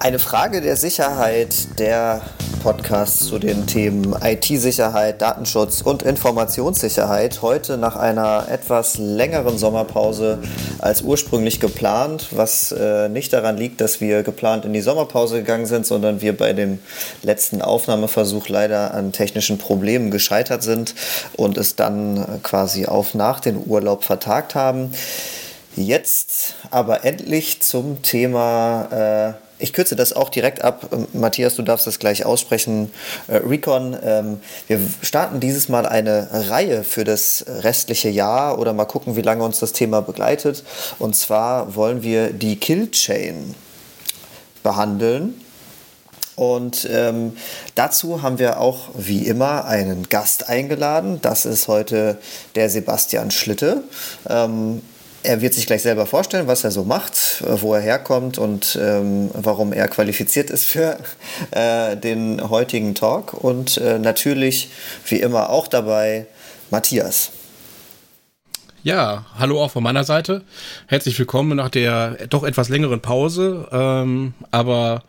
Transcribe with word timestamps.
Eine 0.00 0.20
Frage 0.20 0.60
der 0.60 0.76
Sicherheit, 0.76 1.80
der 1.80 2.22
Podcast 2.62 3.24
zu 3.24 3.40
den 3.40 3.66
Themen 3.66 4.14
IT-Sicherheit, 4.22 5.20
Datenschutz 5.20 5.80
und 5.80 6.04
Informationssicherheit. 6.04 7.42
Heute 7.42 7.76
nach 7.78 7.96
einer 7.96 8.46
etwas 8.48 8.96
längeren 8.96 9.58
Sommerpause 9.58 10.38
als 10.78 11.02
ursprünglich 11.02 11.58
geplant, 11.58 12.28
was 12.30 12.70
äh, 12.70 13.08
nicht 13.08 13.32
daran 13.32 13.56
liegt, 13.56 13.80
dass 13.80 14.00
wir 14.00 14.22
geplant 14.22 14.64
in 14.64 14.72
die 14.72 14.82
Sommerpause 14.82 15.38
gegangen 15.38 15.66
sind, 15.66 15.84
sondern 15.84 16.20
wir 16.20 16.36
bei 16.36 16.52
dem 16.52 16.78
letzten 17.24 17.60
Aufnahmeversuch 17.60 18.48
leider 18.48 18.94
an 18.94 19.10
technischen 19.10 19.58
Problemen 19.58 20.12
gescheitert 20.12 20.62
sind 20.62 20.94
und 21.36 21.58
es 21.58 21.74
dann 21.74 22.40
quasi 22.44 22.86
auf 22.86 23.14
nach 23.14 23.40
den 23.40 23.60
Urlaub 23.66 24.04
vertagt 24.04 24.54
haben. 24.54 24.92
Jetzt 25.74 26.54
aber 26.70 27.04
endlich 27.04 27.62
zum 27.62 28.02
Thema 28.02 29.34
äh, 29.36 29.47
ich 29.58 29.72
kürze 29.72 29.96
das 29.96 30.12
auch 30.12 30.28
direkt 30.28 30.62
ab. 30.62 30.88
Ähm, 30.92 31.06
Matthias, 31.12 31.56
du 31.56 31.62
darfst 31.62 31.86
das 31.86 31.98
gleich 31.98 32.24
aussprechen. 32.24 32.90
Äh, 33.26 33.36
Recon, 33.36 33.96
ähm, 34.02 34.40
wir 34.66 34.80
starten 35.02 35.40
dieses 35.40 35.68
Mal 35.68 35.86
eine 35.86 36.28
Reihe 36.50 36.84
für 36.84 37.04
das 37.04 37.44
restliche 37.48 38.08
Jahr 38.08 38.58
oder 38.58 38.72
mal 38.72 38.84
gucken, 38.84 39.16
wie 39.16 39.22
lange 39.22 39.44
uns 39.44 39.60
das 39.60 39.72
Thema 39.72 40.00
begleitet. 40.00 40.64
Und 40.98 41.16
zwar 41.16 41.74
wollen 41.74 42.02
wir 42.02 42.32
die 42.32 42.56
Killchain 42.56 43.54
behandeln. 44.62 45.40
Und 46.36 46.88
ähm, 46.88 47.36
dazu 47.74 48.22
haben 48.22 48.38
wir 48.38 48.60
auch 48.60 48.90
wie 48.94 49.26
immer 49.26 49.64
einen 49.64 50.08
Gast 50.08 50.48
eingeladen. 50.48 51.18
Das 51.20 51.44
ist 51.44 51.66
heute 51.66 52.18
der 52.54 52.70
Sebastian 52.70 53.32
Schlitte. 53.32 53.82
Ähm, 54.28 54.82
er 55.22 55.40
wird 55.40 55.54
sich 55.54 55.66
gleich 55.66 55.82
selber 55.82 56.06
vorstellen, 56.06 56.46
was 56.46 56.64
er 56.64 56.70
so 56.70 56.84
macht, 56.84 57.42
äh, 57.42 57.60
wo 57.60 57.74
er 57.74 57.80
herkommt 57.80 58.38
und 58.38 58.78
ähm, 58.80 59.30
warum 59.34 59.72
er 59.72 59.88
qualifiziert 59.88 60.50
ist 60.50 60.64
für 60.64 60.98
äh, 61.50 61.96
den 61.96 62.48
heutigen 62.48 62.94
Talk. 62.94 63.34
Und 63.34 63.78
äh, 63.78 63.98
natürlich, 63.98 64.70
wie 65.06 65.20
immer, 65.20 65.50
auch 65.50 65.66
dabei 65.68 66.26
Matthias. 66.70 67.30
Ja, 68.84 69.26
hallo 69.36 69.60
auch 69.60 69.72
von 69.72 69.82
meiner 69.82 70.04
Seite. 70.04 70.42
Herzlich 70.86 71.18
willkommen 71.18 71.56
nach 71.56 71.68
der 71.68 72.28
doch 72.28 72.44
etwas 72.44 72.68
längeren 72.68 73.00
Pause. 73.00 73.66
Ähm, 73.72 74.34
aber 74.52 75.02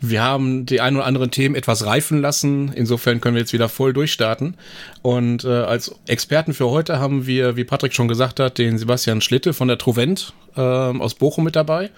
wir 0.00 0.22
haben 0.22 0.64
die 0.64 0.80
ein 0.80 0.96
oder 0.96 1.04
anderen 1.04 1.30
Themen 1.30 1.54
etwas 1.54 1.84
reifen 1.84 2.22
lassen. 2.22 2.72
Insofern 2.74 3.20
können 3.20 3.34
wir 3.34 3.42
jetzt 3.42 3.52
wieder 3.52 3.68
voll 3.68 3.92
durchstarten. 3.92 4.56
Und 5.02 5.44
äh, 5.44 5.48
als 5.48 5.94
Experten 6.06 6.54
für 6.54 6.70
heute 6.70 6.98
haben 6.98 7.26
wir, 7.26 7.56
wie 7.56 7.64
Patrick 7.64 7.92
schon 7.92 8.08
gesagt 8.08 8.40
hat, 8.40 8.56
den 8.56 8.78
Sebastian 8.78 9.20
Schlitte 9.20 9.52
von 9.52 9.68
der 9.68 9.76
Trovent 9.76 10.32
äh, 10.56 10.62
aus 10.62 11.12
Bochum 11.12 11.44
mit 11.44 11.56
dabei. 11.56 11.90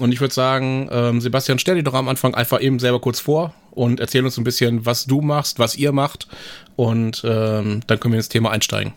Und 0.00 0.10
ich 0.10 0.20
würde 0.20 0.34
sagen, 0.34 0.88
äh, 0.88 1.20
Sebastian, 1.20 1.60
stell 1.60 1.76
dich 1.76 1.84
doch 1.84 1.94
am 1.94 2.08
Anfang 2.08 2.34
einfach 2.34 2.60
eben 2.60 2.80
selber 2.80 3.00
kurz 3.00 3.20
vor 3.20 3.54
und 3.70 4.00
erzähl 4.00 4.24
uns 4.24 4.38
ein 4.38 4.44
bisschen, 4.44 4.84
was 4.84 5.04
du 5.04 5.20
machst, 5.20 5.60
was 5.60 5.76
ihr 5.76 5.92
macht. 5.92 6.26
Und 6.74 7.22
ähm, 7.24 7.82
dann 7.86 8.00
können 8.00 8.12
wir 8.14 8.18
ins 8.18 8.28
Thema 8.28 8.50
einsteigen. 8.50 8.92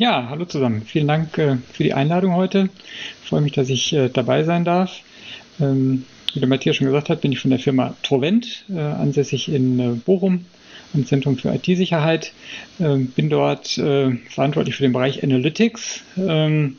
Ja, 0.00 0.28
hallo 0.30 0.44
zusammen. 0.44 0.82
Vielen 0.82 1.08
Dank 1.08 1.36
äh, 1.38 1.56
für 1.72 1.82
die 1.82 1.92
Einladung 1.92 2.36
heute. 2.36 2.68
Ich 3.20 3.28
freue 3.28 3.40
mich, 3.40 3.50
dass 3.50 3.68
ich 3.68 3.92
äh, 3.92 4.08
dabei 4.08 4.44
sein 4.44 4.64
darf. 4.64 5.00
Ähm, 5.58 6.04
wie 6.32 6.38
der 6.38 6.48
Matthias 6.48 6.76
schon 6.76 6.86
gesagt 6.86 7.08
hat, 7.08 7.20
bin 7.20 7.32
ich 7.32 7.40
von 7.40 7.50
der 7.50 7.58
Firma 7.58 7.96
Trovent, 8.04 8.64
äh, 8.72 8.78
ansässig 8.78 9.48
in 9.52 10.00
Bochum 10.02 10.44
am 10.94 11.04
Zentrum 11.04 11.36
für 11.36 11.52
IT-Sicherheit. 11.52 12.32
Ähm, 12.78 13.08
bin 13.08 13.28
dort 13.28 13.70
verantwortlich 13.70 14.76
für 14.76 14.84
den 14.84 14.92
Bereich 14.92 15.24
Analytics, 15.24 16.04
ähm, 16.16 16.76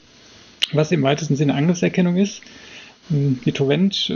was 0.71 0.93
im 0.93 1.03
weitesten 1.03 1.35
Sinne 1.35 1.55
Angriffserkennung 1.55 2.15
ist. 2.15 2.41
Die 3.09 3.51
Trovent 3.51 4.13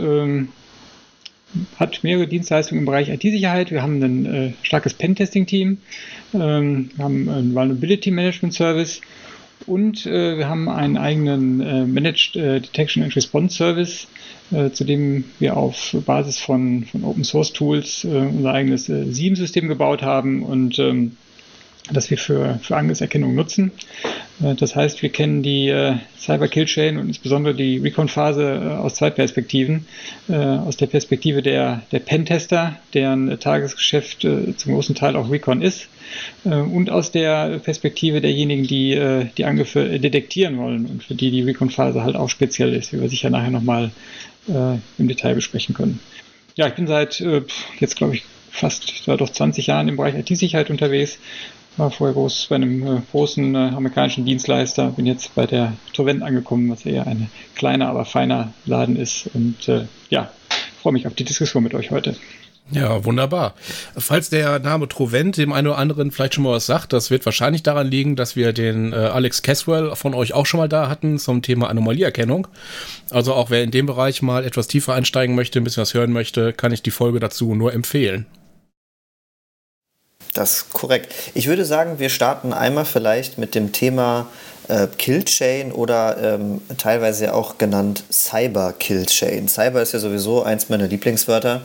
hat 1.76 2.02
mehrere 2.02 2.26
Dienstleistungen 2.26 2.80
im 2.80 2.86
Bereich 2.86 3.08
IT-Sicherheit. 3.08 3.70
Wir 3.70 3.82
haben 3.82 4.02
ein 4.02 4.26
äh, 4.26 4.52
starkes 4.62 4.94
Pentesting-Team, 4.94 5.78
ähm, 6.34 6.90
wir 6.94 7.04
haben 7.04 7.28
einen 7.28 7.54
Vulnerability 7.54 8.10
Management 8.10 8.54
Service 8.54 9.00
und 9.66 10.06
äh, 10.06 10.36
wir 10.38 10.48
haben 10.48 10.68
einen 10.68 10.96
eigenen 10.96 11.60
äh, 11.60 11.84
Managed 11.84 12.36
äh, 12.36 12.60
Detection 12.60 13.02
and 13.02 13.14
Response 13.16 13.56
Service, 13.56 14.08
äh, 14.50 14.70
zu 14.70 14.84
dem 14.84 15.24
wir 15.38 15.56
auf 15.56 15.96
Basis 16.04 16.38
von, 16.38 16.84
von 16.84 17.04
Open 17.04 17.24
Source 17.24 17.52
Tools 17.52 18.04
äh, 18.04 18.08
unser 18.08 18.52
eigenes 18.52 18.86
SIEM-System 18.86 19.68
gebaut 19.68 20.02
haben 20.02 20.42
und 20.42 20.78
ähm, 20.78 21.16
das 21.90 22.10
wir 22.10 22.16
für, 22.16 22.58
für 22.62 22.76
Angriffserkennung 22.76 23.34
nutzen. 23.34 23.70
Äh, 24.42 24.54
das 24.54 24.74
heißt, 24.74 25.02
wir 25.02 25.10
kennen 25.10 25.42
die 25.42 25.68
äh, 25.68 25.96
Cyber 26.18 26.48
Kill 26.48 26.64
Chain 26.64 26.96
und 26.96 27.08
insbesondere 27.08 27.54
die 27.54 27.78
Recon-Phase 27.78 28.42
äh, 28.42 28.68
aus 28.76 28.94
zwei 28.94 29.10
Perspektiven. 29.10 29.86
Aus 30.28 30.76
der 30.76 30.86
Perspektive 30.86 31.42
der, 31.42 31.82
der 31.92 31.98
Pentester, 31.98 32.76
deren 32.94 33.38
Tagesgeschäft 33.38 34.20
zum 34.20 34.72
großen 34.72 34.94
Teil 34.94 35.16
auch 35.16 35.30
Recon 35.30 35.60
ist. 35.60 35.88
Und 36.44 36.88
aus 36.88 37.10
der 37.10 37.58
Perspektive 37.58 38.20
derjenigen, 38.20 38.64
die 38.66 38.98
die 39.36 39.44
Angriffe 39.44 39.98
detektieren 39.98 40.56
wollen 40.56 40.86
und 40.86 41.04
für 41.04 41.14
die 41.14 41.30
die 41.30 41.42
Recon-Phase 41.42 42.04
halt 42.04 42.16
auch 42.16 42.30
speziell 42.30 42.72
ist, 42.72 42.92
wie 42.92 43.00
wir 43.00 43.08
sicher 43.08 43.28
nachher 43.28 43.50
nochmal 43.50 43.90
im 44.46 45.08
Detail 45.08 45.34
besprechen 45.34 45.74
können. 45.74 46.00
Ja, 46.54 46.68
ich 46.68 46.74
bin 46.74 46.86
seit 46.86 47.22
jetzt, 47.80 47.96
glaube 47.96 48.14
ich, 48.14 48.24
fast 48.50 49.06
doch 49.06 49.30
20 49.30 49.66
Jahren 49.66 49.88
im 49.88 49.96
Bereich 49.96 50.14
IT-Sicherheit 50.14 50.70
unterwegs 50.70 51.18
war 51.76 51.90
vorher 51.90 52.14
groß 52.14 52.46
bei 52.48 52.56
einem 52.56 52.86
äh, 52.86 53.00
großen 53.10 53.54
äh, 53.54 53.58
amerikanischen 53.58 54.24
Dienstleister, 54.24 54.90
bin 54.90 55.06
jetzt 55.06 55.34
bei 55.34 55.46
der 55.46 55.72
Torvent 55.92 56.22
angekommen, 56.22 56.70
was 56.70 56.86
eher 56.86 57.06
ein 57.06 57.30
kleiner, 57.54 57.88
aber 57.88 58.04
feiner 58.04 58.52
Laden 58.64 58.96
ist. 58.96 59.28
Und 59.34 59.68
äh, 59.68 59.86
ja, 60.10 60.30
freue 60.80 60.92
mich 60.92 61.06
auf 61.06 61.14
die 61.14 61.24
Diskussion 61.24 61.62
mit 61.62 61.74
euch 61.74 61.90
heute. 61.90 62.16
Ja, 62.70 63.04
wunderbar. 63.04 63.54
Falls 63.94 64.30
der 64.30 64.58
Name 64.58 64.88
Trovent 64.88 65.36
dem 65.36 65.52
einen 65.52 65.68
oder 65.68 65.76
anderen 65.76 66.10
vielleicht 66.10 66.34
schon 66.34 66.44
mal 66.44 66.52
was 66.52 66.64
sagt, 66.64 66.94
das 66.94 67.10
wird 67.10 67.26
wahrscheinlich 67.26 67.62
daran 67.62 67.86
liegen, 67.86 68.16
dass 68.16 68.36
wir 68.36 68.54
den 68.54 68.92
äh, 68.92 68.96
Alex 68.96 69.42
Caswell 69.42 69.94
von 69.96 70.14
euch 70.14 70.32
auch 70.32 70.46
schon 70.46 70.58
mal 70.58 70.68
da 70.68 70.88
hatten 70.88 71.18
zum 71.18 71.42
Thema 71.42 71.68
Anomalieerkennung. 71.68 72.48
Also 73.10 73.34
auch 73.34 73.50
wer 73.50 73.62
in 73.62 73.70
dem 73.70 73.84
Bereich 73.84 74.22
mal 74.22 74.44
etwas 74.44 74.66
tiefer 74.66 74.94
einsteigen 74.94 75.34
möchte, 75.34 75.60
ein 75.60 75.64
bisschen 75.64 75.82
was 75.82 75.92
hören 75.92 76.12
möchte, 76.12 76.54
kann 76.54 76.72
ich 76.72 76.82
die 76.82 76.90
Folge 76.90 77.20
dazu 77.20 77.54
nur 77.54 77.74
empfehlen. 77.74 78.24
Das 80.34 80.52
ist 80.52 80.72
korrekt. 80.72 81.14
Ich 81.34 81.46
würde 81.46 81.64
sagen, 81.64 82.00
wir 82.00 82.10
starten 82.10 82.52
einmal 82.52 82.84
vielleicht 82.84 83.38
mit 83.38 83.54
dem 83.54 83.70
Thema 83.70 84.26
äh, 84.66 84.88
Killchain 84.98 85.70
oder 85.70 86.16
ähm, 86.20 86.60
teilweise 86.76 87.34
auch 87.34 87.56
genannt 87.56 88.02
Cyber 88.10 88.72
Killchain. 88.72 89.46
Cyber 89.46 89.80
ist 89.80 89.92
ja 89.92 90.00
sowieso 90.00 90.42
eins 90.42 90.68
meiner 90.68 90.88
Lieblingswörter, 90.88 91.60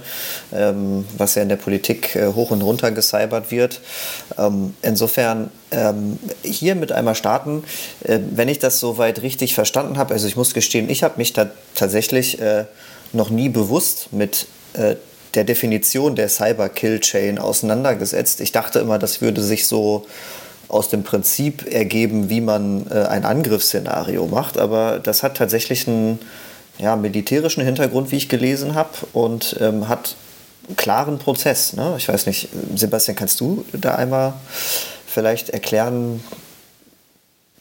ähm, 0.53 1.05
was 1.17 1.33
ja 1.33 1.41
in 1.41 1.49
der 1.49 1.55
Politik 1.55 2.15
äh, 2.15 2.27
hoch 2.27 2.51
und 2.51 2.61
runter 2.61 2.91
gecybert 2.91 3.49
wird. 3.49 3.81
Ähm, 4.37 4.75
insofern 4.83 5.49
ähm, 5.71 6.19
hier 6.43 6.75
mit 6.75 6.91
einmal 6.91 7.15
starten, 7.15 7.63
äh, 8.03 8.19
wenn 8.31 8.49
ich 8.49 8.59
das 8.59 8.79
soweit 8.79 9.23
richtig 9.23 9.55
verstanden 9.55 9.97
habe. 9.97 10.13
Also 10.13 10.27
ich 10.27 10.35
muss 10.35 10.53
gestehen, 10.53 10.91
ich 10.91 11.01
habe 11.01 11.15
mich 11.17 11.33
da 11.33 11.49
tatsächlich 11.73 12.39
äh, 12.39 12.65
noch 13.13 13.31
nie 13.31 13.49
bewusst 13.49 14.13
mit 14.13 14.45
äh, 14.73 14.95
der 15.35 15.43
Definition 15.43 16.15
der 16.15 16.29
Cyber-Kill-Chain 16.29 17.39
auseinandergesetzt. 17.39 18.41
Ich 18.41 18.51
dachte 18.51 18.79
immer, 18.79 18.99
das 18.99 19.21
würde 19.21 19.41
sich 19.41 19.67
so 19.67 20.05
aus 20.67 20.89
dem 20.89 21.03
Prinzip 21.03 21.65
ergeben, 21.71 22.29
wie 22.29 22.41
man 22.41 22.85
äh, 22.89 23.05
ein 23.05 23.25
Angriffsszenario 23.25 24.27
macht, 24.27 24.57
aber 24.57 24.99
das 24.99 25.23
hat 25.23 25.37
tatsächlich 25.37 25.87
einen 25.87 26.19
ja, 26.77 26.95
militärischen 26.95 27.63
Hintergrund, 27.63 28.11
wie 28.11 28.17
ich 28.17 28.29
gelesen 28.29 28.75
habe, 28.75 28.89
und 29.13 29.55
ähm, 29.59 29.87
hat 29.87 30.15
einen 30.67 30.77
klaren 30.77 31.17
Prozess. 31.17 31.73
Ne? 31.73 31.95
Ich 31.97 32.07
weiß 32.07 32.27
nicht, 32.27 32.49
Sebastian, 32.75 33.17
kannst 33.17 33.39
du 33.39 33.65
da 33.73 33.95
einmal 33.95 34.33
vielleicht 35.07 35.49
erklären, 35.49 36.23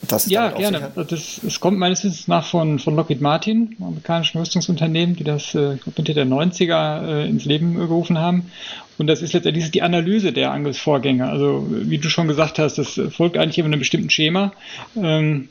was 0.08 0.30
ja, 0.30 0.50
gerne. 0.50 0.92
Das, 0.94 1.40
das 1.42 1.60
kommt 1.60 1.78
meines 1.78 2.04
Wissens 2.04 2.28
nach 2.28 2.46
von, 2.46 2.78
von 2.78 2.94
Lockheed 2.94 3.20
Martin, 3.20 3.74
einem 3.78 3.88
amerikanischen 3.88 4.38
Rüstungsunternehmen, 4.38 5.16
die 5.16 5.24
das 5.24 5.54
äh, 5.54 5.76
Mitte 5.96 6.14
der 6.14 6.26
90er 6.26 7.06
äh, 7.06 7.28
ins 7.28 7.44
Leben 7.44 7.74
gerufen 7.74 8.18
haben. 8.18 8.50
Und 8.96 9.08
das 9.08 9.22
ist 9.22 9.32
letztendlich 9.32 9.70
die 9.70 9.82
Analyse 9.82 10.32
der 10.32 10.52
Angriffsvorgänge. 10.52 11.28
Also, 11.28 11.66
wie 11.68 11.98
du 11.98 12.08
schon 12.08 12.28
gesagt 12.28 12.58
hast, 12.58 12.78
das 12.78 13.00
folgt 13.10 13.36
eigentlich 13.36 13.58
immer 13.58 13.66
einem 13.66 13.80
bestimmten 13.80 14.10
Schema. 14.10 14.52
Ähm, 14.96 15.48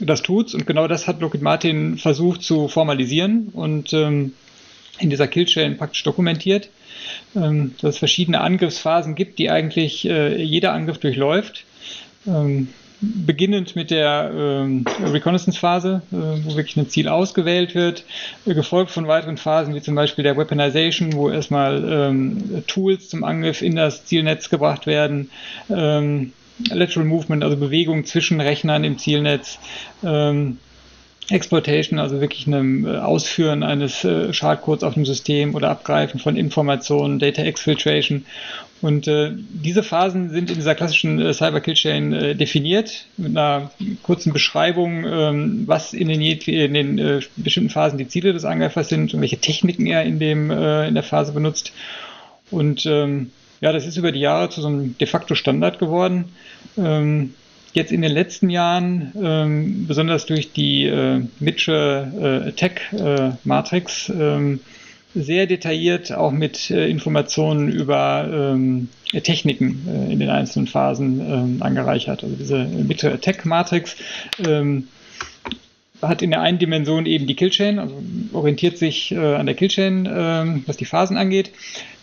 das 0.00 0.22
tut's 0.22 0.54
und 0.54 0.66
genau 0.66 0.86
das 0.86 1.06
hat 1.06 1.20
Lockheed 1.20 1.42
Martin 1.42 1.96
versucht 1.98 2.42
zu 2.42 2.68
formalisieren 2.68 3.48
und 3.52 3.92
ähm, 3.92 4.34
in 4.98 5.10
dieser 5.10 5.28
Killchain 5.28 5.78
praktisch 5.78 6.02
dokumentiert, 6.02 6.68
ähm, 7.34 7.74
dass 7.80 7.94
es 7.94 7.98
verschiedene 7.98 8.40
Angriffsphasen 8.40 9.14
gibt, 9.14 9.38
die 9.38 9.50
eigentlich 9.50 10.04
äh, 10.04 10.42
jeder 10.42 10.72
Angriff 10.72 10.98
durchläuft. 10.98 11.64
Ähm, 12.26 12.68
beginnend 13.00 13.76
mit 13.76 13.90
der 13.90 14.30
ähm, 14.34 14.84
Reconnaissance-Phase, 15.04 16.02
äh, 16.10 16.16
wo 16.16 16.56
wirklich 16.56 16.76
ein 16.76 16.88
Ziel 16.88 17.08
ausgewählt 17.08 17.74
wird, 17.74 18.04
äh, 18.46 18.54
gefolgt 18.54 18.90
von 18.90 19.06
weiteren 19.06 19.36
Phasen 19.36 19.74
wie 19.74 19.82
zum 19.82 19.94
Beispiel 19.94 20.24
der 20.24 20.36
Weaponization, 20.36 21.12
wo 21.12 21.30
erstmal 21.30 21.84
ähm, 21.88 22.64
Tools 22.66 23.08
zum 23.08 23.24
Angriff 23.24 23.62
in 23.62 23.76
das 23.76 24.04
Zielnetz 24.04 24.50
gebracht 24.50 24.86
werden, 24.86 25.30
ähm, 25.70 26.32
Lateral 26.70 27.06
Movement, 27.06 27.44
also 27.44 27.56
Bewegung 27.56 28.04
zwischen 28.04 28.40
Rechnern 28.40 28.82
im 28.82 28.98
Zielnetz, 28.98 29.58
ähm, 30.02 30.58
Exploitation, 31.30 31.98
also 31.98 32.20
wirklich 32.20 32.46
einem 32.46 32.86
äh, 32.86 32.98
Ausführen 32.98 33.62
eines 33.62 34.02
äh, 34.04 34.32
Schadcodes 34.32 34.82
auf 34.82 34.94
dem 34.94 35.04
System 35.04 35.54
oder 35.54 35.70
Abgreifen 35.70 36.20
von 36.20 36.36
Informationen, 36.36 37.18
Data 37.18 37.42
Exfiltration. 37.42 38.24
Und 38.80 39.08
äh, 39.08 39.32
diese 39.34 39.82
Phasen 39.82 40.30
sind 40.30 40.50
in 40.50 40.56
dieser 40.56 40.74
klassischen 40.74 41.20
äh, 41.20 41.34
Cyber 41.34 41.60
Kill 41.60 41.74
Chain 41.74 42.12
äh, 42.12 42.34
definiert 42.34 43.06
mit 43.16 43.36
einer 43.36 43.70
kurzen 44.02 44.32
Beschreibung, 44.32 45.04
ähm, 45.04 45.62
was 45.66 45.92
in 45.92 46.08
den, 46.08 46.20
in 46.22 46.74
den 46.74 46.98
äh, 46.98 47.20
bestimmten 47.36 47.70
Phasen 47.70 47.98
die 47.98 48.08
Ziele 48.08 48.32
des 48.32 48.44
Angreifers 48.44 48.88
sind 48.88 49.12
und 49.12 49.20
welche 49.20 49.38
Techniken 49.38 49.86
er 49.86 50.04
in 50.04 50.18
dem 50.18 50.50
äh, 50.50 50.86
in 50.86 50.94
der 50.94 51.02
Phase 51.02 51.32
benutzt. 51.32 51.72
Und 52.50 52.86
ähm, 52.86 53.32
ja, 53.60 53.72
das 53.72 53.86
ist 53.86 53.96
über 53.96 54.12
die 54.12 54.20
Jahre 54.20 54.48
zu 54.48 54.62
so 54.62 54.68
einem 54.68 54.96
de 54.96 55.06
facto 55.06 55.34
Standard 55.34 55.78
geworden. 55.78 56.26
Ähm, 56.78 57.34
jetzt 57.72 57.92
in 57.92 58.02
den 58.02 58.12
letzten 58.12 58.50
Jahren, 58.50 59.12
ähm, 59.20 59.86
besonders 59.86 60.26
durch 60.26 60.52
die 60.52 60.86
äh, 60.86 61.22
Mitchell 61.40 62.46
äh, 62.48 62.52
Tech 62.52 62.92
äh, 62.92 63.30
Matrix, 63.44 64.10
ähm, 64.10 64.60
sehr 65.14 65.46
detailliert 65.46 66.12
auch 66.12 66.32
mit 66.32 66.70
äh, 66.70 66.88
Informationen 66.88 67.70
über 67.70 68.28
ähm, 68.30 68.88
Techniken 69.12 69.86
äh, 69.88 70.12
in 70.12 70.20
den 70.20 70.30
einzelnen 70.30 70.66
Phasen 70.66 71.20
ähm, 71.20 71.56
angereichert. 71.62 72.22
Also 72.22 72.36
diese 72.36 72.64
Mitchell 72.64 73.14
Attack 73.14 73.46
Matrix 73.46 73.96
ähm, 74.46 74.88
hat 76.02 76.22
in 76.22 76.30
der 76.30 76.40
einen 76.40 76.58
Dimension 76.58 77.06
eben 77.06 77.26
die 77.26 77.34
Killchain, 77.34 77.78
also 77.78 78.00
orientiert 78.32 78.78
sich 78.78 79.12
äh, 79.12 79.34
an 79.34 79.46
der 79.46 79.54
Killchain, 79.54 80.06
äh, 80.06 80.62
was 80.66 80.76
die 80.76 80.84
Phasen 80.84 81.16
angeht, 81.16 81.50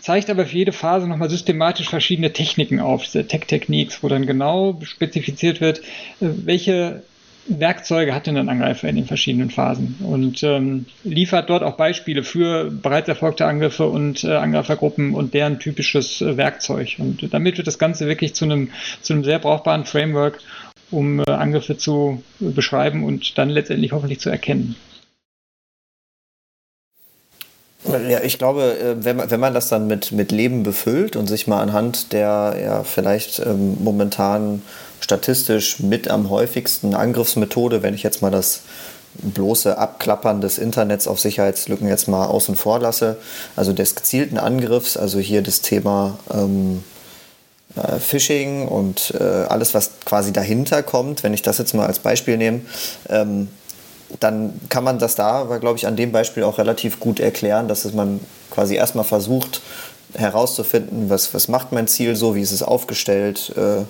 zeigt 0.01 0.29
aber 0.29 0.45
für 0.45 0.57
jede 0.57 0.71
Phase 0.71 1.07
nochmal 1.07 1.29
systematisch 1.29 1.89
verschiedene 1.89 2.33
Techniken 2.33 2.79
auf, 2.79 3.03
diese 3.03 3.27
Tech-Techniques, 3.27 4.03
wo 4.03 4.07
dann 4.07 4.25
genau 4.25 4.79
spezifiziert 4.83 5.61
wird, 5.61 5.79
äh, 5.79 5.83
welche 6.19 7.03
Werkzeuge 7.47 8.15
hat 8.15 8.25
denn 8.25 8.37
ein 8.37 8.49
Angreifer 8.49 8.89
in 8.89 8.95
den 8.95 9.05
verschiedenen 9.05 9.51
Phasen 9.51 9.97
und 10.01 10.41
ähm, 10.41 10.85
liefert 11.03 11.49
dort 11.49 11.61
auch 11.61 11.77
Beispiele 11.77 12.23
für 12.23 12.71
bereits 12.71 13.07
erfolgte 13.07 13.45
Angriffe 13.45 13.85
und 13.85 14.23
äh, 14.23 14.33
Angreifergruppen 14.33 15.13
und 15.13 15.33
deren 15.35 15.59
typisches 15.59 16.21
äh, 16.21 16.37
Werkzeug. 16.37 16.95
Und 16.97 17.31
damit 17.33 17.57
wird 17.57 17.67
das 17.67 17.77
Ganze 17.77 18.07
wirklich 18.07 18.33
zu 18.33 18.45
einem, 18.45 18.71
zu 19.01 19.13
einem 19.13 19.23
sehr 19.23 19.37
brauchbaren 19.37 19.85
Framework, 19.85 20.39
um 20.91 21.19
äh, 21.19 21.23
Angriffe 21.29 21.77
zu 21.77 22.23
beschreiben 22.39 23.03
und 23.03 23.37
dann 23.37 23.49
letztendlich 23.49 23.91
hoffentlich 23.91 24.19
zu 24.19 24.29
erkennen. 24.29 24.75
Ja, 28.09 28.21
ich 28.23 28.39
glaube, 28.39 28.77
äh, 28.79 29.03
wenn 29.03 29.15
man, 29.17 29.31
wenn 29.31 29.39
man 29.39 29.53
das 29.53 29.69
dann 29.69 29.87
mit, 29.87 30.11
mit 30.11 30.31
Leben 30.31 30.63
befüllt 30.63 31.15
und 31.15 31.27
sich 31.27 31.47
mal 31.47 31.61
anhand 31.61 32.13
der 32.13 32.55
ja, 32.61 32.83
vielleicht 32.83 33.39
ähm, 33.39 33.77
momentan 33.83 34.63
statistisch 34.99 35.79
mit 35.79 36.07
am 36.07 36.29
häufigsten 36.29 36.95
Angriffsmethode, 36.95 37.83
wenn 37.83 37.93
ich 37.93 38.01
jetzt 38.01 38.21
mal 38.21 38.31
das 38.31 38.63
bloße 39.13 39.77
Abklappern 39.77 40.41
des 40.41 40.57
Internets 40.57 41.07
auf 41.07 41.19
Sicherheitslücken 41.19 41.87
jetzt 41.87 42.07
mal 42.07 42.25
außen 42.25 42.55
vor 42.55 42.79
lasse, 42.79 43.17
also 43.55 43.71
des 43.71 43.95
gezielten 43.95 44.37
Angriffs, 44.37 44.97
also 44.97 45.19
hier 45.19 45.41
das 45.41 45.61
Thema 45.61 46.17
ähm, 46.33 46.83
äh, 47.75 47.99
Phishing 47.99 48.67
und 48.67 49.13
äh, 49.19 49.23
alles, 49.23 49.73
was 49.73 49.91
quasi 50.05 50.33
dahinter 50.33 50.83
kommt, 50.83 51.23
wenn 51.23 51.33
ich 51.33 51.41
das 51.41 51.57
jetzt 51.57 51.73
mal 51.73 51.87
als 51.87 51.99
Beispiel 51.99 52.37
nehme, 52.37 52.61
ähm, 53.09 53.49
dann 54.19 54.59
kann 54.69 54.83
man 54.83 54.99
das 54.99 55.15
da, 55.15 55.43
glaube 55.59 55.77
ich, 55.77 55.87
an 55.87 55.95
dem 55.95 56.11
Beispiel 56.11 56.43
auch 56.43 56.57
relativ 56.57 56.99
gut 56.99 57.19
erklären, 57.19 57.67
dass 57.67 57.91
man 57.93 58.19
quasi 58.51 58.75
erstmal 58.75 59.05
versucht 59.05 59.61
herauszufinden, 60.13 61.09
was, 61.09 61.33
was 61.33 61.47
macht 61.47 61.71
mein 61.71 61.87
Ziel 61.87 62.15
so, 62.15 62.35
wie 62.35 62.41
ist 62.41 62.51
es 62.51 62.63
aufgestellt, 62.63 63.51
äh, 63.57 63.83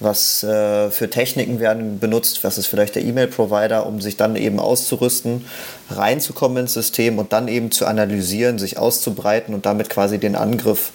was 0.00 0.44
äh, 0.44 0.90
für 0.90 1.10
Techniken 1.10 1.58
werden 1.58 1.98
benutzt, 1.98 2.44
was 2.44 2.58
ist 2.58 2.66
vielleicht 2.66 2.94
der 2.94 3.04
E-Mail-Provider, 3.04 3.84
um 3.86 4.00
sich 4.00 4.16
dann 4.16 4.36
eben 4.36 4.60
auszurüsten, 4.60 5.46
reinzukommen 5.90 6.58
ins 6.58 6.74
System 6.74 7.18
und 7.18 7.32
dann 7.32 7.48
eben 7.48 7.72
zu 7.72 7.86
analysieren, 7.86 8.58
sich 8.58 8.78
auszubreiten 8.78 9.54
und 9.54 9.66
damit 9.66 9.90
quasi 9.90 10.18
den 10.18 10.36
Angriff 10.36 10.92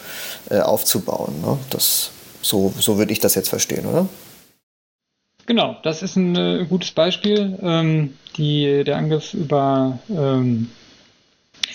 äh, 0.49 0.59
aufzubauen. 0.59 1.41
Ne? 1.41 1.57
Das, 1.69 2.11
so, 2.41 2.73
so 2.77 2.97
würde 2.97 3.13
ich 3.13 3.19
das 3.19 3.35
jetzt 3.35 3.49
verstehen, 3.49 3.85
oder? 3.85 4.07
Genau, 5.45 5.77
das 5.83 6.03
ist 6.03 6.15
ein 6.15 6.35
äh, 6.35 6.65
gutes 6.69 6.91
Beispiel. 6.91 7.57
Ähm, 7.61 8.17
die, 8.37 8.83
der 8.85 8.97
Angriff 8.97 9.33
über 9.33 9.99
ähm, 10.09 10.69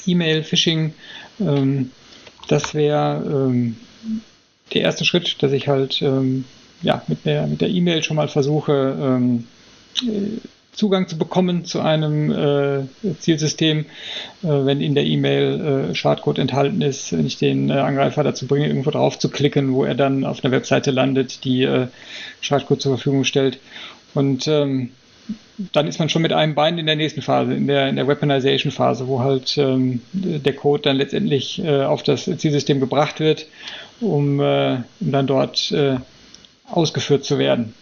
E-Mail-Phishing, 0.07 0.95
ähm, 1.41 1.91
das 2.49 2.75
wäre 2.75 3.23
ähm, 3.27 3.77
der 4.73 4.83
erste 4.83 5.05
Schritt, 5.05 5.43
dass 5.43 5.53
ich 5.53 5.69
halt 5.69 6.01
ähm, 6.03 6.45
ja, 6.83 7.03
mit 7.09 7.25
der 7.25 7.47
mit 7.47 7.61
der 7.61 7.69
E-Mail 7.69 8.03
schon 8.03 8.17
mal 8.17 8.29
versuche, 8.29 8.97
ähm, 9.01 9.47
Zugang 10.79 11.09
zu 11.09 11.19
bekommen 11.19 11.65
zu 11.65 11.81
einem 11.81 12.31
äh, 12.31 13.15
Zielsystem, 13.19 13.81
äh, 13.81 13.85
wenn 14.47 14.81
in 14.81 14.95
der 14.95 15.05
E-Mail 15.05 15.89
äh, 15.91 15.95
Schadcode 15.97 16.39
enthalten 16.39 16.83
ist, 16.83 17.13
wenn 17.13 17.27
ich 17.27 17.37
den 17.37 17.69
äh, 17.69 17.73
Angreifer 17.73 18.23
dazu 18.23 18.47
bringe, 18.47 18.69
irgendwo 18.69 18.93
drauf 18.93 19.19
zu 19.19 19.29
klicken, 19.29 19.75
wo 19.75 19.85
er 19.85 19.97
dann 19.97 20.25
auf 20.25 20.45
einer 20.45 20.53
Webseite 20.53 20.93
landet, 20.93 21.43
die 21.43 21.65
äh, 21.65 21.89
Schadcode 22.41 22.81
zur 22.81 22.93
Verfügung 22.95 23.25
stellt. 23.25 23.59
Und 24.15 24.47
ähm, 24.47 24.91
dann 25.73 25.89
ist 25.89 25.99
man 25.99 26.11
schon 26.11 26.23
mit 26.23 26.33
einem 26.33 26.55
Bein 26.55 26.79
in 26.79 26.87
der 26.87 26.95
nächsten 26.95 27.23
Phase, 27.23 27.55
in 27.55 27.67
der, 27.67 27.89
in 27.89 27.97
der 27.97 28.07
Weaponization-Phase, 28.07 29.09
wo 29.09 29.19
halt 29.19 29.59
ähm, 29.59 30.01
der 30.13 30.55
Code 30.55 30.83
dann 30.83 30.97
letztendlich 30.97 31.61
äh, 31.61 31.83
auf 31.83 32.05
das 32.05 32.27
Zielsystem 32.27 32.79
gebracht 32.79 33.19
wird, 33.19 33.49
um, 34.01 34.39
um 34.39 34.85
dann 35.01 35.27
dort 35.27 35.75
ausgeführt 36.71 37.25
zu 37.25 37.39
werden. 37.41 37.75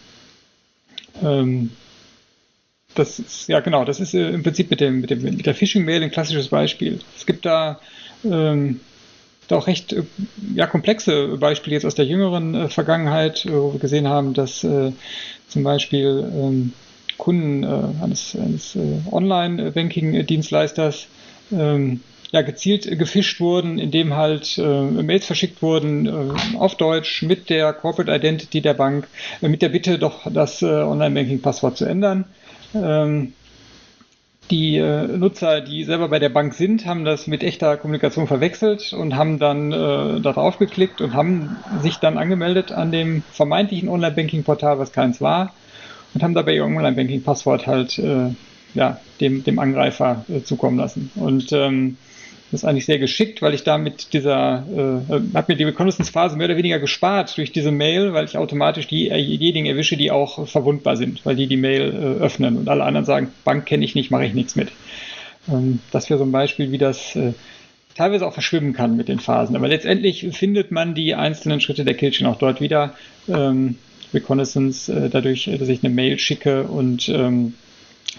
Ähm, 1.23 1.69
das 2.97 3.19
ist, 3.19 3.47
ja 3.47 3.59
genau, 3.59 3.85
das 3.85 3.99
ist 3.99 4.13
äh, 4.13 4.29
im 4.29 4.43
Prinzip 4.43 4.69
mit, 4.69 4.79
dem, 4.81 5.01
mit, 5.01 5.09
dem, 5.09 5.21
mit 5.21 5.45
der 5.45 5.55
Phishing-Mail 5.55 6.03
ein 6.03 6.11
klassisches 6.11 6.49
Beispiel. 6.49 6.99
Es 7.15 7.25
gibt 7.25 7.45
da, 7.45 7.79
ähm, 8.23 8.79
da 9.47 9.57
auch 9.57 9.67
recht 9.67 9.93
äh, 9.93 10.03
ja, 10.55 10.67
komplexe 10.67 11.37
Beispiele 11.37 11.75
jetzt 11.75 11.85
aus 11.85 11.95
der 11.95 12.05
jüngeren 12.05 12.55
äh, 12.55 12.69
Vergangenheit, 12.69 13.45
äh, 13.45 13.51
wo 13.51 13.73
wir 13.73 13.79
gesehen 13.79 14.07
haben, 14.07 14.33
dass 14.33 14.63
äh, 14.63 14.91
zum 15.47 15.63
Beispiel 15.63 16.29
ähm, 16.33 16.73
Kunden 17.17 17.63
äh, 17.63 18.03
eines, 18.03 18.35
eines 18.35 18.77
Online-Banking-Dienstleisters 19.11 21.07
ähm, 21.51 22.01
ja, 22.31 22.41
gezielt 22.41 22.99
gefischt 22.99 23.39
wurden, 23.39 23.79
indem 23.79 24.15
halt 24.15 24.57
äh, 24.57 24.61
Mails 24.61 25.25
verschickt 25.25 25.61
wurden 25.61 26.07
äh, 26.07 26.57
auf 26.57 26.75
Deutsch 26.75 27.23
mit 27.23 27.49
der 27.49 27.73
Corporate 27.73 28.13
Identity 28.13 28.61
der 28.61 28.73
Bank, 28.73 29.07
äh, 29.41 29.47
mit 29.47 29.61
der 29.61 29.69
Bitte 29.69 29.97
doch 29.97 30.29
das 30.31 30.61
Online-Banking-Passwort 30.61 31.77
zu 31.77 31.85
ändern. 31.85 32.25
Ähm, 32.73 33.33
die 34.49 34.77
äh, 34.77 35.07
Nutzer, 35.07 35.59
die 35.59 35.83
selber 35.83 36.07
bei 36.07 36.19
der 36.19 36.29
Bank 36.29 36.53
sind, 36.53 36.85
haben 36.85 37.03
das 37.03 37.27
mit 37.27 37.43
echter 37.43 37.75
Kommunikation 37.75 38.27
verwechselt 38.27 38.93
und 38.93 39.15
haben 39.15 39.39
dann 39.39 39.73
äh, 39.73 40.21
darauf 40.21 40.57
geklickt 40.57 41.01
und 41.01 41.13
haben 41.13 41.57
sich 41.81 41.97
dann 41.97 42.17
angemeldet 42.17 42.71
an 42.71 42.91
dem 42.91 43.23
vermeintlichen 43.33 43.89
Online-Banking-Portal, 43.89 44.79
was 44.79 44.93
keins 44.93 45.19
war, 45.19 45.53
und 46.13 46.23
haben 46.23 46.33
dabei 46.33 46.55
ihr 46.55 46.63
Online-Banking-Passwort 46.63 47.67
halt 47.67 47.99
äh, 47.99 48.29
ja, 48.73 48.99
dem, 49.19 49.43
dem 49.43 49.59
Angreifer 49.59 50.23
äh, 50.29 50.41
zukommen 50.43 50.77
lassen. 50.77 51.11
Und 51.15 51.51
ähm, 51.51 51.97
das 52.51 52.61
ist 52.61 52.65
eigentlich 52.65 52.85
sehr 52.85 52.99
geschickt, 52.99 53.41
weil 53.41 53.53
ich 53.53 53.63
da 53.63 53.77
mit 53.77 54.13
dieser, 54.13 54.65
äh, 54.71 55.35
habe 55.35 55.45
mir 55.51 55.57
die 55.57 55.65
Reconnaissance-Phase 55.65 56.37
mehr 56.37 56.45
oder 56.45 56.57
weniger 56.57 56.79
gespart 56.79 57.37
durch 57.37 57.51
diese 57.51 57.71
Mail, 57.71 58.13
weil 58.13 58.25
ich 58.25 58.37
automatisch 58.37 58.87
die, 58.87 59.09
äh, 59.09 59.17
diejenigen 59.17 59.67
erwische, 59.67 59.97
die 59.97 60.11
auch 60.11 60.47
verwundbar 60.47 60.95
sind, 60.95 61.25
weil 61.25 61.35
die 61.35 61.47
die 61.47 61.57
Mail 61.57 61.93
äh, 61.93 62.23
öffnen 62.23 62.57
und 62.57 62.69
alle 62.69 62.83
anderen 62.83 63.05
sagen, 63.05 63.31
Bank 63.43 63.65
kenne 63.65 63.83
ich 63.83 63.95
nicht, 63.95 64.11
mache 64.11 64.25
ich 64.25 64.33
nichts 64.33 64.55
mit. 64.55 64.71
Ähm, 65.49 65.79
das 65.91 66.09
wäre 66.09 66.17
so 66.17 66.25
ein 66.25 66.31
Beispiel, 66.31 66.71
wie 66.71 66.77
das 66.77 67.15
äh, 67.17 67.33
teilweise 67.95 68.25
auch 68.25 68.33
verschwimmen 68.33 68.73
kann 68.73 68.95
mit 68.95 69.09
den 69.09 69.19
Phasen. 69.19 69.55
Aber 69.55 69.67
letztendlich 69.67 70.27
findet 70.31 70.71
man 70.71 70.95
die 70.95 71.15
einzelnen 71.15 71.59
Schritte 71.59 71.83
der 71.83 71.95
Killchain 71.95 72.27
auch 72.27 72.37
dort 72.37 72.61
wieder. 72.61 72.93
Ähm, 73.27 73.75
Reconnaissance, 74.13 74.93
äh, 74.93 75.09
dadurch, 75.09 75.49
dass 75.59 75.67
ich 75.67 75.83
eine 75.83 75.93
Mail 75.93 76.17
schicke 76.17 76.63
und 76.63 77.09
ähm, 77.09 77.55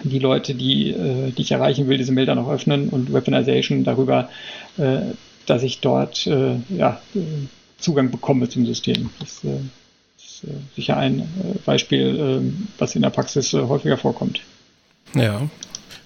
die 0.03 0.19
Leute, 0.19 0.55
die, 0.55 0.91
äh, 0.91 1.31
die 1.33 1.43
ich 1.43 1.53
erreichen 1.53 1.89
will, 1.89 1.99
diese 1.99 2.13
Mail 2.13 2.27
dann 2.27 2.39
auch 2.39 2.51
öffnen 2.51 2.89
und 2.89 3.13
Weaponization 3.13 3.85
darüber, 3.85 4.29
äh, 4.77 5.01
dass 5.47 5.63
ich 5.63 5.81
dort 5.81 6.27
äh, 6.27 6.57
ja, 6.69 7.01
Zugang 7.79 8.11
bekomme 8.11 8.49
zum 8.49 8.67
System. 8.67 9.11
Das 9.19 9.45
äh, 9.45 9.59
ist 10.19 10.45
äh, 10.45 10.55
sicher 10.77 10.97
ein 10.97 11.21
äh, 11.21 11.25
Beispiel, 11.65 12.43
äh, 12.43 12.69
was 12.79 12.95
in 12.95 13.03
der 13.03 13.11
Praxis 13.11 13.55
äh, 13.55 13.63
häufiger 13.63 13.97
vorkommt. 13.97 14.41
Ja, 15.15 15.49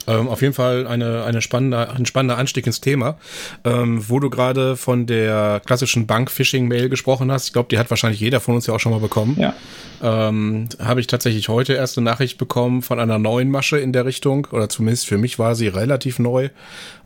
ähm, 0.06 0.28
auf 0.28 0.42
jeden 0.42 0.54
Fall 0.54 0.86
eine, 0.86 1.24
eine 1.24 1.42
spannende, 1.42 1.90
ein 1.90 2.06
spannender 2.06 2.38
Anstieg 2.38 2.66
ins 2.66 2.80
Thema. 2.80 3.16
Ähm, 3.64 4.08
wo 4.08 4.20
du 4.20 4.30
gerade 4.30 4.76
von 4.76 5.06
der 5.06 5.60
klassischen 5.64 6.06
Bank-Phishing-Mail 6.06 6.88
gesprochen 6.88 7.30
hast, 7.30 7.46
ich 7.46 7.52
glaube, 7.52 7.68
die 7.70 7.78
hat 7.78 7.90
wahrscheinlich 7.90 8.20
jeder 8.20 8.40
von 8.40 8.54
uns 8.54 8.66
ja 8.66 8.74
auch 8.74 8.80
schon 8.80 8.92
mal 8.92 9.00
bekommen. 9.00 9.36
Ja. 9.38 9.54
Ähm, 10.02 10.68
Habe 10.78 11.00
ich 11.00 11.06
tatsächlich 11.06 11.48
heute 11.48 11.74
erst 11.74 11.96
eine 11.96 12.04
Nachricht 12.04 12.38
bekommen 12.38 12.82
von 12.82 12.98
einer 12.98 13.18
neuen 13.18 13.50
Masche 13.50 13.78
in 13.78 13.92
der 13.92 14.04
Richtung, 14.04 14.48
oder 14.50 14.68
zumindest 14.68 15.06
für 15.06 15.18
mich 15.18 15.38
war 15.38 15.54
sie 15.54 15.68
relativ 15.68 16.18
neu, 16.18 16.48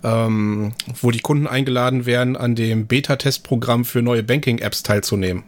ähm, 0.03 0.73
wo 1.01 1.11
die 1.11 1.21
Kunden 1.21 1.47
eingeladen 1.47 2.07
werden, 2.07 2.37
an 2.37 2.55
dem 2.55 2.87
Beta-Testprogramm 2.87 3.85
für 3.85 4.03
neue 4.03 4.23
Banking-Apps 4.23 4.83
teilzunehmen 4.83 5.45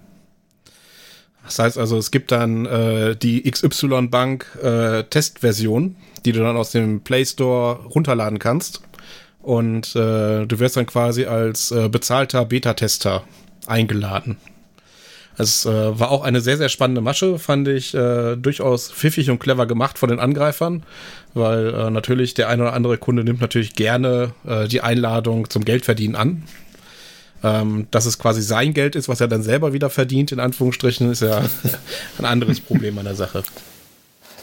Das 1.49 1.59
heißt 1.59 1.79
also, 1.79 1.97
es 1.97 2.11
gibt 2.11 2.31
dann 2.31 2.67
äh, 2.67 3.17
die 3.17 3.51
XY 3.51 4.09
Bank 4.09 4.47
äh, 4.63 5.05
Testversion, 5.05 5.97
die 6.27 6.33
du 6.33 6.41
dann 6.41 6.59
aus 6.59 6.73
dem 6.73 7.01
Play 7.01 7.25
Store 7.25 7.81
runterladen 7.87 8.39
kannst. 8.39 8.83
Und 9.41 9.97
äh, 9.97 10.45
du 10.45 10.59
wirst 10.59 10.77
dann 10.77 10.85
quasi 10.85 11.25
als 11.25 11.71
äh, 11.71 11.89
bezahlter 11.89 12.45
Beta-Tester 12.45 13.25
eingeladen. 13.67 14.37
Es 15.39 15.65
äh, 15.65 15.99
war 15.99 16.11
auch 16.11 16.23
eine 16.23 16.43
sehr, 16.43 16.59
sehr 16.59 16.69
spannende 16.69 17.01
Masche, 17.01 17.39
fand 17.39 17.67
ich 17.69 17.95
äh, 17.95 18.37
durchaus 18.37 18.93
pfiffig 18.93 19.31
und 19.31 19.39
clever 19.39 19.65
gemacht 19.65 19.99
von 19.99 20.11
den 20.11 20.21
Angreifern, 20.21 20.83
weil 21.33 21.91
natürlich 21.91 22.35
der 22.35 22.51
ein 22.51 22.61
oder 22.61 22.75
andere 22.75 22.99
Kunde 22.99 23.25
nimmt 23.25 23.41
natürlich 23.41 23.75
gerne 23.75 24.33
die 24.71 24.81
Einladung 24.81 25.49
zum 25.49 25.65
Geldverdienen 25.65 26.17
an. 26.17 26.43
Ähm, 27.43 27.87
dass 27.93 28.05
es 28.05 28.19
quasi 28.19 28.43
sein 28.43 28.75
Geld 28.75 28.97
ist, 28.97 29.09
was 29.09 29.21
er 29.21 29.29
dann 29.29 29.43
selber 29.43 29.73
wieder 29.73 29.91
verdient, 29.91 30.33
in 30.33 30.41
Anführungsstrichen, 30.41 31.13
ist 31.13 31.23
ja 31.23 31.43
ein 32.19 32.25
anderes 32.25 32.61
Problem 32.61 32.99
an 32.99 33.05
der 33.05 33.15
Sache. 33.15 33.45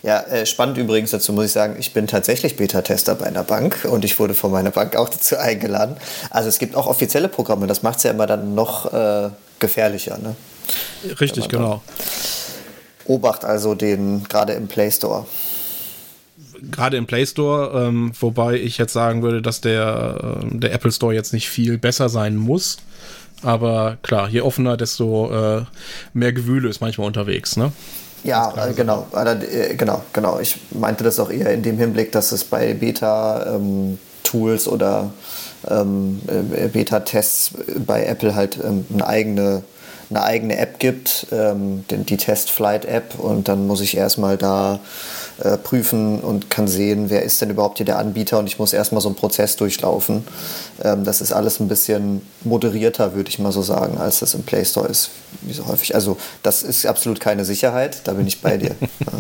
Ja, 0.06 0.22
äh, 0.22 0.46
spannend 0.46 0.78
übrigens 0.78 1.12
dazu 1.12 1.34
muss 1.34 1.46
ich 1.46 1.52
sagen, 1.52 1.78
ich 1.80 1.92
bin 1.92 2.06
tatsächlich 2.06 2.58
Beta-Tester 2.58 3.16
bei 3.16 3.26
einer 3.26 3.44
Bank 3.44 3.88
und 3.90 4.06
ich 4.06 4.20
wurde 4.20 4.36
von 4.36 4.52
meiner 4.52 4.70
Bank 4.70 4.96
auch 4.96 5.10
dazu 5.10 5.36
eingeladen. 5.36 5.98
Also 6.30 6.48
es 6.48 6.60
gibt 6.60 6.76
auch 6.76 6.86
offizielle 6.86 7.28
Programme, 7.28 7.66
das 7.66 7.82
macht 7.82 7.98
es 7.98 8.04
ja 8.04 8.12
immer 8.12 8.28
dann 8.28 8.54
noch 8.54 8.94
äh, 8.94 9.30
gefährlicher. 9.60 10.20
Ne? 10.20 10.36
Richtig, 11.20 11.50
genau. 11.50 11.82
Obacht 13.06 13.46
also 13.46 13.74
den 13.74 14.24
gerade 14.26 14.54
im 14.54 14.68
Play 14.68 14.92
Store. 14.92 15.26
Gerade 16.72 16.98
im 16.98 17.06
Play 17.06 17.26
Store, 17.26 17.88
ähm, 17.88 18.12
wobei 18.20 18.56
ich 18.56 18.78
jetzt 18.78 18.94
sagen 18.94 19.22
würde, 19.22 19.42
dass 19.42 19.62
der, 19.62 20.40
äh, 20.42 20.58
der 20.58 20.74
Apple 20.74 20.92
Store 20.92 21.14
jetzt 21.14 21.34
nicht 21.34 21.50
viel 21.50 21.78
besser 21.78 22.10
sein 22.10 22.36
muss. 22.36 22.78
Aber 23.42 23.98
klar, 24.02 24.30
je 24.30 24.42
offener, 24.42 24.78
desto 24.78 25.32
äh, 25.32 25.66
mehr 26.14 26.34
Gewühle 26.34 26.70
ist 26.70 26.82
manchmal 26.82 27.08
unterwegs, 27.08 27.58
ne? 27.58 27.72
Ja, 28.24 28.54
äh, 28.58 28.74
genau, 28.74 29.06
äh, 29.14 29.76
genau, 29.76 30.02
genau. 30.12 30.40
Ich 30.40 30.58
meinte 30.72 31.04
das 31.04 31.20
auch 31.20 31.30
eher 31.30 31.52
in 31.54 31.62
dem 31.62 31.78
Hinblick, 31.78 32.12
dass 32.12 32.32
es 32.32 32.44
bei 32.44 32.74
Beta-Tools 32.74 34.68
ähm, 34.68 34.74
oder 34.74 35.12
ähm, 35.70 36.22
äh, 36.28 36.68
Beta-Tests 36.68 37.52
bei 37.86 38.06
Apple 38.06 38.34
halt 38.34 38.58
ähm, 38.64 38.86
eine 38.92 39.06
eigene 39.06 39.64
eine 40.10 40.24
eigene 40.24 40.58
App 40.58 40.80
gibt, 40.80 41.28
ähm, 41.32 41.84
die 41.90 42.18
Test 42.18 42.52
Flight 42.52 42.86
App 42.86 43.18
und 43.18 43.48
dann 43.48 43.66
muss 43.66 43.82
ich 43.82 43.98
erstmal 43.98 44.38
da 44.38 44.80
äh, 45.44 45.58
prüfen 45.58 46.22
und 46.22 46.50
kann 46.50 46.68
sehen, 46.68 47.10
wer 47.10 47.24
ist 47.24 47.42
denn 47.42 47.50
überhaupt 47.50 47.78
hier 47.78 47.86
der 47.86 48.00
Anbieter 48.00 48.40
und 48.40 48.48
ich 48.48 48.58
muss 48.58 48.74
erstmal 48.74 49.02
so 49.02 49.10
einen 49.10 49.16
Prozess 49.16 49.56
durchlaufen. 49.56 50.26
Ähm, 50.84 51.04
das 51.04 51.22
ist 51.22 51.34
alles 51.34 51.60
ein 51.60 51.68
bisschen 51.68 52.22
moderierter, 52.44 53.16
würde 53.16 53.30
ich 53.30 53.40
mal 53.40 53.52
so 53.52 53.62
sagen, 53.62 53.98
als 53.98 54.20
das 54.20 54.34
im 54.34 54.44
Play 54.44 54.64
Store 54.64 54.88
ist, 54.88 55.10
wie 55.42 55.54
so 55.54 55.68
häufig. 55.68 55.96
Also 55.96 56.18
das 56.44 56.64
ist 56.64 56.86
absolut 56.86 57.20
keine 57.20 57.44
Sicherheit, 57.46 58.02
da 58.06 58.14
bin 58.14 58.28
ich 58.28 58.42
bei 58.42 58.58
dir. 58.58 58.76
ja. 59.00 59.14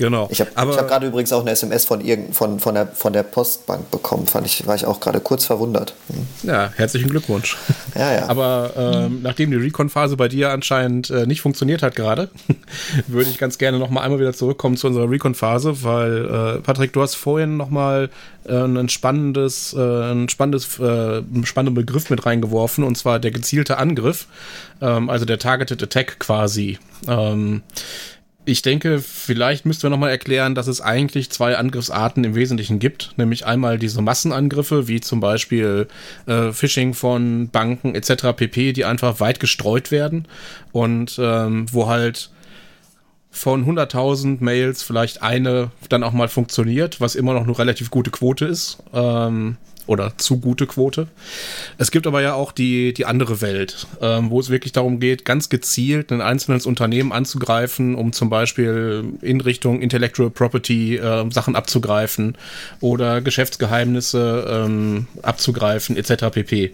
Genau. 0.00 0.28
Ich 0.30 0.40
habe 0.40 0.50
hab 0.56 0.88
gerade 0.88 1.06
übrigens 1.06 1.30
auch 1.30 1.42
eine 1.42 1.50
SMS 1.50 1.84
von, 1.84 2.00
irgend, 2.00 2.34
von, 2.34 2.58
von, 2.58 2.74
der, 2.74 2.86
von 2.86 3.12
der 3.12 3.22
Postbank 3.22 3.90
bekommen. 3.90 4.26
Fand 4.26 4.46
ich, 4.46 4.66
war 4.66 4.74
ich 4.74 4.86
auch 4.86 4.98
gerade 4.98 5.20
kurz 5.20 5.44
verwundert. 5.44 5.92
Hm. 6.08 6.48
Ja, 6.48 6.72
herzlichen 6.74 7.10
Glückwunsch. 7.10 7.58
Ja, 7.94 8.10
ja. 8.14 8.28
Aber 8.30 8.72
ähm, 8.78 9.16
mhm. 9.16 9.22
nachdem 9.22 9.50
die 9.50 9.58
Recon-Phase 9.58 10.16
bei 10.16 10.28
dir 10.28 10.52
anscheinend 10.52 11.10
äh, 11.10 11.26
nicht 11.26 11.42
funktioniert 11.42 11.82
hat 11.82 11.96
gerade, 11.96 12.30
würde 13.08 13.28
ich 13.28 13.36
ganz 13.36 13.58
gerne 13.58 13.78
noch 13.78 13.90
mal 13.90 14.00
einmal 14.00 14.18
wieder 14.20 14.32
zurückkommen 14.32 14.78
zu 14.78 14.86
unserer 14.86 15.10
Recon-Phase, 15.10 15.82
weil 15.84 16.24
äh, 16.24 16.60
Patrick, 16.60 16.94
du 16.94 17.02
hast 17.02 17.16
vorhin 17.16 17.58
noch 17.58 17.68
mal 17.68 18.08
äh, 18.46 18.54
ein 18.54 18.88
spannendes, 18.88 19.74
äh, 19.74 20.12
ein 20.12 20.30
spannendes, 20.30 20.78
äh, 20.78 21.22
spannenden 21.44 21.74
Begriff 21.74 22.08
mit 22.08 22.24
reingeworfen 22.24 22.84
und 22.84 22.96
zwar 22.96 23.18
der 23.18 23.32
gezielte 23.32 23.76
Angriff, 23.76 24.28
ähm, 24.80 25.10
also 25.10 25.26
der 25.26 25.38
Targeted 25.38 25.82
Attack 25.82 26.18
quasi. 26.20 26.78
Ähm, 27.06 27.62
ich 28.46 28.62
denke, 28.62 29.00
vielleicht 29.00 29.66
müssten 29.66 29.84
wir 29.84 29.90
nochmal 29.90 30.10
erklären, 30.10 30.54
dass 30.54 30.66
es 30.66 30.80
eigentlich 30.80 31.30
zwei 31.30 31.56
Angriffsarten 31.56 32.24
im 32.24 32.34
Wesentlichen 32.34 32.78
gibt. 32.78 33.12
Nämlich 33.16 33.46
einmal 33.46 33.78
diese 33.78 34.00
Massenangriffe, 34.00 34.88
wie 34.88 35.00
zum 35.00 35.20
Beispiel 35.20 35.88
äh, 36.26 36.52
Phishing 36.52 36.94
von 36.94 37.50
Banken 37.50 37.94
etc. 37.94 38.34
pp., 38.34 38.72
die 38.72 38.84
einfach 38.84 39.20
weit 39.20 39.40
gestreut 39.40 39.90
werden 39.90 40.26
und 40.72 41.18
ähm, 41.22 41.66
wo 41.70 41.86
halt 41.86 42.30
von 43.30 43.64
100.000 43.64 44.38
Mails 44.40 44.82
vielleicht 44.82 45.22
eine 45.22 45.70
dann 45.88 46.02
auch 46.02 46.12
mal 46.12 46.28
funktioniert, 46.28 47.00
was 47.00 47.14
immer 47.14 47.34
noch 47.34 47.44
eine 47.44 47.58
relativ 47.58 47.90
gute 47.90 48.10
Quote 48.10 48.46
ist. 48.46 48.78
Ähm, 48.92 49.56
oder 49.90 50.16
zu 50.18 50.38
gute 50.38 50.68
Quote. 50.68 51.08
Es 51.76 51.90
gibt 51.90 52.06
aber 52.06 52.22
ja 52.22 52.34
auch 52.34 52.52
die, 52.52 52.94
die 52.94 53.06
andere 53.06 53.40
Welt, 53.40 53.88
ähm, 54.00 54.30
wo 54.30 54.38
es 54.38 54.48
wirklich 54.48 54.70
darum 54.70 55.00
geht, 55.00 55.24
ganz 55.24 55.48
gezielt 55.48 56.12
ein 56.12 56.20
einzelnes 56.20 56.64
Unternehmen 56.64 57.10
anzugreifen, 57.10 57.96
um 57.96 58.12
zum 58.12 58.30
Beispiel 58.30 59.04
in 59.20 59.40
Richtung 59.40 59.82
Intellectual 59.82 60.30
Property 60.30 60.96
äh, 60.96 61.28
Sachen 61.32 61.56
abzugreifen 61.56 62.36
oder 62.80 63.20
Geschäftsgeheimnisse 63.20 64.46
ähm, 64.48 65.08
abzugreifen, 65.22 65.96
etc. 65.96 66.30
pp. 66.30 66.72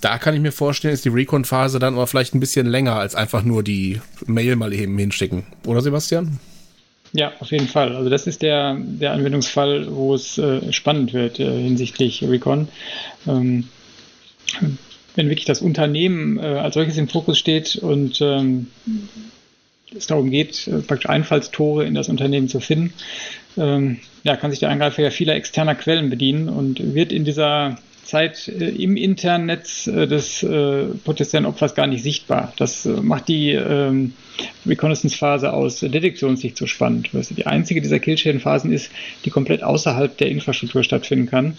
Da 0.00 0.18
kann 0.18 0.36
ich 0.36 0.40
mir 0.40 0.52
vorstellen, 0.52 0.94
ist 0.94 1.04
die 1.04 1.08
Recon-Phase 1.08 1.80
dann 1.80 1.94
aber 1.94 2.06
vielleicht 2.06 2.36
ein 2.36 2.40
bisschen 2.40 2.68
länger 2.68 2.94
als 2.94 3.16
einfach 3.16 3.42
nur 3.42 3.64
die 3.64 4.00
Mail 4.26 4.54
mal 4.54 4.72
eben 4.72 4.96
hinschicken. 4.96 5.42
Oder 5.66 5.80
Sebastian? 5.80 6.38
Ja, 7.12 7.32
auf 7.40 7.50
jeden 7.50 7.68
Fall. 7.68 7.96
Also 7.96 8.10
das 8.10 8.26
ist 8.26 8.42
der, 8.42 8.76
der 8.78 9.12
Anwendungsfall, 9.12 9.86
wo 9.90 10.14
es 10.14 10.36
äh, 10.38 10.72
spannend 10.72 11.12
wird 11.12 11.40
äh, 11.40 11.62
hinsichtlich 11.62 12.22
Recon. 12.22 12.68
Ähm, 13.26 13.68
wenn 15.14 15.28
wirklich 15.28 15.46
das 15.46 15.62
Unternehmen 15.62 16.38
äh, 16.38 16.42
als 16.42 16.74
solches 16.74 16.96
im 16.96 17.08
Fokus 17.08 17.38
steht 17.38 17.76
und 17.76 18.20
ähm, 18.20 18.68
es 19.96 20.06
darum 20.06 20.30
geht, 20.30 20.68
äh, 20.68 20.78
praktisch 20.80 21.08
Einfallstore 21.08 21.84
in 21.84 21.94
das 21.94 22.08
Unternehmen 22.08 22.48
zu 22.48 22.60
finden, 22.60 22.92
ähm, 23.56 23.98
ja, 24.22 24.36
kann 24.36 24.50
sich 24.50 24.60
der 24.60 24.70
Angreifer 24.70 25.02
ja 25.02 25.10
vieler 25.10 25.34
externer 25.34 25.74
Quellen 25.74 26.10
bedienen 26.10 26.48
und 26.48 26.94
wird 26.94 27.12
in 27.12 27.24
dieser 27.24 27.78
Zeit 28.08 28.48
äh, 28.48 28.70
im 28.70 28.96
internen 28.96 29.46
Netz 29.46 29.86
äh, 29.86 30.06
des 30.06 30.42
äh, 30.42 30.86
potenziellen 31.04 31.44
Opfers 31.44 31.74
gar 31.74 31.86
nicht 31.86 32.02
sichtbar. 32.02 32.52
Das 32.56 32.86
äh, 32.86 32.88
macht 33.02 33.28
die 33.28 33.50
ähm, 33.50 34.14
Reconnaissance-Phase 34.66 35.52
aus 35.52 35.80
Detektionssicht 35.80 36.56
so 36.56 36.66
spannend. 36.66 37.12
Weil 37.12 37.22
die 37.24 37.46
einzige 37.46 37.82
dieser 37.82 37.98
Killchain-Phasen 37.98 38.72
ist, 38.72 38.90
die 39.24 39.30
komplett 39.30 39.62
außerhalb 39.62 40.16
der 40.16 40.30
Infrastruktur 40.30 40.82
stattfinden 40.82 41.26
kann 41.26 41.58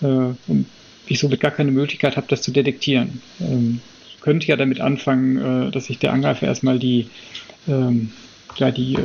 äh, 0.00 0.06
und 0.06 0.66
ich 1.08 1.18
somit 1.18 1.40
gar 1.40 1.50
keine 1.50 1.72
Möglichkeit 1.72 2.16
habe, 2.16 2.28
das 2.28 2.42
zu 2.42 2.52
detektieren. 2.52 3.20
Ähm, 3.40 3.80
könnte 4.20 4.46
ja 4.46 4.56
damit 4.56 4.80
anfangen, 4.80 5.68
äh, 5.68 5.70
dass 5.72 5.86
sich 5.86 5.98
der 5.98 6.12
Angreifer 6.12 6.46
erstmal 6.46 6.78
die, 6.78 7.08
ähm, 7.66 8.12
ja, 8.56 8.70
die 8.70 8.96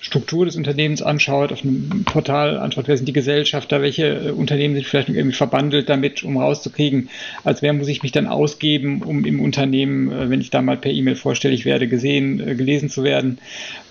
Struktur 0.00 0.46
des 0.46 0.56
Unternehmens 0.56 1.02
anschaut, 1.02 1.52
auf 1.52 1.62
einem 1.62 2.04
Portal 2.04 2.56
anschaut, 2.56 2.88
wer 2.88 2.96
sind 2.96 3.06
die 3.06 3.12
Gesellschafter, 3.12 3.82
welche 3.82 4.06
äh, 4.06 4.30
Unternehmen 4.30 4.74
sind 4.74 4.86
vielleicht 4.86 5.10
irgendwie 5.10 5.36
verbandelt 5.36 5.88
damit, 5.88 6.22
um 6.22 6.38
rauszukriegen, 6.38 7.10
als 7.44 7.60
wer 7.60 7.72
muss 7.74 7.88
ich 7.88 8.02
mich 8.02 8.12
dann 8.12 8.26
ausgeben, 8.26 9.02
um 9.02 9.26
im 9.26 9.40
Unternehmen, 9.40 10.10
äh, 10.10 10.30
wenn 10.30 10.40
ich 10.40 10.50
da 10.50 10.62
mal 10.62 10.78
per 10.78 10.90
E-Mail 10.90 11.16
vorstellig 11.16 11.66
werde, 11.66 11.86
gesehen, 11.86 12.40
äh, 12.40 12.54
gelesen 12.54 12.88
zu 12.88 13.04
werden. 13.04 13.38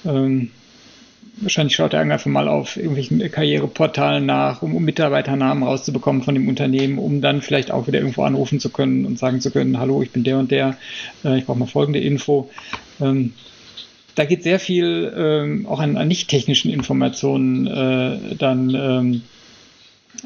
Ähm, 0.04 0.50
wahrscheinlich 1.36 1.75
schaut 1.75 1.94
er 1.94 2.00
einfach 2.00 2.25
mal 2.25 2.48
auf 2.48 2.75
irgendwelchen 2.75 3.32
Karriereportalen 3.32 4.25
nach, 4.25 4.63
um, 4.63 4.84
Mitarbeiternamen 4.84 5.63
rauszubekommen 5.63 6.24
von 6.24 6.34
dem 6.34 6.48
Unternehmen, 6.48 6.98
um 6.98 7.22
dann 7.22 7.44
vielleicht 7.44 7.70
auch 7.70 7.86
wieder 7.86 8.00
irgendwo 8.00 8.24
anrufen 8.24 8.60
zu 8.60 8.72
können 8.72 9.06
und 9.06 9.20
sagen 9.20 9.42
zu 9.42 9.51
können, 9.51 9.80
hallo, 9.80 10.01
ich 10.01 10.10
bin 10.10 10.24
der 10.24 10.39
und 10.39 10.50
der, 10.50 10.75
ich 11.24 11.46
brauche 11.46 11.60
mal 11.60 11.68
folgende 11.68 12.00
Info. 12.00 12.50
Ähm, 13.00 13.34
da 14.20 14.26
geht 14.26 14.44
sehr 14.44 14.60
viel 14.60 15.14
ähm, 15.16 15.66
auch 15.66 15.80
an, 15.80 15.96
an 15.96 16.10
nicht-technischen 16.10 16.70
Informationen 16.70 17.68
äh, 17.68 18.36
dann 18.36 18.76
ähm, 18.76 19.22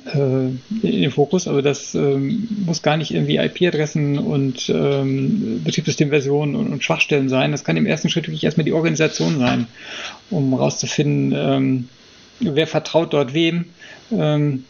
äh, 0.07 0.87
in 0.87 1.01
den 1.01 1.11
Fokus. 1.11 1.47
Also 1.47 1.61
das 1.61 1.93
ähm, 1.93 2.47
muss 2.65 2.81
gar 2.81 2.97
nicht 2.97 3.13
irgendwie 3.13 3.37
IP-Adressen 3.37 4.17
und 4.17 4.67
ähm, 4.69 5.61
Betriebssystemversionen 5.63 6.55
und, 6.55 6.73
und, 6.73 6.83
Schwachstellen 6.83 7.29
sein. 7.29 7.51
Das 7.51 7.63
kann 7.63 7.77
im 7.77 7.85
ersten 7.85 8.09
Schritt 8.09 8.25
wirklich 8.27 8.43
erstmal 8.43 8.65
die 8.65 8.73
Organisation 8.73 9.37
sein, 9.37 9.67
um 10.31 10.49
herauszufinden, 10.49 11.31
ähm, 11.37 11.89
wer 12.39 12.65
vertraut 12.65 13.13
dort 13.13 13.35
wem, 13.35 13.65
ähm, 14.11 14.65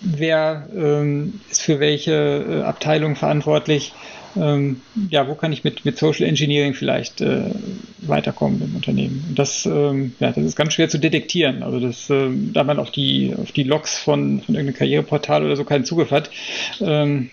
wer 0.00 0.68
ähm, 0.76 1.40
ist 1.50 1.62
für 1.62 1.80
welche 1.80 2.12
äh, 2.12 2.62
Abteilung 2.62 3.16
verantwortlich 3.16 3.94
ähm, 4.36 4.80
ja, 5.10 5.26
wo 5.28 5.34
kann 5.34 5.52
ich 5.52 5.64
mit, 5.64 5.84
mit 5.84 5.98
Social 5.98 6.26
Engineering 6.26 6.74
vielleicht 6.74 7.20
äh, 7.20 7.50
weiterkommen 7.98 8.62
im 8.62 8.76
Unternehmen? 8.76 9.24
Und 9.28 9.38
das, 9.38 9.66
ähm, 9.66 10.14
ja, 10.20 10.32
das 10.32 10.44
ist 10.44 10.56
ganz 10.56 10.74
schwer 10.74 10.88
zu 10.88 10.98
detektieren. 10.98 11.62
Also 11.62 11.80
das, 11.80 12.08
ähm, 12.10 12.52
da 12.52 12.64
man 12.64 12.78
auf 12.78 12.90
die, 12.90 13.34
auf 13.36 13.52
die 13.52 13.64
Logs 13.64 13.98
von, 13.98 14.40
von 14.42 14.54
irgendeinem 14.54 14.78
Karriereportal 14.78 15.44
oder 15.44 15.56
so 15.56 15.64
keinen 15.64 15.84
Zugriff 15.84 16.10
hat, 16.10 16.30
ähm, 16.80 17.30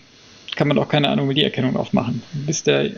kann 0.58 0.68
man 0.68 0.78
auch 0.80 0.90
keine 0.90 1.10
Anomalieerkennung 1.10 1.78
aufmachen. 1.78 2.24
Bis 2.34 2.64
der, 2.64 2.90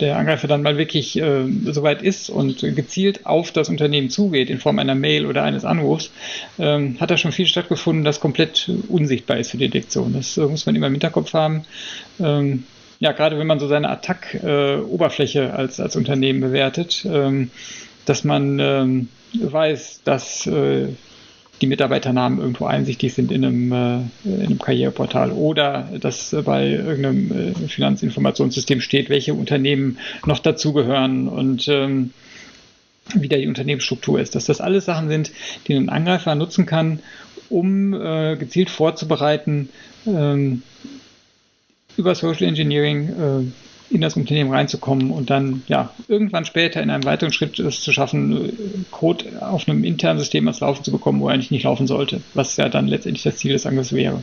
der 0.00 0.16
Angreifer 0.16 0.48
dann 0.48 0.62
mal 0.62 0.78
wirklich 0.78 1.16
äh, 1.20 1.44
soweit 1.66 2.02
ist 2.02 2.30
und 2.30 2.60
gezielt 2.60 3.26
auf 3.26 3.52
das 3.52 3.68
Unternehmen 3.68 4.10
zugeht 4.10 4.48
in 4.48 4.58
Form 4.58 4.78
einer 4.78 4.94
Mail 4.94 5.26
oder 5.26 5.44
eines 5.44 5.64
Anrufs, 5.64 6.10
ähm, 6.58 6.96
hat 6.98 7.10
da 7.10 7.18
schon 7.18 7.32
viel 7.32 7.46
stattgefunden, 7.46 8.04
das 8.04 8.20
komplett 8.20 8.70
unsichtbar 8.88 9.36
ist 9.36 9.50
für 9.50 9.58
Detektion. 9.58 10.14
Das 10.14 10.38
äh, 10.38 10.46
muss 10.46 10.64
man 10.66 10.74
immer 10.74 10.86
im 10.86 10.94
Hinterkopf 10.94 11.34
haben. 11.34 11.64
Ähm, 12.18 12.64
ja, 13.00 13.12
gerade 13.12 13.38
wenn 13.38 13.46
man 13.46 13.60
so 13.60 13.68
seine 13.68 13.88
Attack-Oberfläche 13.90 15.44
äh, 15.44 15.50
als, 15.50 15.80
als 15.80 15.96
Unternehmen 15.96 16.40
bewertet, 16.40 17.06
ähm, 17.08 17.50
dass 18.06 18.24
man 18.24 18.58
ähm, 18.58 19.08
weiß, 19.34 20.02
dass 20.04 20.46
äh, 20.46 20.88
die 21.60 21.66
Mitarbeiternamen 21.66 22.38
irgendwo 22.38 22.66
einsichtig 22.66 23.14
sind 23.14 23.32
in 23.32 23.44
einem, 23.44 23.72
äh, 23.72 24.00
in 24.24 24.46
einem 24.46 24.58
Karriereportal 24.58 25.32
oder 25.32 25.88
dass 26.00 26.34
bei 26.44 26.68
irgendeinem 26.68 27.54
äh, 27.54 27.68
Finanzinformationssystem 27.68 28.80
steht, 28.80 29.10
welche 29.10 29.34
Unternehmen 29.34 29.98
noch 30.26 30.38
dazugehören 30.38 31.28
und 31.28 31.68
ähm, 31.68 32.12
wie 33.14 33.28
da 33.28 33.36
die 33.36 33.48
Unternehmensstruktur 33.48 34.20
ist. 34.20 34.34
Dass 34.34 34.46
das 34.46 34.60
alles 34.60 34.84
Sachen 34.84 35.08
sind, 35.08 35.32
die 35.66 35.74
ein 35.74 35.88
Angreifer 35.88 36.34
nutzen 36.34 36.66
kann, 36.66 37.00
um 37.48 37.94
äh, 37.94 38.36
gezielt 38.36 38.70
vorzubereiten, 38.70 39.70
ähm, 40.06 40.62
über 41.98 42.14
Social 42.14 42.46
Engineering 42.46 43.08
äh, 43.08 43.94
in 43.94 44.00
das 44.00 44.16
Unternehmen 44.16 44.52
reinzukommen 44.52 45.10
und 45.10 45.30
dann 45.30 45.62
ja 45.66 45.90
irgendwann 46.08 46.44
später 46.44 46.82
in 46.82 46.90
einem 46.90 47.04
weiteren 47.04 47.32
Schritt 47.32 47.58
es 47.58 47.80
zu 47.80 47.92
schaffen, 47.92 48.86
Code 48.90 49.24
auf 49.40 49.68
einem 49.68 49.84
internen 49.84 50.18
System 50.18 50.46
als 50.46 50.60
Laufen 50.60 50.84
zu 50.84 50.92
bekommen, 50.92 51.20
wo 51.20 51.28
er 51.28 51.34
eigentlich 51.34 51.50
nicht 51.50 51.64
laufen 51.64 51.86
sollte, 51.86 52.20
was 52.34 52.56
ja 52.56 52.68
dann 52.68 52.86
letztendlich 52.86 53.22
das 53.22 53.36
Ziel 53.36 53.52
des 53.52 53.66
Angriffs 53.66 53.92
wäre. 53.92 54.22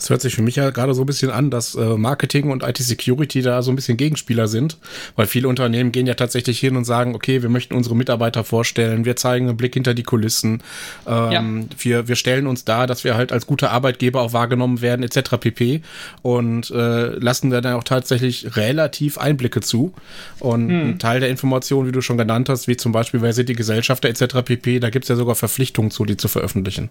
Es 0.00 0.08
hört 0.08 0.22
sich 0.22 0.34
für 0.34 0.42
mich 0.42 0.56
ja 0.56 0.70
gerade 0.70 0.94
so 0.94 1.02
ein 1.02 1.06
bisschen 1.06 1.30
an, 1.30 1.50
dass 1.50 1.74
äh, 1.74 1.96
Marketing 1.96 2.50
und 2.50 2.62
IT-Security 2.62 3.42
da 3.42 3.60
so 3.60 3.70
ein 3.70 3.76
bisschen 3.76 3.98
Gegenspieler 3.98 4.48
sind, 4.48 4.78
weil 5.14 5.26
viele 5.26 5.46
Unternehmen 5.46 5.92
gehen 5.92 6.06
ja 6.06 6.14
tatsächlich 6.14 6.58
hin 6.58 6.76
und 6.76 6.84
sagen, 6.84 7.14
okay, 7.14 7.42
wir 7.42 7.50
möchten 7.50 7.74
unsere 7.74 7.94
Mitarbeiter 7.94 8.42
vorstellen, 8.42 9.04
wir 9.04 9.16
zeigen 9.16 9.48
einen 9.48 9.58
Blick 9.58 9.74
hinter 9.74 9.92
die 9.92 10.02
Kulissen, 10.02 10.62
ähm, 11.06 11.32
ja. 11.32 11.44
wir, 11.78 12.08
wir 12.08 12.16
stellen 12.16 12.46
uns 12.46 12.64
da, 12.64 12.86
dass 12.86 13.04
wir 13.04 13.14
halt 13.14 13.30
als 13.30 13.46
gute 13.46 13.70
Arbeitgeber 13.70 14.22
auch 14.22 14.32
wahrgenommen 14.32 14.80
werden, 14.80 15.02
etc. 15.02 15.36
pp. 15.38 15.82
Und 16.22 16.70
äh, 16.70 17.08
lassen 17.18 17.50
dann 17.50 17.66
auch 17.66 17.84
tatsächlich 17.84 18.56
relativ 18.56 19.18
Einblicke 19.18 19.60
zu. 19.60 19.92
Und 20.38 20.70
hm. 20.70 20.90
ein 20.90 20.98
Teil 20.98 21.20
der 21.20 21.28
Informationen, 21.28 21.86
wie 21.86 21.92
du 21.92 22.00
schon 22.00 22.16
genannt 22.16 22.48
hast, 22.48 22.68
wie 22.68 22.76
zum 22.78 22.92
Beispiel, 22.92 23.20
wer 23.20 23.34
sind 23.34 23.50
die 23.50 23.54
Gesellschafter 23.54 24.08
etc. 24.08 24.42
pp., 24.42 24.80
da 24.80 24.88
gibt 24.88 25.04
es 25.04 25.10
ja 25.10 25.16
sogar 25.16 25.34
Verpflichtungen 25.34 25.90
zu, 25.90 26.06
die 26.06 26.16
zu 26.16 26.28
veröffentlichen. 26.28 26.88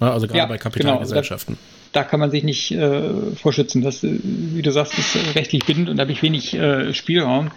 Ne? 0.00 0.10
Also 0.10 0.26
gerade 0.26 0.38
ja, 0.38 0.46
bei 0.46 0.58
Kapitalgesellschaften. 0.58 1.54
Genau. 1.54 1.66
Da, 1.92 2.02
da, 2.02 2.08
kann 2.08 2.20
man 2.20 2.30
sich 2.30 2.43
nicht 2.44 2.70
äh, 2.72 3.10
vorschützen. 3.34 3.82
Das, 3.82 4.04
äh, 4.04 4.18
wie 4.22 4.62
du 4.62 4.70
sagst, 4.70 4.98
ist 4.98 5.16
rechtlich 5.34 5.64
bindend 5.64 5.88
und 5.88 5.96
da 5.96 6.02
habe 6.02 6.12
ich 6.12 6.22
wenig 6.22 6.54
äh, 6.54 6.94
Spielraum. 6.94 7.50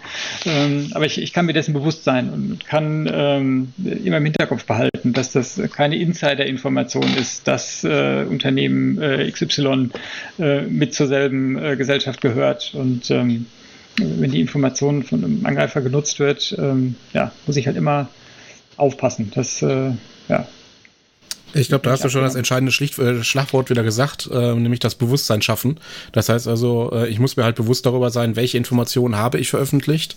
Ähm, 0.46 0.90
aber 0.94 1.06
ich, 1.06 1.20
ich 1.20 1.32
kann 1.32 1.46
mir 1.46 1.52
dessen 1.52 1.74
bewusst 1.74 2.04
sein 2.04 2.30
und 2.30 2.66
kann 2.66 3.08
ähm, 3.12 3.72
immer 4.04 4.18
im 4.18 4.24
Hinterkopf 4.24 4.64
behalten, 4.64 5.12
dass 5.12 5.32
das 5.32 5.60
keine 5.72 5.96
Insider-Information 5.96 7.14
ist, 7.16 7.46
dass 7.46 7.84
äh, 7.84 8.24
Unternehmen 8.28 9.00
äh, 9.00 9.30
XY 9.30 9.90
äh, 10.38 10.62
mit 10.62 10.94
zur 10.94 11.06
selben 11.06 11.56
Gesellschaft 11.76 12.20
gehört 12.20 12.74
und 12.74 13.10
ähm, 13.10 13.46
wenn 13.98 14.30
die 14.30 14.40
Information 14.40 15.02
von 15.02 15.24
einem 15.24 15.46
Angreifer 15.46 15.80
genutzt 15.80 16.20
wird, 16.20 16.56
ähm, 16.58 16.94
ja, 17.12 17.32
muss 17.46 17.56
ich 17.56 17.66
halt 17.66 17.76
immer 17.76 18.08
aufpassen. 18.76 19.32
Das 19.34 19.60
ja, 19.60 20.46
ich 21.54 21.68
glaube, 21.68 21.84
da 21.84 21.92
hast 21.92 22.04
du 22.04 22.08
schon 22.08 22.22
das 22.22 22.34
entscheidende 22.34 22.72
Schlicht, 22.72 22.98
äh, 22.98 23.22
Schlagwort 23.24 23.70
wieder 23.70 23.82
gesagt, 23.82 24.28
äh, 24.32 24.54
nämlich 24.54 24.80
das 24.80 24.94
Bewusstsein 24.94 25.42
schaffen. 25.42 25.80
Das 26.12 26.28
heißt 26.28 26.46
also, 26.48 26.90
äh, 26.92 27.08
ich 27.08 27.18
muss 27.18 27.36
mir 27.36 27.44
halt 27.44 27.56
bewusst 27.56 27.86
darüber 27.86 28.10
sein, 28.10 28.36
welche 28.36 28.58
Informationen 28.58 29.16
habe 29.16 29.38
ich 29.38 29.50
veröffentlicht 29.50 30.16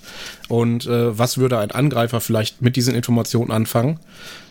und 0.50 0.86
äh, 0.86 1.18
was 1.18 1.38
würde 1.38 1.60
ein 1.60 1.72
Angreifer 1.72 2.22
vielleicht 2.22 2.62
mit 2.62 2.76
diesen 2.76 2.96
Informationen 2.96 3.52
anfangen. 3.52 4.00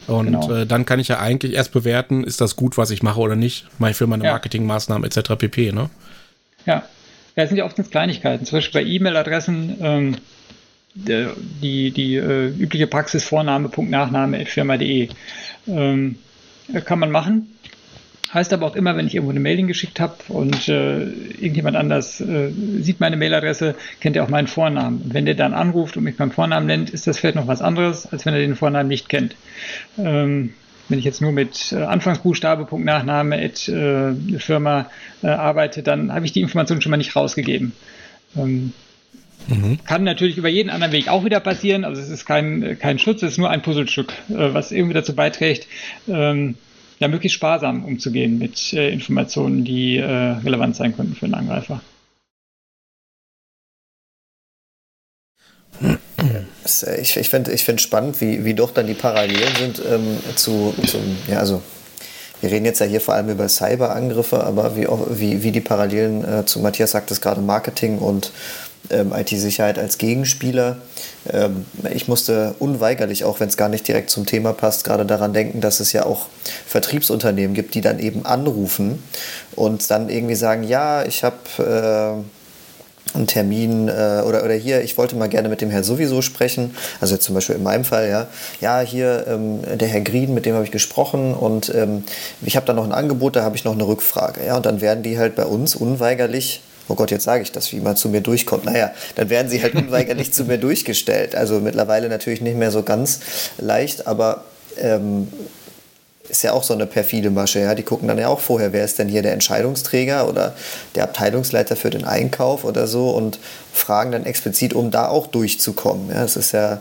Und 0.06 0.26
genau. 0.26 0.52
Äh, 0.52 0.66
dann 0.66 0.86
kann 0.86 0.98
ich 0.98 1.08
ja 1.08 1.18
eigentlich 1.18 1.54
erst 1.54 1.72
bewerten, 1.72 2.24
ist 2.24 2.40
das 2.40 2.56
gut, 2.56 2.76
was 2.78 2.90
ich 2.90 3.02
mache 3.02 3.20
oder 3.20 3.36
nicht. 3.36 3.66
Für 3.92 4.06
meine 4.06 4.24
ja. 4.24 4.32
Marketingmaßnahmen 4.32 5.08
etc. 5.08 5.36
pp. 5.36 5.72
Ne? 5.72 5.90
Ja. 6.66 6.84
das 7.36 7.48
sind 7.48 7.58
ja 7.58 7.64
oftmals 7.64 7.90
Kleinigkeiten. 7.90 8.44
Zum 8.46 8.56
Beispiel 8.58 8.82
bei 8.82 8.88
E-Mail-Adressen. 8.88 9.76
Ähm 9.80 10.16
die, 10.94 11.92
die 11.92 12.16
äh, 12.16 12.48
übliche 12.48 12.86
Praxis 12.86 13.24
Vorname, 13.24 13.68
Punkt, 13.68 13.90
Nachname, 13.90 14.44
firma.de. 14.44 15.08
Ähm, 15.68 16.16
kann 16.84 16.98
man 16.98 17.10
machen. 17.10 17.56
Heißt 18.32 18.52
aber 18.52 18.66
auch 18.66 18.76
immer, 18.76 18.96
wenn 18.96 19.08
ich 19.08 19.14
irgendwo 19.16 19.32
eine 19.32 19.40
Mailing 19.40 19.66
geschickt 19.66 19.98
habe 19.98 20.14
und 20.28 20.68
äh, 20.68 21.02
irgendjemand 21.02 21.76
anders 21.76 22.20
äh, 22.20 22.52
sieht 22.80 23.00
meine 23.00 23.16
Mailadresse, 23.16 23.74
kennt 24.00 24.14
er 24.14 24.22
auch 24.22 24.28
meinen 24.28 24.46
Vornamen. 24.46 25.02
Wenn 25.12 25.26
der 25.26 25.34
dann 25.34 25.52
anruft 25.52 25.96
und 25.96 26.04
mich 26.04 26.16
beim 26.16 26.30
Vornamen 26.30 26.66
nennt, 26.66 26.90
ist 26.90 27.08
das 27.08 27.18
vielleicht 27.18 27.34
noch 27.34 27.48
was 27.48 27.60
anderes, 27.60 28.06
als 28.06 28.26
wenn 28.26 28.34
er 28.34 28.40
den 28.40 28.54
Vornamen 28.54 28.88
nicht 28.88 29.08
kennt. 29.08 29.34
Ähm, 29.98 30.54
wenn 30.88 30.98
ich 30.98 31.04
jetzt 31.04 31.20
nur 31.20 31.32
mit 31.32 31.72
äh, 31.72 31.82
Anfangsbuchstabe, 31.82 32.66
Punkt, 32.66 32.86
Nachname, 32.86 33.36
at, 33.36 33.68
äh, 33.68 34.14
Firma 34.38 34.90
äh, 35.22 35.28
arbeite, 35.28 35.82
dann 35.82 36.12
habe 36.12 36.24
ich 36.24 36.32
die 36.32 36.40
Information 36.40 36.80
schon 36.80 36.90
mal 36.90 36.98
nicht 36.98 37.16
rausgegeben. 37.16 37.72
Ähm, 38.36 38.72
Mhm. 39.48 39.78
Kann 39.84 40.04
natürlich 40.04 40.36
über 40.36 40.48
jeden 40.48 40.70
anderen 40.70 40.92
Weg 40.92 41.08
auch 41.08 41.24
wieder 41.24 41.40
passieren. 41.40 41.84
Also 41.84 42.00
es 42.00 42.08
ist 42.08 42.26
kein, 42.26 42.78
kein 42.78 42.98
Schutz, 42.98 43.22
es 43.22 43.32
ist 43.32 43.38
nur 43.38 43.50
ein 43.50 43.62
Puzzlestück, 43.62 44.12
äh, 44.28 44.54
was 44.54 44.72
irgendwie 44.72 44.94
dazu 44.94 45.14
beiträgt, 45.14 45.66
ähm, 46.08 46.56
ja, 46.98 47.08
möglichst 47.08 47.36
sparsam 47.36 47.84
umzugehen 47.84 48.38
mit 48.38 48.72
äh, 48.72 48.90
Informationen, 48.90 49.64
die 49.64 49.96
äh, 49.96 50.04
relevant 50.04 50.76
sein 50.76 50.94
könnten 50.94 51.14
für 51.14 51.24
einen 51.24 51.34
Angreifer. 51.34 51.80
Ich, 57.00 57.16
ich 57.16 57.28
finde 57.30 57.52
ich 57.52 57.64
find 57.64 57.80
spannend, 57.80 58.20
wie, 58.20 58.44
wie 58.44 58.54
doch 58.54 58.70
dann 58.70 58.86
die 58.86 58.94
Parallelen 58.94 59.56
sind 59.58 59.82
ähm, 59.90 60.18
zu, 60.36 60.74
zum, 60.86 61.16
ja, 61.26 61.38
also 61.38 61.62
wir 62.40 62.50
reden 62.50 62.64
jetzt 62.64 62.80
ja 62.80 62.86
hier 62.86 63.00
vor 63.00 63.14
allem 63.14 63.28
über 63.28 63.48
Cyberangriffe, 63.48 64.44
aber 64.44 64.76
wie, 64.76 64.86
wie, 65.10 65.42
wie 65.42 65.52
die 65.52 65.60
Parallelen 65.60 66.24
äh, 66.24 66.46
zu 66.46 66.60
Matthias 66.60 66.92
sagt 66.92 67.10
es 67.10 67.20
gerade 67.20 67.40
Marketing 67.40 67.98
und 67.98 68.32
ähm, 68.90 69.12
IT-Sicherheit 69.12 69.78
als 69.78 69.98
Gegenspieler. 69.98 70.78
Ähm, 71.32 71.66
ich 71.92 72.08
musste 72.08 72.54
unweigerlich, 72.58 73.24
auch 73.24 73.40
wenn 73.40 73.48
es 73.48 73.56
gar 73.56 73.68
nicht 73.68 73.86
direkt 73.86 74.10
zum 74.10 74.26
Thema 74.26 74.52
passt, 74.52 74.84
gerade 74.84 75.06
daran 75.06 75.32
denken, 75.32 75.60
dass 75.60 75.80
es 75.80 75.92
ja 75.92 76.04
auch 76.06 76.26
Vertriebsunternehmen 76.66 77.54
gibt, 77.54 77.74
die 77.74 77.80
dann 77.80 77.98
eben 77.98 78.24
anrufen 78.26 79.02
und 79.56 79.90
dann 79.90 80.08
irgendwie 80.08 80.34
sagen, 80.34 80.62
ja, 80.64 81.04
ich 81.04 81.24
habe 81.24 81.36
äh, 81.58 83.16
einen 83.16 83.26
Termin 83.26 83.88
äh, 83.88 84.22
oder, 84.24 84.44
oder 84.44 84.54
hier, 84.54 84.82
ich 84.82 84.96
wollte 84.96 85.16
mal 85.16 85.28
gerne 85.28 85.48
mit 85.48 85.60
dem 85.60 85.70
Herrn 85.70 85.84
sowieso 85.84 86.22
sprechen. 86.22 86.74
Also 87.00 87.16
zum 87.16 87.34
Beispiel 87.34 87.56
in 87.56 87.62
meinem 87.62 87.84
Fall, 87.84 88.08
ja. 88.08 88.26
Ja, 88.60 88.80
hier 88.80 89.26
ähm, 89.28 89.60
der 89.78 89.88
Herr 89.88 90.00
Green, 90.00 90.34
mit 90.34 90.46
dem 90.46 90.54
habe 90.54 90.64
ich 90.64 90.70
gesprochen 90.70 91.34
und 91.34 91.72
ähm, 91.74 92.04
ich 92.42 92.56
habe 92.56 92.66
da 92.66 92.72
noch 92.72 92.84
ein 92.84 92.92
Angebot, 92.92 93.36
da 93.36 93.42
habe 93.42 93.56
ich 93.56 93.64
noch 93.64 93.74
eine 93.74 93.86
Rückfrage. 93.86 94.44
Ja, 94.44 94.56
und 94.56 94.66
dann 94.66 94.80
werden 94.80 95.02
die 95.02 95.18
halt 95.18 95.34
bei 95.34 95.44
uns 95.44 95.74
unweigerlich 95.74 96.62
oh 96.90 96.94
Gott, 96.94 97.10
jetzt 97.10 97.24
sage 97.24 97.42
ich 97.42 97.52
das, 97.52 97.72
wie 97.72 97.80
man 97.80 97.96
zu 97.96 98.08
mir 98.08 98.20
durchkommt. 98.20 98.64
Naja, 98.64 98.92
dann 99.14 99.30
werden 99.30 99.48
sie 99.48 99.62
halt 99.62 99.74
unweigerlich 99.74 100.32
zu 100.32 100.44
mir 100.44 100.58
durchgestellt. 100.58 101.34
Also 101.34 101.60
mittlerweile 101.60 102.08
natürlich 102.08 102.40
nicht 102.40 102.56
mehr 102.56 102.70
so 102.70 102.82
ganz 102.82 103.20
leicht, 103.58 104.06
aber 104.06 104.44
ähm, 104.78 105.28
ist 106.28 106.42
ja 106.42 106.52
auch 106.52 106.62
so 106.62 106.74
eine 106.74 106.86
perfide 106.86 107.30
Masche. 107.30 107.60
Ja? 107.60 107.74
Die 107.74 107.82
gucken 107.82 108.08
dann 108.08 108.18
ja 108.18 108.28
auch 108.28 108.40
vorher, 108.40 108.72
wer 108.72 108.84
ist 108.84 108.98
denn 108.98 109.08
hier 109.08 109.22
der 109.22 109.32
Entscheidungsträger 109.32 110.28
oder 110.28 110.54
der 110.94 111.04
Abteilungsleiter 111.04 111.76
für 111.76 111.90
den 111.90 112.04
Einkauf 112.04 112.64
oder 112.64 112.86
so 112.86 113.10
und 113.10 113.38
fragen 113.72 114.12
dann 114.12 114.24
explizit, 114.24 114.72
um 114.72 114.90
da 114.90 115.08
auch 115.08 115.26
durchzukommen. 115.26 116.08
Ja? 116.08 116.22
Das 116.22 116.36
ist 116.36 116.52
ja 116.52 116.80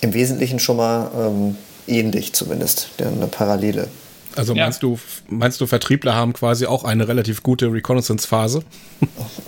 im 0.00 0.14
Wesentlichen 0.14 0.58
schon 0.58 0.76
mal 0.76 1.10
ähm, 1.18 1.56
ähnlich 1.86 2.32
zumindest, 2.32 2.90
eine 2.98 3.26
Parallele. 3.26 3.88
Also 4.36 4.54
meinst 4.54 4.82
ja. 4.82 4.88
du, 4.88 4.98
meinst 5.28 5.60
du, 5.60 5.66
Vertriebler 5.66 6.14
haben 6.14 6.32
quasi 6.32 6.66
auch 6.66 6.84
eine 6.84 7.08
relativ 7.08 7.42
gute 7.42 7.72
Reconnaissance-Phase? 7.72 8.62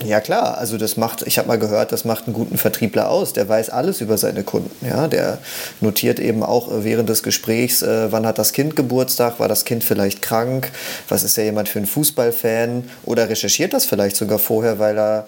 Ja 0.04 0.20
klar, 0.20 0.58
also 0.58 0.78
das 0.78 0.96
macht, 0.96 1.22
ich 1.26 1.38
habe 1.38 1.48
mal 1.48 1.58
gehört, 1.58 1.92
das 1.92 2.04
macht 2.04 2.26
einen 2.26 2.34
guten 2.34 2.58
Vertriebler 2.58 3.10
aus. 3.10 3.32
Der 3.32 3.48
weiß 3.48 3.70
alles 3.70 4.00
über 4.00 4.18
seine 4.18 4.42
Kunden. 4.42 4.70
Ja, 4.86 5.08
der 5.08 5.38
notiert 5.80 6.20
eben 6.20 6.42
auch 6.42 6.70
äh, 6.70 6.84
während 6.84 7.08
des 7.08 7.22
Gesprächs, 7.22 7.82
äh, 7.82 8.10
wann 8.10 8.26
hat 8.26 8.38
das 8.38 8.52
Kind 8.52 8.76
Geburtstag, 8.76 9.40
war 9.40 9.48
das 9.48 9.64
Kind 9.64 9.84
vielleicht 9.84 10.22
krank, 10.22 10.70
was 11.08 11.22
ist 11.22 11.36
ja 11.36 11.44
jemand 11.44 11.68
für 11.68 11.78
ein 11.78 11.86
Fußballfan 11.86 12.84
oder 13.04 13.28
recherchiert 13.28 13.72
das 13.72 13.86
vielleicht 13.86 14.16
sogar 14.16 14.38
vorher, 14.38 14.78
weil 14.78 14.98
er 14.98 15.26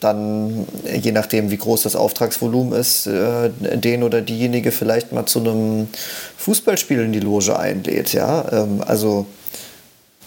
dann, 0.00 0.66
je 0.84 1.12
nachdem 1.12 1.50
wie 1.50 1.56
groß 1.56 1.82
das 1.82 1.96
Auftragsvolumen 1.96 2.78
ist, 2.78 3.06
äh, 3.06 3.50
den 3.60 4.02
oder 4.02 4.20
diejenige 4.20 4.72
vielleicht 4.72 5.12
mal 5.12 5.26
zu 5.26 5.40
einem 5.40 5.88
Fußballspiel 6.42 7.00
in 7.00 7.12
die 7.12 7.20
Loge 7.20 7.56
einlädt. 7.56 8.12
Ja, 8.12 8.50
ähm, 8.50 8.82
also 8.84 9.26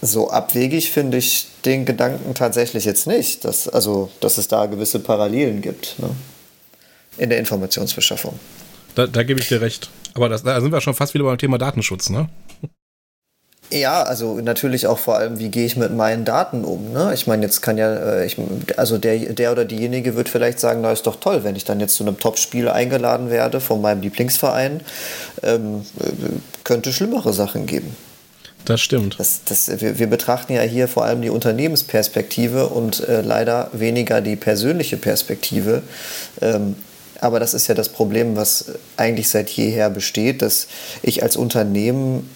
so 0.02 0.30
abwegig 0.30 0.92
finde 0.92 1.18
ich 1.18 1.48
den 1.66 1.86
Gedanken 1.86 2.34
tatsächlich 2.34 2.86
jetzt 2.86 3.08
nicht, 3.08 3.44
dass, 3.44 3.68
also, 3.68 4.10
dass 4.22 4.38
es 4.38 4.48
da 4.48 4.66
gewisse 4.68 5.00
Parallelen 5.00 5.62
gibt 5.62 5.96
ne? 6.00 6.10
in 7.18 7.30
der 7.30 7.40
Informationsbeschaffung. 7.40 8.40
Da, 8.96 9.08
da 9.08 9.24
gebe 9.24 9.42
ich 9.42 9.48
dir 9.48 9.62
recht. 9.62 9.90
Aber 10.14 10.30
das, 10.30 10.44
da 10.44 10.62
sind 10.62 10.72
wir 10.72 10.80
schon 10.80 10.94
fast 10.94 11.14
wieder 11.14 11.26
beim 11.26 11.38
Thema 11.38 11.58
Datenschutz, 11.58 12.10
ne? 12.10 12.30
Ja, 13.72 14.04
also 14.04 14.40
natürlich 14.42 14.86
auch 14.86 15.00
vor 15.00 15.18
allem, 15.18 15.40
wie 15.40 15.50
gehe 15.50 15.66
ich 15.66 15.76
mit 15.76 15.92
meinen 15.92 16.24
Daten 16.24 16.64
um. 16.64 16.94
Ne? 16.94 17.12
Ich 17.14 17.26
meine, 17.26 17.44
jetzt 17.44 17.62
kann 17.62 17.78
ja, 17.78 17.94
äh, 17.94 18.26
ich, 18.26 18.38
also 18.78 18.98
der, 18.98 19.18
der 19.18 19.52
oder 19.52 19.66
diejenige 19.66 20.16
wird 20.16 20.30
vielleicht 20.30 20.60
sagen, 20.60 20.82
na 20.82 20.92
ist 20.92 21.08
doch 21.08 21.16
toll, 21.16 21.44
wenn 21.44 21.56
ich 21.56 21.66
dann 21.66 21.80
jetzt 21.80 21.96
zu 21.96 22.04
einem 22.04 22.20
Topspiel 22.20 22.70
eingeladen 22.70 23.30
werde 23.32 23.60
von 23.60 23.82
meinem 23.82 24.02
Lieblingsverein, 24.02 24.82
ähm, 25.42 25.84
äh, 26.00 26.06
könnte 26.64 26.94
schlimmere 26.94 27.34
Sachen 27.34 27.66
geben. 27.66 27.96
Das 28.66 28.82
stimmt. 28.82 29.20
Das, 29.20 29.42
das, 29.46 29.82
wir, 29.82 30.00
wir, 30.00 30.08
betrachten 30.08 30.54
ja 30.54 30.62
hier 30.62 30.88
vor 30.88 31.06
allem 31.06 31.22
die 31.22 31.30
Unternehmensperspektive 31.30 32.68
und 32.68 33.08
äh, 33.08 33.22
leider 33.22 33.70
weniger 33.74 34.22
die 34.22 34.36
persönliche 34.36 34.98
Perspektive. 34.98 35.84
Ähm, 36.42 36.76
aber 37.22 37.40
das 37.40 37.54
ist 37.54 37.68
ja 37.68 37.76
das 37.76 37.90
Problem, 37.90 38.36
was 38.36 38.66
eigentlich 38.98 39.30
seit 39.30 39.50
jeher 39.50 39.90
besteht, 39.90 40.42
dass 40.42 40.68
ich 41.02 41.24
als 41.24 41.36
Unternehmen 41.36 42.30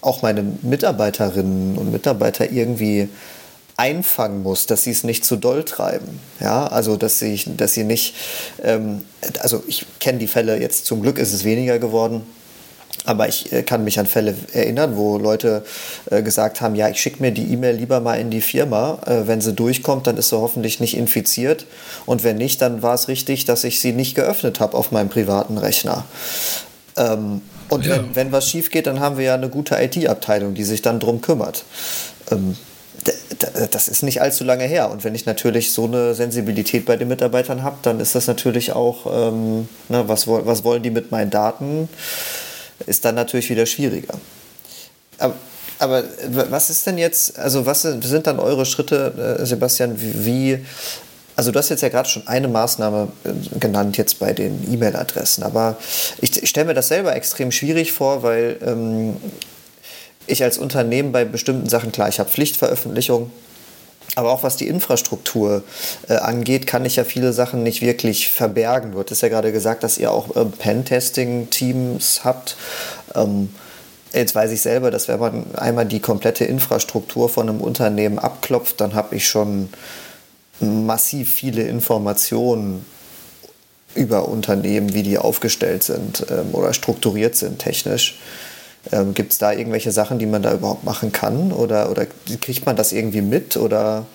auch 0.00 0.22
meine 0.22 0.44
Mitarbeiterinnen 0.62 1.76
und 1.76 1.92
Mitarbeiter 1.92 2.50
irgendwie 2.50 3.08
einfangen 3.76 4.42
muss, 4.42 4.66
dass 4.66 4.82
sie 4.82 4.90
es 4.90 5.04
nicht 5.04 5.24
zu 5.24 5.36
doll 5.36 5.64
treiben. 5.64 6.18
Ja, 6.40 6.66
also 6.66 6.96
dass 6.96 7.20
sie, 7.20 7.40
dass 7.56 7.74
sie 7.74 7.84
nicht, 7.84 8.14
ähm, 8.62 9.02
also 9.38 9.62
ich 9.66 9.86
kenne 10.00 10.18
die 10.18 10.26
Fälle 10.26 10.60
jetzt 10.60 10.84
zum 10.84 11.00
Glück 11.00 11.18
ist 11.18 11.32
es 11.32 11.44
weniger 11.44 11.78
geworden. 11.78 12.22
Aber 13.04 13.28
ich 13.28 13.52
äh, 13.52 13.62
kann 13.62 13.84
mich 13.84 14.00
an 14.00 14.06
Fälle 14.06 14.34
erinnern, 14.52 14.96
wo 14.96 15.16
Leute 15.16 15.64
äh, 16.10 16.22
gesagt 16.22 16.60
haben, 16.60 16.74
ja, 16.74 16.88
ich 16.88 17.00
schicke 17.00 17.22
mir 17.22 17.30
die 17.30 17.52
E-Mail 17.52 17.76
lieber 17.76 18.00
mal 18.00 18.18
in 18.18 18.30
die 18.30 18.40
Firma. 18.40 18.98
Äh, 19.06 19.26
wenn 19.26 19.40
sie 19.40 19.52
durchkommt, 19.52 20.08
dann 20.08 20.16
ist 20.16 20.30
sie 20.30 20.36
hoffentlich 20.36 20.80
nicht 20.80 20.96
infiziert. 20.96 21.66
Und 22.04 22.24
wenn 22.24 22.36
nicht, 22.36 22.60
dann 22.60 22.82
war 22.82 22.94
es 22.94 23.06
richtig, 23.06 23.44
dass 23.44 23.62
ich 23.62 23.80
sie 23.80 23.92
nicht 23.92 24.16
geöffnet 24.16 24.58
habe 24.58 24.76
auf 24.76 24.90
meinem 24.90 25.08
privaten 25.08 25.56
Rechner. 25.56 26.04
Ähm, 26.96 27.42
und 27.68 27.86
ja. 27.86 27.96
wenn, 27.96 28.14
wenn 28.16 28.32
was 28.32 28.48
schief 28.48 28.70
geht, 28.70 28.86
dann 28.86 29.00
haben 29.00 29.18
wir 29.18 29.24
ja 29.24 29.34
eine 29.34 29.48
gute 29.48 29.76
IT-Abteilung, 29.76 30.54
die 30.54 30.64
sich 30.64 30.82
dann 30.82 31.00
drum 31.00 31.20
kümmert. 31.20 31.64
Ähm, 32.30 32.56
das 33.70 33.88
ist 33.88 34.02
nicht 34.02 34.20
allzu 34.20 34.44
lange 34.44 34.64
her. 34.64 34.90
Und 34.90 35.04
wenn 35.04 35.14
ich 35.14 35.26
natürlich 35.26 35.72
so 35.72 35.84
eine 35.84 36.14
Sensibilität 36.14 36.84
bei 36.84 36.96
den 36.96 37.08
Mitarbeitern 37.08 37.62
habe, 37.62 37.76
dann 37.82 38.00
ist 38.00 38.14
das 38.14 38.26
natürlich 38.26 38.72
auch, 38.72 39.06
ähm, 39.30 39.68
na, 39.88 40.08
was, 40.08 40.26
was 40.26 40.64
wollen 40.64 40.82
die 40.82 40.90
mit 40.90 41.10
meinen 41.10 41.30
Daten, 41.30 41.88
ist 42.86 43.04
dann 43.04 43.14
natürlich 43.14 43.50
wieder 43.50 43.66
schwieriger. 43.66 44.14
Aber, 45.18 45.34
aber 45.78 46.04
was 46.50 46.70
ist 46.70 46.86
denn 46.86 46.98
jetzt, 46.98 47.38
also 47.38 47.66
was 47.66 47.82
sind 47.82 48.26
dann 48.26 48.40
eure 48.40 48.66
Schritte, 48.66 49.38
äh, 49.40 49.46
Sebastian, 49.46 49.94
wie, 49.96 50.64
also 51.38 51.52
du 51.52 51.58
hast 51.60 51.68
jetzt 51.68 51.82
ja 51.82 51.88
gerade 51.88 52.08
schon 52.08 52.26
eine 52.26 52.48
Maßnahme 52.48 53.12
äh, 53.22 53.58
genannt 53.60 53.96
jetzt 53.96 54.18
bei 54.18 54.32
den 54.32 54.72
E-Mail-Adressen, 54.72 55.44
aber 55.44 55.76
ich, 56.20 56.42
ich 56.42 56.50
stelle 56.50 56.66
mir 56.66 56.74
das 56.74 56.88
selber 56.88 57.14
extrem 57.14 57.52
schwierig 57.52 57.92
vor, 57.92 58.24
weil 58.24 58.56
ähm, 58.66 59.16
ich 60.26 60.42
als 60.42 60.58
Unternehmen 60.58 61.12
bei 61.12 61.24
bestimmten 61.24 61.68
Sachen, 61.68 61.92
klar, 61.92 62.08
ich 62.08 62.18
habe 62.18 62.28
Pflichtveröffentlichung, 62.28 63.30
aber 64.16 64.32
auch 64.32 64.42
was 64.42 64.56
die 64.56 64.66
Infrastruktur 64.66 65.62
äh, 66.08 66.14
angeht, 66.14 66.66
kann 66.66 66.84
ich 66.84 66.96
ja 66.96 67.04
viele 67.04 67.32
Sachen 67.32 67.62
nicht 67.62 67.82
wirklich 67.82 68.30
verbergen. 68.30 68.90
Du 68.90 68.98
hattest 68.98 69.22
ja 69.22 69.28
gerade 69.28 69.52
gesagt, 69.52 69.84
dass 69.84 69.96
ihr 69.96 70.10
auch 70.10 70.34
äh, 70.34 70.44
Pentesting-Teams 70.44 72.22
habt. 72.24 72.56
Ähm, 73.14 73.50
jetzt 74.12 74.34
weiß 74.34 74.50
ich 74.50 74.60
selber, 74.60 74.90
dass 74.90 75.06
wenn 75.06 75.20
man 75.20 75.54
einmal 75.54 75.86
die 75.86 76.00
komplette 76.00 76.46
Infrastruktur 76.46 77.28
von 77.28 77.48
einem 77.48 77.60
Unternehmen 77.60 78.18
abklopft, 78.18 78.80
dann 78.80 78.94
habe 78.94 79.14
ich 79.14 79.28
schon 79.28 79.68
massiv 80.60 81.32
viele 81.32 81.62
Informationen 81.62 82.84
über 83.94 84.28
Unternehmen, 84.28 84.94
wie 84.94 85.02
die 85.02 85.18
aufgestellt 85.18 85.82
sind 85.82 86.26
ähm, 86.30 86.48
oder 86.52 86.72
strukturiert 86.72 87.36
sind 87.36 87.58
technisch. 87.58 88.18
Ähm, 88.92 89.14
Gibt 89.14 89.32
es 89.32 89.38
da 89.38 89.52
irgendwelche 89.52 89.92
Sachen, 89.92 90.18
die 90.18 90.26
man 90.26 90.42
da 90.42 90.52
überhaupt 90.54 90.84
machen 90.84 91.12
kann? 91.12 91.52
Oder, 91.52 91.90
oder 91.90 92.06
kriegt 92.40 92.66
man 92.66 92.76
das 92.76 92.92
irgendwie 92.92 93.22
mit? 93.22 93.56
Oder 93.56 94.06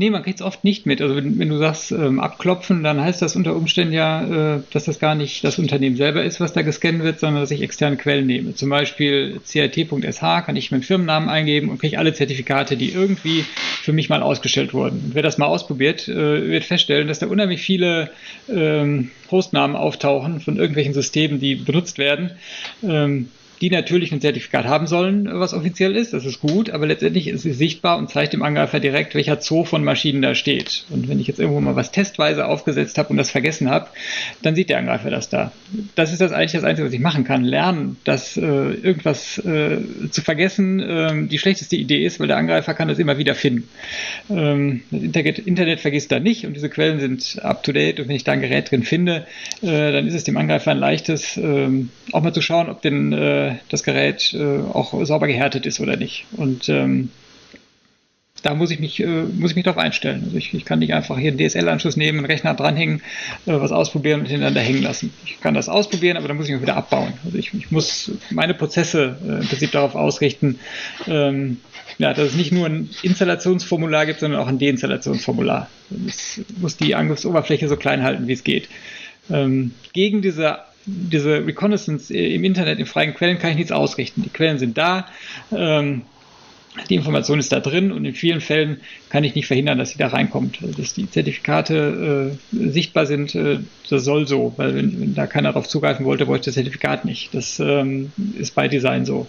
Nee, 0.00 0.10
man 0.10 0.22
kriegt 0.22 0.38
es 0.38 0.46
oft 0.46 0.62
nicht 0.62 0.86
mit. 0.86 1.02
Also 1.02 1.16
wenn, 1.16 1.40
wenn 1.40 1.48
du 1.48 1.58
sagst 1.58 1.90
ähm, 1.90 2.20
abklopfen, 2.20 2.84
dann 2.84 3.00
heißt 3.00 3.20
das 3.20 3.34
unter 3.34 3.56
Umständen 3.56 3.92
ja, 3.92 4.54
äh, 4.54 4.60
dass 4.72 4.84
das 4.84 5.00
gar 5.00 5.16
nicht 5.16 5.42
das 5.42 5.58
Unternehmen 5.58 5.96
selber 5.96 6.22
ist, 6.22 6.38
was 6.38 6.52
da 6.52 6.62
gescannt 6.62 7.02
wird, 7.02 7.18
sondern 7.18 7.42
dass 7.42 7.50
ich 7.50 7.62
externe 7.62 7.96
Quellen 7.96 8.28
nehme. 8.28 8.54
Zum 8.54 8.70
Beispiel 8.70 9.40
cit.sh 9.44 10.20
kann 10.20 10.54
ich 10.54 10.70
meinen 10.70 10.84
Firmennamen 10.84 11.28
eingeben 11.28 11.68
und 11.68 11.80
kriege 11.80 11.98
alle 11.98 12.14
Zertifikate, 12.14 12.76
die 12.76 12.92
irgendwie 12.92 13.44
für 13.82 13.92
mich 13.92 14.08
mal 14.08 14.22
ausgestellt 14.22 14.72
wurden. 14.72 15.02
Und 15.04 15.16
wer 15.16 15.24
das 15.24 15.36
mal 15.36 15.46
ausprobiert, 15.46 16.06
äh, 16.06 16.48
wird 16.48 16.62
feststellen, 16.62 17.08
dass 17.08 17.18
da 17.18 17.26
unheimlich 17.26 17.60
viele 17.60 18.12
ähm, 18.48 19.10
Hostnamen 19.32 19.74
auftauchen 19.74 20.38
von 20.38 20.58
irgendwelchen 20.58 20.94
Systemen, 20.94 21.40
die 21.40 21.56
benutzt 21.56 21.98
werden. 21.98 22.30
Ähm, 22.84 23.30
die 23.60 23.70
natürlich 23.70 24.12
ein 24.12 24.20
Zertifikat 24.20 24.66
haben 24.66 24.86
sollen, 24.86 25.28
was 25.30 25.54
offiziell 25.54 25.96
ist. 25.96 26.12
Das 26.12 26.24
ist 26.24 26.40
gut, 26.40 26.70
aber 26.70 26.86
letztendlich 26.86 27.28
ist 27.28 27.44
es 27.44 27.58
sichtbar 27.58 27.98
und 27.98 28.10
zeigt 28.10 28.32
dem 28.32 28.42
Angreifer 28.42 28.80
direkt, 28.80 29.14
welcher 29.14 29.40
Zoo 29.40 29.64
von 29.64 29.84
Maschinen 29.84 30.22
da 30.22 30.34
steht. 30.34 30.84
Und 30.90 31.08
wenn 31.08 31.20
ich 31.20 31.26
jetzt 31.26 31.40
irgendwo 31.40 31.60
mal 31.60 31.76
was 31.76 31.90
testweise 31.90 32.46
aufgesetzt 32.46 32.98
habe 32.98 33.10
und 33.10 33.16
das 33.16 33.30
vergessen 33.30 33.70
habe, 33.70 33.88
dann 34.42 34.54
sieht 34.54 34.70
der 34.70 34.78
Angreifer 34.78 35.10
das 35.10 35.28
da. 35.28 35.52
Das 35.94 36.12
ist 36.12 36.20
das 36.20 36.32
eigentlich 36.32 36.52
das 36.52 36.64
Einzige, 36.64 36.86
was 36.86 36.94
ich 36.94 37.00
machen 37.00 37.24
kann. 37.24 37.44
Lernen, 37.44 37.96
dass 38.04 38.36
äh, 38.36 38.40
irgendwas 38.40 39.38
äh, 39.38 39.78
zu 40.10 40.22
vergessen 40.22 40.80
äh, 40.80 41.26
die 41.26 41.38
schlechteste 41.38 41.76
Idee 41.76 42.04
ist, 42.04 42.20
weil 42.20 42.28
der 42.28 42.36
Angreifer 42.36 42.74
kann 42.74 42.88
das 42.88 42.98
immer 42.98 43.18
wieder 43.18 43.34
finden. 43.34 43.68
Ähm, 44.30 44.82
das 44.90 45.02
Internet, 45.02 45.38
Internet 45.38 45.80
vergisst 45.80 46.12
da 46.12 46.20
nicht 46.20 46.46
und 46.46 46.54
diese 46.54 46.68
Quellen 46.68 47.00
sind 47.00 47.40
up 47.42 47.62
to 47.62 47.72
date 47.72 48.00
und 48.00 48.08
wenn 48.08 48.16
ich 48.16 48.24
da 48.24 48.32
ein 48.32 48.40
Gerät 48.40 48.70
drin 48.70 48.82
finde, 48.82 49.26
äh, 49.62 49.92
dann 49.92 50.06
ist 50.06 50.14
es 50.14 50.24
dem 50.24 50.36
Angreifer 50.36 50.70
ein 50.70 50.78
leichtes, 50.78 51.36
ähm, 51.36 51.90
auch 52.12 52.22
mal 52.22 52.32
zu 52.32 52.42
schauen, 52.42 52.68
ob 52.68 52.82
denn 52.82 53.12
das 53.68 53.82
Gerät 53.82 54.34
äh, 54.34 54.60
auch 54.72 55.04
sauber 55.04 55.26
gehärtet 55.26 55.66
ist 55.66 55.80
oder 55.80 55.96
nicht. 55.96 56.26
Und 56.36 56.68
ähm, 56.68 57.10
da 58.42 58.54
muss 58.54 58.70
ich 58.70 58.78
mich, 58.78 59.00
äh, 59.00 59.06
muss 59.06 59.50
ich 59.50 59.56
mich 59.56 59.64
darauf 59.64 59.78
einstellen. 59.78 60.22
Also 60.24 60.36
ich, 60.36 60.54
ich 60.54 60.64
kann 60.64 60.78
nicht 60.78 60.94
einfach 60.94 61.18
hier 61.18 61.32
einen 61.32 61.38
DSL-Anschluss 61.38 61.96
nehmen, 61.96 62.18
einen 62.18 62.26
Rechner 62.26 62.54
dranhängen, 62.54 63.02
äh, 63.46 63.52
was 63.52 63.72
ausprobieren 63.72 64.20
und 64.20 64.26
hintereinander 64.26 64.60
hängen 64.60 64.82
lassen. 64.82 65.12
Ich 65.24 65.40
kann 65.40 65.54
das 65.54 65.68
ausprobieren, 65.68 66.16
aber 66.16 66.28
dann 66.28 66.36
muss 66.36 66.46
ich 66.46 66.52
mich 66.52 66.62
wieder 66.62 66.76
abbauen. 66.76 67.14
Also 67.24 67.38
ich, 67.38 67.52
ich 67.54 67.70
muss 67.70 68.12
meine 68.30 68.54
Prozesse 68.54 69.16
äh, 69.24 69.40
im 69.40 69.48
Prinzip 69.48 69.72
darauf 69.72 69.94
ausrichten, 69.94 70.58
ähm, 71.06 71.58
ja, 71.98 72.14
dass 72.14 72.28
es 72.28 72.34
nicht 72.36 72.52
nur 72.52 72.66
ein 72.66 72.90
Installationsformular 73.02 74.06
gibt, 74.06 74.20
sondern 74.20 74.40
auch 74.40 74.46
ein 74.48 74.58
Deinstallationsformular. 74.58 75.68
Es 76.06 76.40
muss 76.60 76.76
die 76.76 76.94
Angriffsoberfläche 76.94 77.66
so 77.66 77.76
klein 77.76 78.02
halten, 78.02 78.28
wie 78.28 78.32
es 78.32 78.44
geht. 78.44 78.68
Ähm, 79.30 79.72
gegen 79.92 80.22
diese 80.22 80.58
diese 80.88 81.46
Reconnaissance 81.46 82.12
im 82.14 82.44
Internet, 82.44 82.78
in 82.78 82.86
freien 82.86 83.14
Quellen 83.14 83.38
kann 83.38 83.50
ich 83.50 83.56
nichts 83.56 83.72
ausrichten. 83.72 84.22
Die 84.22 84.30
Quellen 84.30 84.58
sind 84.58 84.78
da, 84.78 85.06
ähm, 85.54 86.02
die 86.88 86.94
Information 86.94 87.38
ist 87.38 87.50
da 87.52 87.60
drin 87.60 87.92
und 87.92 88.04
in 88.04 88.14
vielen 88.14 88.40
Fällen 88.40 88.80
kann 89.08 89.24
ich 89.24 89.34
nicht 89.34 89.46
verhindern, 89.46 89.78
dass 89.78 89.90
sie 89.90 89.98
da 89.98 90.08
reinkommt. 90.08 90.58
Also, 90.62 90.74
dass 90.80 90.94
die 90.94 91.10
Zertifikate 91.10 92.38
äh, 92.52 92.70
sichtbar 92.70 93.06
sind, 93.06 93.34
äh, 93.34 93.58
das 93.88 94.04
soll 94.04 94.26
so, 94.26 94.54
weil 94.56 94.74
wenn, 94.74 95.00
wenn, 95.00 95.14
da 95.14 95.26
keiner 95.26 95.50
darauf 95.50 95.68
zugreifen 95.68 96.06
wollte, 96.06 96.26
wollte 96.26 96.42
ich 96.42 96.44
das 96.46 96.54
Zertifikat 96.54 97.04
nicht. 97.04 97.34
Das 97.34 97.58
ähm, 97.60 98.12
ist 98.38 98.54
bei 98.54 98.68
Design 98.68 99.04
so. 99.04 99.26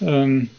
Ähm, 0.00 0.50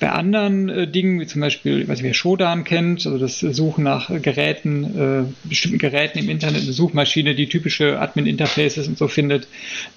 bei 0.00 0.10
anderen 0.10 0.68
äh, 0.68 0.86
Dingen, 0.86 1.20
wie 1.20 1.26
zum 1.26 1.40
Beispiel, 1.40 1.80
ich 1.82 1.88
weiß 1.88 1.98
nicht, 1.98 2.04
wer 2.04 2.14
Shodan 2.14 2.64
kennt, 2.64 3.06
also 3.06 3.18
das 3.18 3.40
Suchen 3.40 3.84
nach 3.84 4.10
Geräten, 4.22 4.84
äh, 4.84 5.48
bestimmten 5.48 5.78
Geräten 5.78 6.18
im 6.18 6.28
Internet, 6.28 6.62
eine 6.62 6.72
Suchmaschine, 6.72 7.34
die 7.34 7.48
typische 7.48 8.00
Admin-Interfaces 8.00 8.88
und 8.88 8.98
so 8.98 9.08
findet, 9.08 9.48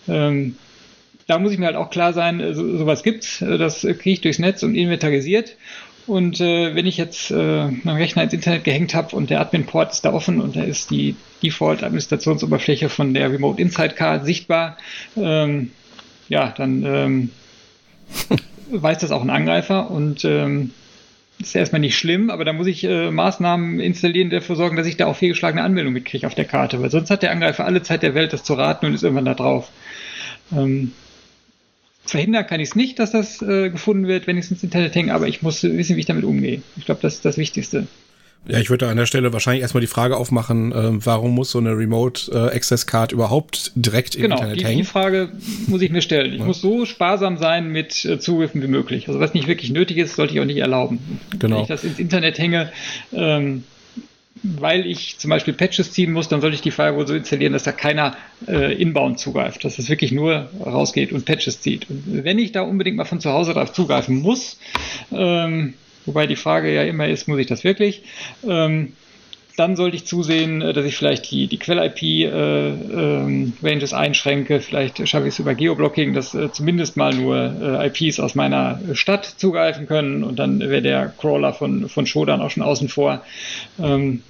ähm, 0.07 0.55
da 1.27 1.39
muss 1.39 1.53
ich 1.53 1.59
mir 1.59 1.67
halt 1.67 1.75
auch 1.75 1.89
klar 1.89 2.13
sein, 2.13 2.39
äh, 2.39 2.53
so, 2.53 2.77
sowas 2.77 3.03
gibt's, 3.03 3.41
äh, 3.41 3.57
das 3.57 3.81
kriege 3.81 4.11
ich 4.11 4.21
durchs 4.21 4.39
Netz 4.39 4.63
und 4.63 4.75
inventarisiert. 4.75 5.55
Und 6.07 6.41
äh, 6.41 6.75
wenn 6.75 6.87
ich 6.87 6.97
jetzt 6.97 7.31
äh, 7.31 7.35
meinen 7.67 7.97
Rechner 7.97 8.23
ins 8.23 8.33
Internet 8.33 8.63
gehängt 8.63 8.95
habe 8.95 9.15
und 9.15 9.29
der 9.29 9.39
Admin-Port 9.39 9.91
ist 9.91 10.03
da 10.03 10.11
offen 10.11 10.41
und 10.41 10.55
da 10.55 10.63
ist 10.63 10.89
die 10.89 11.15
Default-Administrationsoberfläche 11.43 12.89
von 12.89 13.13
der 13.13 13.31
Remote 13.31 13.61
Inside 13.61 13.93
Card 13.93 14.25
sichtbar, 14.25 14.77
ähm, 15.15 15.71
ja, 16.27 16.53
dann 16.57 16.83
ähm, 16.85 17.29
weiß 18.71 18.99
das 18.99 19.11
auch 19.11 19.21
ein 19.21 19.29
Angreifer 19.29 19.91
und 19.91 20.25
ähm, 20.25 20.71
ist 21.39 21.55
erstmal 21.55 21.81
nicht 21.81 21.97
schlimm, 21.97 22.29
aber 22.29 22.45
da 22.45 22.53
muss 22.53 22.67
ich 22.67 22.83
äh, 22.83 23.11
Maßnahmen 23.11 23.79
installieren, 23.79 24.29
die 24.29 24.35
dafür 24.35 24.55
sorgen, 24.55 24.75
dass 24.75 24.87
ich 24.87 24.97
da 24.97 25.07
auch 25.07 25.15
fehlgeschlagene 25.15 25.63
Anmeldungen 25.63 25.93
mitkriege 25.93 26.27
auf 26.27 26.35
der 26.35 26.45
Karte, 26.45 26.81
weil 26.81 26.91
sonst 26.91 27.09
hat 27.09 27.23
der 27.23 27.31
Angreifer 27.31 27.65
alle 27.65 27.81
Zeit 27.81 28.03
der 28.03 28.13
Welt, 28.15 28.33
das 28.33 28.43
zu 28.43 28.53
raten 28.53 28.85
und 28.85 28.93
ist 28.93 29.03
irgendwann 29.03 29.25
da 29.25 29.33
drauf. 29.33 29.69
Ähm, 30.55 30.93
verhindern 32.05 32.47
kann 32.47 32.59
ich 32.59 32.69
es 32.69 32.75
nicht, 32.75 32.99
dass 32.99 33.11
das 33.11 33.41
äh, 33.41 33.69
gefunden 33.69 34.07
wird, 34.07 34.27
ins 34.27 34.51
Internet 34.63 34.95
hänge, 34.95 35.13
aber 35.13 35.27
ich 35.27 35.41
muss 35.41 35.63
wissen, 35.63 35.95
wie 35.95 36.01
ich 36.01 36.05
damit 36.05 36.23
umgehe. 36.23 36.61
Ich 36.77 36.85
glaube, 36.85 37.01
das 37.01 37.15
ist 37.15 37.25
das 37.25 37.37
Wichtigste. 37.37 37.87
Ja, 38.47 38.59
ich 38.59 38.71
würde 38.71 38.87
an 38.87 38.97
der 38.97 39.05
Stelle 39.05 39.33
wahrscheinlich 39.33 39.61
erstmal 39.61 39.81
die 39.81 39.87
Frage 39.87 40.17
aufmachen, 40.17 40.71
äh, 40.71 41.05
warum 41.05 41.35
muss 41.35 41.51
so 41.51 41.59
eine 41.59 41.77
Remote 41.77 42.31
äh, 42.31 42.55
Access 42.55 42.87
Card 42.87 43.11
überhaupt 43.11 43.71
direkt 43.75 44.15
im 44.15 44.23
genau, 44.23 44.35
Internet 44.37 44.59
die, 44.59 44.65
hängen? 44.65 44.77
Genau, 44.77 44.87
die 44.87 44.91
Frage 44.91 45.31
muss 45.67 45.81
ich 45.81 45.91
mir 45.91 46.01
stellen. 46.01 46.33
Ich 46.33 46.39
ja. 46.39 46.45
muss 46.45 46.59
so 46.59 46.85
sparsam 46.85 47.37
sein 47.37 47.71
mit 47.71 48.03
äh, 48.03 48.19
Zugriffen 48.19 48.63
wie 48.63 48.67
möglich. 48.67 49.07
Also 49.07 49.19
was 49.19 49.35
nicht 49.35 49.47
wirklich 49.47 49.71
nötig 49.71 49.97
ist, 49.97 50.15
sollte 50.15 50.33
ich 50.33 50.39
auch 50.39 50.45
nicht 50.45 50.57
erlauben. 50.57 51.19
Genau. 51.37 51.57
Wenn 51.57 51.61
ich 51.63 51.67
das 51.67 51.83
ins 51.83 51.99
Internet 51.99 52.39
hänge, 52.39 52.71
ähm, 53.13 53.63
weil 54.43 54.87
ich 54.87 55.19
zum 55.19 55.29
Beispiel 55.29 55.53
Patches 55.53 55.91
ziehen 55.91 56.11
muss, 56.11 56.27
dann 56.27 56.41
sollte 56.41 56.55
ich 56.55 56.61
die 56.61 56.71
Firewall 56.71 57.05
so 57.05 57.13
installieren, 57.13 57.53
dass 57.53 57.63
da 57.63 57.71
keiner 57.71 58.17
äh, 58.47 58.73
inbound 58.73 59.19
zugreift, 59.19 59.63
dass 59.63 59.77
es 59.77 59.87
wirklich 59.87 60.11
nur 60.11 60.49
rausgeht 60.65 61.11
und 61.11 61.25
Patches 61.25 61.61
zieht. 61.61 61.87
Und 61.91 62.23
wenn 62.23 62.39
ich 62.39 62.51
da 62.51 62.61
unbedingt 62.61 62.97
mal 62.97 63.05
von 63.05 63.19
zu 63.19 63.31
Hause 63.31 63.53
drauf 63.53 63.71
zugreifen 63.71 64.19
muss, 64.19 64.57
ähm, 65.11 65.75
wobei 66.05 66.27
die 66.27 66.35
Frage 66.35 66.73
ja 66.73 66.83
immer 66.83 67.07
ist, 67.07 67.27
muss 67.27 67.39
ich 67.39 67.47
das 67.47 67.63
wirklich? 67.63 68.03
Ähm, 68.47 68.93
dann 69.57 69.75
sollte 69.75 69.95
ich 69.95 70.05
zusehen, 70.05 70.61
äh, 70.61 70.73
dass 70.73 70.85
ich 70.85 70.97
vielleicht 70.97 71.31
die, 71.31 71.47
die 71.47 71.57
Quell-IP-Ranges 71.57 73.91
äh, 73.91 73.95
ähm, 73.95 73.99
einschränke. 73.99 74.59
Vielleicht 74.59 75.07
schaffe 75.07 75.27
ich 75.27 75.33
es 75.33 75.39
über 75.39 75.55
Geoblocking, 75.55 76.13
dass 76.13 76.33
äh, 76.33 76.51
zumindest 76.51 76.97
mal 76.97 77.13
nur 77.13 77.53
äh, 77.61 77.87
IPs 77.87 78.19
aus 78.19 78.35
meiner 78.35 78.79
Stadt 78.93 79.25
zugreifen 79.25 79.87
können 79.87 80.23
und 80.23 80.39
dann 80.39 80.59
wäre 80.59 80.81
der 80.81 81.13
Crawler 81.17 81.53
von, 81.53 81.87
von 81.89 82.05
Shodan 82.05 82.41
auch 82.41 82.49
schon 82.49 82.63
außen 82.63 82.89
vor. 82.89 83.23
Ähm, 83.79 84.23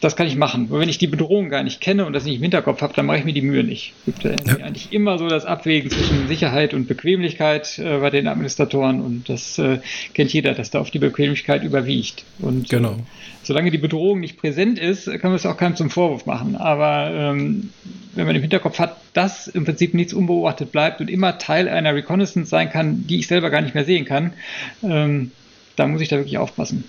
das 0.00 0.16
kann 0.16 0.26
ich 0.26 0.36
machen. 0.36 0.66
Aber 0.70 0.80
wenn 0.80 0.88
ich 0.88 0.98
die 0.98 1.06
Bedrohung 1.06 1.48
gar 1.48 1.62
nicht 1.62 1.80
kenne 1.80 2.04
und 2.04 2.12
das 2.12 2.24
nicht 2.24 2.36
im 2.36 2.42
Hinterkopf 2.42 2.82
habe, 2.82 2.92
dann 2.94 3.06
mache 3.06 3.18
ich 3.18 3.24
mir 3.24 3.32
die 3.32 3.42
Mühe 3.42 3.64
nicht. 3.64 3.94
Es 4.00 4.04
gibt 4.04 4.24
ja. 4.24 4.56
eigentlich 4.56 4.92
immer 4.92 5.18
so 5.18 5.28
das 5.28 5.46
Abwägen 5.46 5.90
zwischen 5.90 6.28
Sicherheit 6.28 6.74
und 6.74 6.86
Bequemlichkeit 6.86 7.78
äh, 7.78 7.98
bei 7.98 8.10
den 8.10 8.26
Administratoren 8.26 9.00
und 9.00 9.28
das 9.28 9.58
äh, 9.58 9.78
kennt 10.12 10.32
jeder, 10.32 10.54
dass 10.54 10.70
da 10.70 10.80
auf 10.80 10.90
die 10.90 10.98
Bequemlichkeit 10.98 11.62
überwiegt. 11.62 12.24
Und 12.40 12.68
genau. 12.68 12.96
Solange 13.42 13.70
die 13.70 13.78
Bedrohung 13.78 14.20
nicht 14.20 14.38
präsent 14.38 14.78
ist, 14.78 15.06
kann 15.06 15.30
man 15.30 15.34
es 15.34 15.46
auch 15.46 15.56
keinem 15.56 15.76
zum 15.76 15.90
Vorwurf 15.90 16.26
machen. 16.26 16.56
Aber 16.56 17.10
ähm, 17.12 17.70
wenn 18.14 18.26
man 18.26 18.34
im 18.34 18.42
Hinterkopf 18.42 18.78
hat, 18.78 18.96
dass 19.12 19.48
im 19.48 19.64
Prinzip 19.64 19.94
nichts 19.94 20.12
unbeobachtet 20.12 20.72
bleibt 20.72 21.00
und 21.00 21.10
immer 21.10 21.38
Teil 21.38 21.68
einer 21.68 21.94
Reconnaissance 21.94 22.48
sein 22.48 22.70
kann, 22.70 23.06
die 23.06 23.18
ich 23.18 23.26
selber 23.26 23.50
gar 23.50 23.60
nicht 23.60 23.74
mehr 23.74 23.84
sehen 23.84 24.06
kann, 24.06 24.32
ähm, 24.82 25.30
dann 25.76 25.92
muss 25.92 26.00
ich 26.00 26.08
da 26.08 26.16
wirklich 26.16 26.38
aufpassen. 26.38 26.84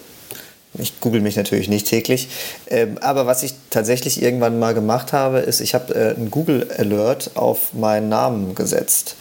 ich 0.77 0.99
google 0.99 1.21
mich 1.21 1.35
natürlich 1.35 1.67
nicht 1.67 1.87
täglich. 1.87 2.27
Ähm, 2.67 2.97
aber 3.01 3.25
was 3.25 3.43
ich 3.43 3.53
tatsächlich 3.69 4.21
irgendwann 4.21 4.59
mal 4.59 4.73
gemacht 4.73 5.13
habe, 5.13 5.39
ist, 5.39 5.61
ich 5.61 5.73
habe 5.73 5.95
äh, 5.95 6.15
einen 6.15 6.29
Google 6.29 6.67
Alert 6.77 7.31
auf 7.35 7.73
meinen 7.73 8.09
Namen 8.09 8.55
gesetzt. 8.55 9.15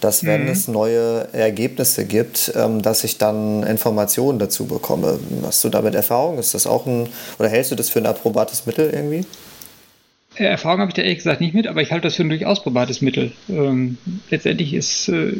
Dass, 0.00 0.24
wenn 0.24 0.44
mhm. 0.44 0.50
es 0.50 0.66
neue 0.66 1.28
Ergebnisse 1.32 2.06
gibt, 2.06 2.52
ähm, 2.56 2.80
dass 2.80 3.04
ich 3.04 3.18
dann 3.18 3.62
Informationen 3.64 4.38
dazu 4.38 4.66
bekomme. 4.66 5.18
Hast 5.44 5.62
du 5.64 5.68
damit 5.68 5.94
Erfahrung? 5.94 6.38
Ist 6.38 6.54
das 6.54 6.66
auch 6.66 6.86
ein, 6.86 7.08
oder 7.38 7.48
hältst 7.48 7.70
du 7.70 7.74
das 7.74 7.90
für 7.90 7.98
ein 7.98 8.06
approbates 8.06 8.64
Mittel 8.64 8.90
irgendwie? 8.90 9.26
Äh, 10.36 10.44
Erfahrung 10.44 10.80
habe 10.80 10.90
ich 10.90 10.94
da 10.94 11.02
ehrlich 11.02 11.18
gesagt 11.18 11.40
nicht 11.40 11.54
mit, 11.54 11.66
aber 11.66 11.82
ich 11.82 11.92
halte 11.92 12.08
das 12.08 12.16
für 12.16 12.22
ein 12.22 12.28
durchaus 12.28 12.62
probates 12.62 13.02
Mittel. 13.02 13.32
Ähm, 13.48 13.98
letztendlich 14.30 14.72
ist 14.72 15.08
äh, 15.08 15.34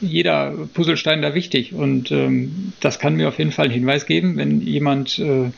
jeder 0.00 0.52
Puzzlestein 0.74 1.22
da 1.22 1.34
wichtig 1.34 1.74
und 1.74 2.10
ähm, 2.10 2.72
das 2.80 2.98
kann 2.98 3.16
mir 3.16 3.28
auf 3.28 3.38
jeden 3.38 3.52
Fall 3.52 3.66
einen 3.66 3.74
Hinweis 3.74 4.06
geben, 4.06 4.36
wenn 4.36 4.60
jemand 4.60 5.18
äh, 5.18 5.50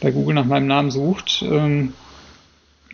bei 0.00 0.10
Google 0.10 0.34
nach 0.34 0.44
meinem 0.44 0.66
Namen 0.66 0.90
sucht. 0.90 1.42
Ähm, 1.42 1.92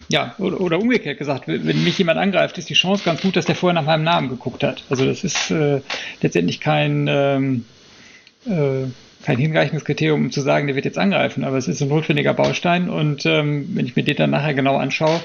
ja, 0.09 0.35
oder, 0.38 0.61
oder, 0.61 0.79
umgekehrt 0.79 1.19
gesagt, 1.19 1.49
wenn 1.49 1.85
mich 1.85 1.97
jemand 1.99 2.19
angreift, 2.19 2.59
ist 2.59 2.69
die 2.69 2.75
Chance 2.75 3.03
ganz 3.05 3.23
gut, 3.23 3.37
dass 3.37 3.47
der 3.47 3.55
vorher 3.55 3.81
nach 3.81 3.87
meinem 3.87 4.05
Namen 4.05 4.29
geguckt 4.29 4.62
hat. 4.62 4.85
Also 4.91 5.07
das 5.07 5.25
ist 5.25 5.51
äh, 5.51 5.81
letztendlich 6.21 6.61
kein 6.61 7.07
ähm, 7.09 7.65
äh, 8.47 8.88
kein 9.23 9.38
hinreichendes 9.38 9.85
Kriterium, 9.85 10.25
um 10.25 10.31
zu 10.31 10.41
sagen, 10.41 10.67
der 10.67 10.77
wird 10.77 10.85
jetzt 10.85 10.99
angreifen, 10.99 11.45
aber 11.45 11.57
es 11.57 11.69
ist 11.69 11.81
ein 11.81 11.88
notwendiger 11.88 12.35
Baustein 12.35 12.91
und 12.91 13.25
ähm, 13.25 13.69
wenn 13.75 13.87
ich 13.87 13.97
mir 13.97 14.03
den 14.03 14.17
dann 14.17 14.31
nachher 14.31 14.55
genau 14.55 14.77
anschaue, 14.77 15.21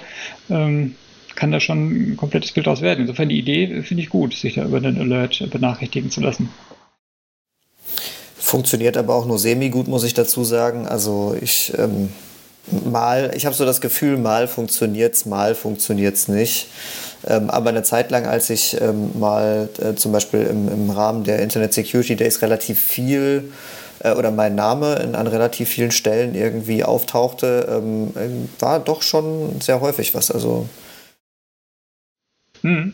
ähm, 0.49 0.95
kann 1.37 1.51
da 1.51 1.59
schon 1.59 2.11
ein 2.11 2.17
komplettes 2.17 2.51
Bild 2.51 2.67
aus 2.67 2.81
werden. 2.81 3.01
Insofern 3.01 3.29
die 3.29 3.39
Idee 3.39 3.83
finde 3.83 4.03
ich 4.03 4.09
gut, 4.09 4.33
sich 4.33 4.55
da 4.55 4.65
über 4.65 4.81
den 4.81 4.99
Alert 4.99 5.49
benachrichtigen 5.51 6.11
zu 6.11 6.19
lassen. 6.19 6.49
Funktioniert 8.35 8.97
aber 8.97 9.13
auch 9.13 9.25
nur 9.25 9.39
semi-gut, 9.39 9.87
muss 9.87 10.03
ich 10.03 10.13
dazu 10.13 10.43
sagen. 10.43 10.87
Also 10.87 11.37
ich 11.39 11.73
ähm, 11.77 12.09
mal, 12.89 13.31
ich 13.35 13.45
habe 13.45 13.55
so 13.55 13.65
das 13.65 13.81
Gefühl, 13.81 14.17
mal 14.17 14.47
funktioniert 14.47 15.13
es, 15.13 15.25
mal 15.25 15.53
funktioniert 15.53 16.15
es 16.15 16.27
nicht. 16.27 16.67
Ähm, 17.25 17.49
aber 17.49 17.69
eine 17.69 17.83
Zeit 17.83 18.09
lang, 18.09 18.25
als 18.25 18.49
ich 18.49 18.79
ähm, 18.81 19.11
mal 19.19 19.69
äh, 19.79 19.95
zum 19.95 20.11
Beispiel 20.11 20.41
im, 20.41 20.69
im 20.69 20.89
Rahmen 20.89 21.23
der 21.23 21.39
Internet 21.39 21.73
Security 21.73 22.15
Days 22.15 22.41
relativ 22.41 22.79
viel 22.79 23.51
äh, 23.99 24.11
oder 24.11 24.31
mein 24.31 24.55
Name 24.55 24.95
in, 24.95 25.13
an 25.13 25.27
relativ 25.27 25.69
vielen 25.69 25.91
Stellen 25.91 26.33
irgendwie 26.33 26.83
auftauchte, 26.83 27.67
ähm, 27.69 28.47
war 28.59 28.79
doch 28.79 29.03
schon 29.03 29.61
sehr 29.61 29.81
häufig 29.81 30.15
was. 30.15 30.31
Also 30.31 30.67
mhm. 32.61 32.93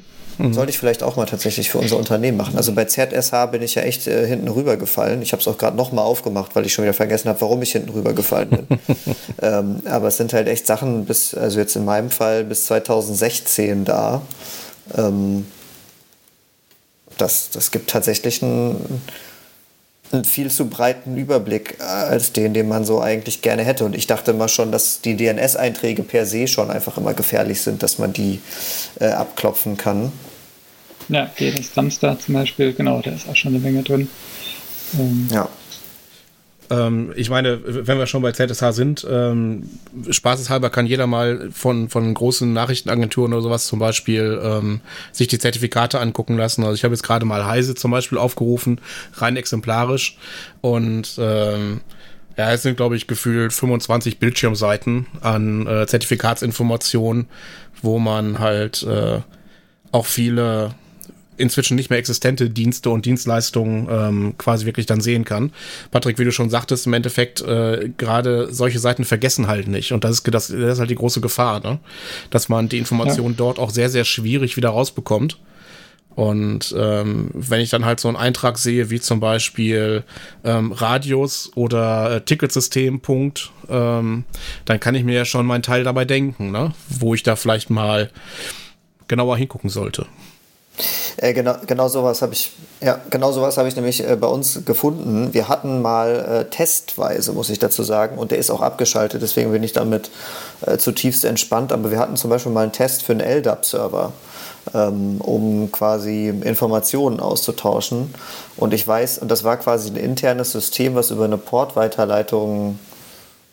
Sollte 0.52 0.72
ich 0.72 0.80
vielleicht 0.80 1.04
auch 1.04 1.16
mal 1.16 1.26
tatsächlich 1.26 1.70
für 1.70 1.78
unser 1.78 1.98
Unternehmen 1.98 2.38
machen. 2.38 2.58
Also 2.58 2.74
bei 2.74 2.86
ZSH 2.86 3.52
bin 3.52 3.62
ich 3.62 3.76
ja 3.76 3.84
echt 3.84 4.08
äh, 4.08 4.26
hinten 4.26 4.48
rüber 4.48 4.78
gefallen. 4.78 5.22
Ich 5.22 5.32
habe 5.32 5.42
es 5.42 5.48
auch 5.48 5.58
gerade 5.58 5.78
nochmal 5.78 6.06
aufgemacht, 6.06 6.56
weil 6.56 6.66
ich 6.66 6.74
schon 6.74 6.84
wieder 6.84 6.94
vergessen 6.94 7.30
habe, 7.30 7.40
warum 7.42 7.62
ich 7.62 7.72
hinten 7.72 7.90
rüber 7.90 8.14
gefallen 8.14 8.50
bin. 8.50 8.80
ähm, 9.42 9.82
aber 9.86 10.08
es 10.08 10.18
sind 10.18 10.34
halt 10.34 10.48
echt 10.48 10.66
Sachen 10.66 11.06
bis, 11.06 11.36
also 11.36 11.60
jetzt 11.60 11.76
in 11.76 11.86
meinem 11.86 12.10
Fall 12.10 12.44
bis 12.44 12.66
2016 12.66 13.86
da. 13.86 14.22
Ähm, 14.98 15.46
das, 17.18 17.52
das 17.52 17.70
gibt 17.70 17.90
tatsächlich 17.92 18.42
einen 18.42 19.02
einen 20.14 20.26
viel 20.26 20.50
zu 20.52 20.68
breiten 20.68 21.18
Überblick 21.18 21.78
äh, 21.80 21.84
als 21.84 22.32
den, 22.34 22.54
den 22.54 22.68
man 22.68 22.86
so 22.86 23.02
eigentlich 23.02 23.42
gerne 23.42 23.64
hätte. 23.64 23.86
Und 23.86 23.96
ich 23.96 24.08
dachte 24.08 24.32
immer 24.32 24.48
schon, 24.48 24.72
dass 24.72 25.02
die 25.02 25.16
DNS-Einträge 25.16 26.04
per 26.04 26.26
se 26.26 26.48
schon 26.48 26.70
einfach 26.70 26.98
immer 26.98 27.14
gefährlich 27.14 27.62
sind, 27.62 27.84
dass 27.84 27.98
man 27.98 28.14
die 28.14 28.40
äh, 29.00 29.08
abklopfen 29.08 29.78
kann. 29.78 30.12
Ja, 31.10 31.30
DNS 31.40 31.74
Dumpster 31.74 32.18
zum 32.20 32.36
Beispiel, 32.36 32.74
genau, 32.74 33.02
da 33.02 33.12
ist 33.12 33.28
auch 33.28 33.36
schon 33.36 33.54
eine 33.54 33.60
Menge 33.60 33.84
drin. 33.84 34.08
Ähm, 34.98 35.28
ja. 35.32 35.50
Ähm, 36.70 37.14
ich 37.16 37.30
meine, 37.30 37.60
wenn 37.64 37.98
wir 37.98 38.08
schon 38.08 38.22
bei 38.22 38.32
ZSH 38.32 38.72
sind, 38.72 39.06
ähm, 39.10 39.70
spaßeshalber 40.10 40.70
kann 40.70 40.86
jeder 40.86 41.08
mal 41.08 41.50
von, 41.52 41.90
von 41.90 42.14
großen 42.14 42.52
Nachrichtenagenturen 42.52 43.34
oder 43.34 43.42
sowas 43.42 43.68
zum 43.68 43.80
Beispiel 43.80 44.40
ähm, 44.44 44.82
sich 45.12 45.28
die 45.28 45.40
Zertifikate 45.40 46.00
angucken 46.00 46.38
lassen. 46.38 46.64
Also 46.64 46.76
ich 46.76 46.84
habe 46.84 46.94
jetzt 46.94 47.04
gerade 47.04 47.26
mal 47.26 47.46
Heise 47.46 47.76
zum 47.76 47.92
Beispiel 47.92 48.18
aufgerufen, 48.18 48.80
rein 49.16 49.38
exemplarisch. 49.38 50.18
Und 50.62 51.16
ähm, 51.20 51.82
ja, 52.38 52.52
es 52.52 52.64
sind, 52.64 52.78
glaube 52.78 52.96
ich, 52.96 53.08
gefühlt 53.08 53.54
25 53.54 54.20
Bildschirmseiten 54.20 55.08
an 55.22 55.68
äh, 55.68 55.86
Zertifikatsinformationen, 55.86 57.28
wo 57.82 58.00
man 58.00 58.40
halt 58.40 58.84
äh, 58.84 59.20
auch 59.92 60.06
viele 60.06 60.74
inzwischen 61.38 61.76
nicht 61.76 61.90
mehr 61.90 62.00
existente 62.00 62.50
Dienste 62.50 62.90
und 62.90 63.06
Dienstleistungen 63.06 63.88
ähm, 63.90 64.38
quasi 64.38 64.66
wirklich 64.66 64.86
dann 64.86 65.02
sehen 65.02 65.26
kann. 65.26 65.52
Patrick, 65.92 66.20
wie 66.20 66.26
du 66.26 66.32
schon 66.32 66.50
sagtest, 66.50 66.88
im 66.88 66.94
Endeffekt 66.94 67.42
äh, 67.42 67.90
gerade 67.98 68.54
solche 68.54 68.80
Seiten 68.80 69.04
vergessen 69.06 69.48
halt 69.48 69.68
nicht. 69.68 69.92
Und 69.92 70.04
das 70.04 70.12
ist, 70.12 70.28
das, 70.28 70.48
das 70.48 70.52
ist 70.52 70.80
halt 70.80 70.90
die 70.90 70.96
große 70.96 71.22
Gefahr, 71.22 71.60
ne? 71.62 71.80
dass 72.30 72.50
man 72.50 72.70
die 72.70 72.78
Informationen 72.78 73.32
ja. 73.32 73.38
dort 73.38 73.60
auch 73.60 73.70
sehr, 73.70 73.90
sehr 73.90 74.06
schwierig 74.06 74.58
wieder 74.58 74.70
rausbekommt. 74.70 75.40
Und 76.16 76.76
ähm, 76.78 77.32
wenn 77.34 77.62
ich 77.62 77.72
dann 77.72 77.86
halt 77.86 78.00
so 78.00 78.08
einen 78.08 78.18
Eintrag 78.18 78.60
sehe, 78.60 78.90
wie 78.92 79.00
zum 79.00 79.20
Beispiel 79.20 80.04
ähm, 80.44 80.72
Radius 80.72 81.52
oder 81.56 82.18
äh, 82.18 82.22
Ticketsystem, 82.22 83.00
Punkt, 83.00 83.52
ähm, 83.68 84.24
dann 84.66 84.80
kann 84.80 84.94
ich 84.94 85.04
mir 85.04 85.16
ja 85.16 85.26
schon 85.26 85.48
meinen 85.48 85.64
Teil 85.64 85.84
dabei 85.84 86.06
denken, 86.06 86.52
ne? 86.52 86.74
wo 86.88 87.16
ich 87.16 87.24
da 87.24 87.36
vielleicht 87.36 87.72
mal 87.72 88.12
genauer 89.08 89.38
hingucken 89.38 89.70
sollte. 89.70 90.06
Äh, 91.18 91.34
genau, 91.34 91.56
genau 91.68 91.88
sowas 91.88 92.22
habe 92.22 92.34
ich, 92.34 92.52
ja, 92.82 93.00
genau 93.10 93.32
sowas 93.32 93.58
habe 93.58 93.68
ich 93.68 93.76
nämlich 93.76 94.08
äh, 94.08 94.16
bei 94.16 94.28
uns 94.28 94.66
gefunden. 94.66 95.34
Wir 95.34 95.48
hatten 95.48 95.82
mal 95.82 96.46
äh, 96.48 96.50
testweise, 96.50 97.34
muss 97.34 97.50
ich 97.50 97.60
dazu 97.60 97.84
sagen, 97.84 98.18
und 98.18 98.32
der 98.32 98.40
ist 98.40 98.50
auch 98.50 98.62
abgeschaltet, 98.62 99.22
deswegen 99.22 99.52
bin 99.52 99.64
ich 99.64 99.74
damit 99.74 100.10
äh, 100.66 100.78
zutiefst 100.78 101.26
entspannt. 101.26 101.72
Aber 101.72 101.92
wir 101.92 102.00
hatten 102.00 102.16
zum 102.16 102.30
Beispiel 102.30 102.52
mal 102.52 102.64
einen 102.64 102.72
Test 102.72 103.04
für 103.04 103.14
einen 103.14 103.22
LDAP-Server, 103.22 104.12
ähm, 104.74 105.22
um 105.22 105.72
quasi 105.72 106.30
Informationen 106.30 107.20
auszutauschen. 107.20 108.14
Und 108.58 108.74
ich 108.74 108.88
weiß, 108.88 109.20
und 109.20 109.30
das 109.30 109.44
war 109.44 109.58
quasi 109.58 109.90
ein 109.92 109.96
internes 109.96 110.52
System, 110.52 110.96
was 110.96 111.12
über 111.12 111.26
eine 111.26 111.38
Portweiterleitung 111.38 112.80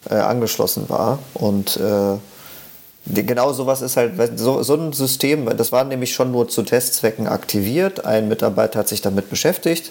äh, 0.09 0.15
angeschlossen 0.15 0.89
war. 0.89 1.19
Und 1.35 1.77
äh, 1.77 2.17
Genau 3.07 3.53
sowas 3.53 3.83
ist 3.83 3.97
halt, 3.97 4.13
so, 4.39 4.63
so 4.63 4.75
ein 4.75 4.93
System, 4.93 5.47
das 5.57 5.73
war 5.73 5.85
nämlich 5.85 6.13
schon 6.13 6.33
nur 6.33 6.49
zu 6.49 6.63
Testzwecken 6.63 7.27
aktiviert. 7.27 8.05
Ein 8.05 8.29
Mitarbeiter 8.29 8.81
hat 8.81 8.89
sich 8.89 9.01
damit 9.01 9.31
beschäftigt. 9.31 9.91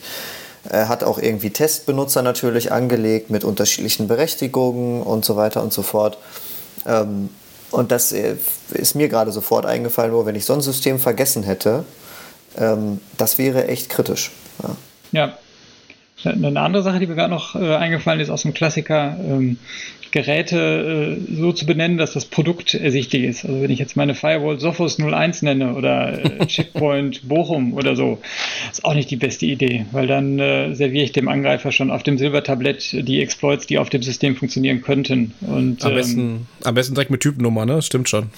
Er 0.67 0.89
hat 0.89 1.03
auch 1.03 1.17
irgendwie 1.17 1.49
Testbenutzer 1.49 2.21
natürlich 2.21 2.71
angelegt 2.71 3.29
mit 3.29 3.43
unterschiedlichen 3.43 4.07
Berechtigungen 4.07 5.01
und 5.01 5.25
so 5.25 5.35
weiter 5.35 5.63
und 5.63 5.73
so 5.73 5.81
fort. 5.81 6.17
Ähm, 6.85 7.29
und 7.71 7.91
das 7.91 8.11
äh, 8.11 8.35
ist 8.71 8.95
mir 8.95 9.09
gerade 9.09 9.31
sofort 9.31 9.65
eingefallen, 9.65 10.13
wo 10.13 10.25
wenn 10.25 10.35
ich 10.35 10.45
so 10.45 10.53
ein 10.53 10.61
System 10.61 10.99
vergessen 10.99 11.43
hätte, 11.43 11.85
ähm, 12.57 12.99
das 13.17 13.37
wäre 13.37 13.67
echt 13.67 13.89
kritisch. 13.89 14.31
Ja. 14.61 14.75
ja. 15.11 15.37
Eine 16.23 16.59
andere 16.59 16.83
Sache, 16.83 16.99
die 16.99 17.07
mir 17.07 17.15
gerade 17.15 17.29
noch 17.29 17.55
äh, 17.55 17.75
eingefallen 17.75 18.19
ist 18.19 18.29
aus 18.29 18.41
dem 18.43 18.53
Klassiker, 18.53 19.17
ähm, 19.23 19.57
Geräte 20.11 21.17
äh, 21.29 21.35
so 21.35 21.53
zu 21.53 21.65
benennen, 21.65 21.97
dass 21.97 22.13
das 22.13 22.25
Produkt 22.25 22.73
ersichtlich 22.73 23.23
ist. 23.23 23.45
Also 23.45 23.61
wenn 23.61 23.69
ich 23.69 23.79
jetzt 23.79 23.95
meine 23.95 24.15
Firewall 24.15 24.59
Sophos 24.59 24.99
01 24.99 25.43
nenne 25.43 25.75
oder 25.75 26.39
äh, 26.41 26.45
Checkpoint 26.47 27.27
Bochum 27.27 27.73
oder 27.73 27.95
so, 27.95 28.19
ist 28.71 28.83
auch 28.83 28.93
nicht 28.93 29.11
die 29.11 29.15
beste 29.15 29.45
Idee, 29.45 29.85
weil 29.91 30.07
dann 30.07 30.39
äh, 30.39 30.73
serviere 30.73 31.03
ich 31.03 31.11
dem 31.11 31.27
Angreifer 31.27 31.71
schon 31.71 31.91
auf 31.91 32.03
dem 32.03 32.17
Silbertablett 32.17 33.07
die 33.07 33.21
Exploits, 33.21 33.67
die 33.67 33.77
auf 33.77 33.89
dem 33.89 34.01
System 34.01 34.35
funktionieren 34.35 34.81
könnten. 34.81 35.33
Und, 35.41 35.85
am, 35.85 35.93
besten, 35.93 36.19
ähm, 36.19 36.45
am 36.63 36.75
besten 36.75 36.95
direkt 36.95 37.11
mit 37.11 37.21
Typnummer, 37.21 37.65
ne? 37.65 37.81
Stimmt 37.81 38.09
schon. 38.09 38.29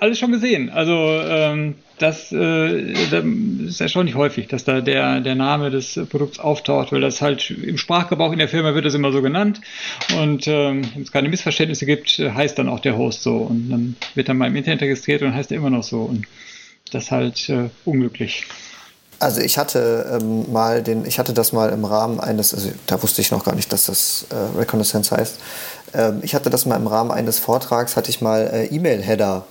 alles 0.00 0.18
schon 0.18 0.32
gesehen. 0.32 0.70
Also 0.70 0.92
ähm, 0.92 1.76
das, 1.98 2.32
äh, 2.32 2.92
ist 3.66 3.80
erstaunlich 3.80 4.14
häufig, 4.14 4.48
dass 4.48 4.64
da 4.64 4.80
der, 4.80 5.20
der 5.20 5.34
Name 5.34 5.70
des 5.70 5.98
Produkts 6.10 6.38
auftaucht, 6.38 6.92
weil 6.92 7.00
das 7.00 7.22
halt 7.22 7.50
im 7.50 7.78
Sprachgebrauch 7.78 8.32
in 8.32 8.38
der 8.38 8.48
Firma 8.48 8.74
wird 8.74 8.84
das 8.84 8.94
immer 8.94 9.12
so 9.12 9.22
genannt. 9.22 9.60
Und 10.18 10.46
ähm, 10.48 10.82
wenn 10.94 11.02
es 11.02 11.12
keine 11.12 11.28
Missverständnisse 11.28 11.86
gibt, 11.86 12.18
heißt 12.18 12.58
dann 12.58 12.68
auch 12.68 12.80
der 12.80 12.96
Host 12.96 13.22
so. 13.22 13.36
Und 13.36 13.70
dann 13.70 13.96
wird 14.14 14.28
dann 14.28 14.38
mal 14.38 14.48
im 14.48 14.56
Internet 14.56 14.82
registriert 14.82 15.22
und 15.22 15.34
heißt 15.34 15.52
er 15.52 15.58
immer 15.58 15.70
noch 15.70 15.84
so. 15.84 16.02
Und 16.02 16.26
das 16.90 17.04
ist 17.04 17.10
halt 17.10 17.48
äh, 17.48 17.70
unglücklich. 17.84 18.46
Also 19.20 19.40
ich 19.40 19.58
hatte 19.58 20.20
ähm, 20.20 20.52
mal 20.52 20.82
den, 20.82 21.06
ich 21.06 21.18
hatte 21.18 21.32
das 21.32 21.52
mal 21.52 21.70
im 21.70 21.84
Rahmen 21.84 22.20
eines, 22.20 22.52
also 22.52 22.70
da 22.86 23.02
wusste 23.02 23.22
ich 23.22 23.30
noch 23.30 23.44
gar 23.44 23.54
nicht, 23.54 23.72
dass 23.72 23.86
das 23.86 24.26
äh, 24.30 24.58
Reconnaissance 24.58 25.16
heißt. 25.16 25.38
Ähm, 25.94 26.20
ich 26.22 26.34
hatte 26.34 26.50
das 26.50 26.66
mal 26.66 26.76
im 26.76 26.86
Rahmen 26.86 27.10
eines 27.10 27.38
Vortrags, 27.38 27.96
hatte 27.96 28.10
ich 28.10 28.20
mal 28.20 28.50
äh, 28.52 28.66
E-Mail-Header 28.66 29.44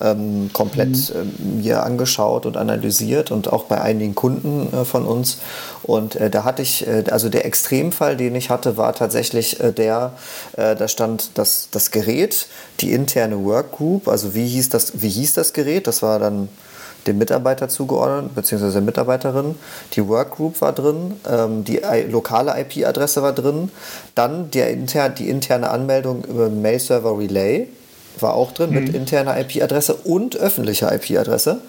ähm, 0.00 0.50
komplett 0.52 0.90
mhm. 0.90 1.32
Ähm, 1.38 1.60
mir 1.62 1.82
angeschaut 1.82 2.46
und 2.46 2.56
analysiert 2.56 3.30
und 3.30 3.52
auch 3.52 3.64
bei 3.64 3.80
einigen 3.80 4.14
Kunden 4.14 4.72
äh, 4.72 4.84
von 4.84 5.04
uns. 5.04 5.38
Und 5.82 6.16
äh, 6.16 6.30
da 6.30 6.44
hatte 6.44 6.62
ich, 6.62 6.86
also 7.10 7.28
der 7.28 7.46
Extremfall, 7.46 8.16
den 8.16 8.34
ich 8.34 8.50
hatte, 8.50 8.76
war 8.76 8.92
tatsächlich 8.92 9.58
der, 9.58 10.12
da 10.54 10.88
stand 10.88 11.30
das, 11.34 11.68
das 11.70 11.90
Gerät, 11.90 12.46
die 12.80 12.92
interne 12.92 13.42
Workgroup, 13.42 14.06
also 14.08 14.34
wie 14.34 14.46
hieß 14.46 14.68
das, 14.68 15.00
wie 15.00 15.08
hieß 15.08 15.32
das 15.32 15.54
Gerät? 15.54 15.86
Das 15.86 16.02
war 16.02 16.18
dann 16.18 16.48
dem 17.08 17.18
Mitarbeiter 17.18 17.68
zugeordnet, 17.68 18.34
beziehungsweise 18.34 18.74
der 18.74 18.82
Mitarbeiterin. 18.82 19.56
Die 19.94 20.06
Workgroup 20.06 20.60
war 20.60 20.72
drin, 20.72 21.14
ähm, 21.28 21.64
die 21.64 21.80
lokale 22.10 22.54
IP-Adresse 22.60 23.22
war 23.22 23.32
drin, 23.32 23.70
dann 24.14 24.50
die, 24.50 24.60
inter 24.60 25.08
die 25.08 25.28
interne 25.28 25.70
Anmeldung 25.70 26.24
über 26.24 26.48
Mail-Server 26.48 27.18
Relay 27.18 27.68
war 28.22 28.34
auch 28.34 28.52
drin 28.52 28.70
mhm. 28.70 28.76
mit 28.76 28.94
interner 28.94 29.38
IP-Adresse 29.38 29.94
und 29.94 30.36
öffentlicher 30.36 30.92
IP-Adresse 30.92 31.60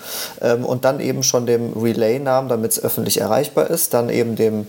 ähm, 0.42 0.66
und 0.66 0.86
dann 0.86 1.00
eben 1.00 1.24
schon 1.24 1.46
dem 1.46 1.74
Relay-Namen, 1.74 2.50
damit 2.50 2.72
es 2.72 2.84
öffentlich 2.84 3.22
erreichbar 3.22 3.70
ist, 3.70 3.94
dann 3.94 4.10
eben 4.10 4.36
dem 4.36 4.68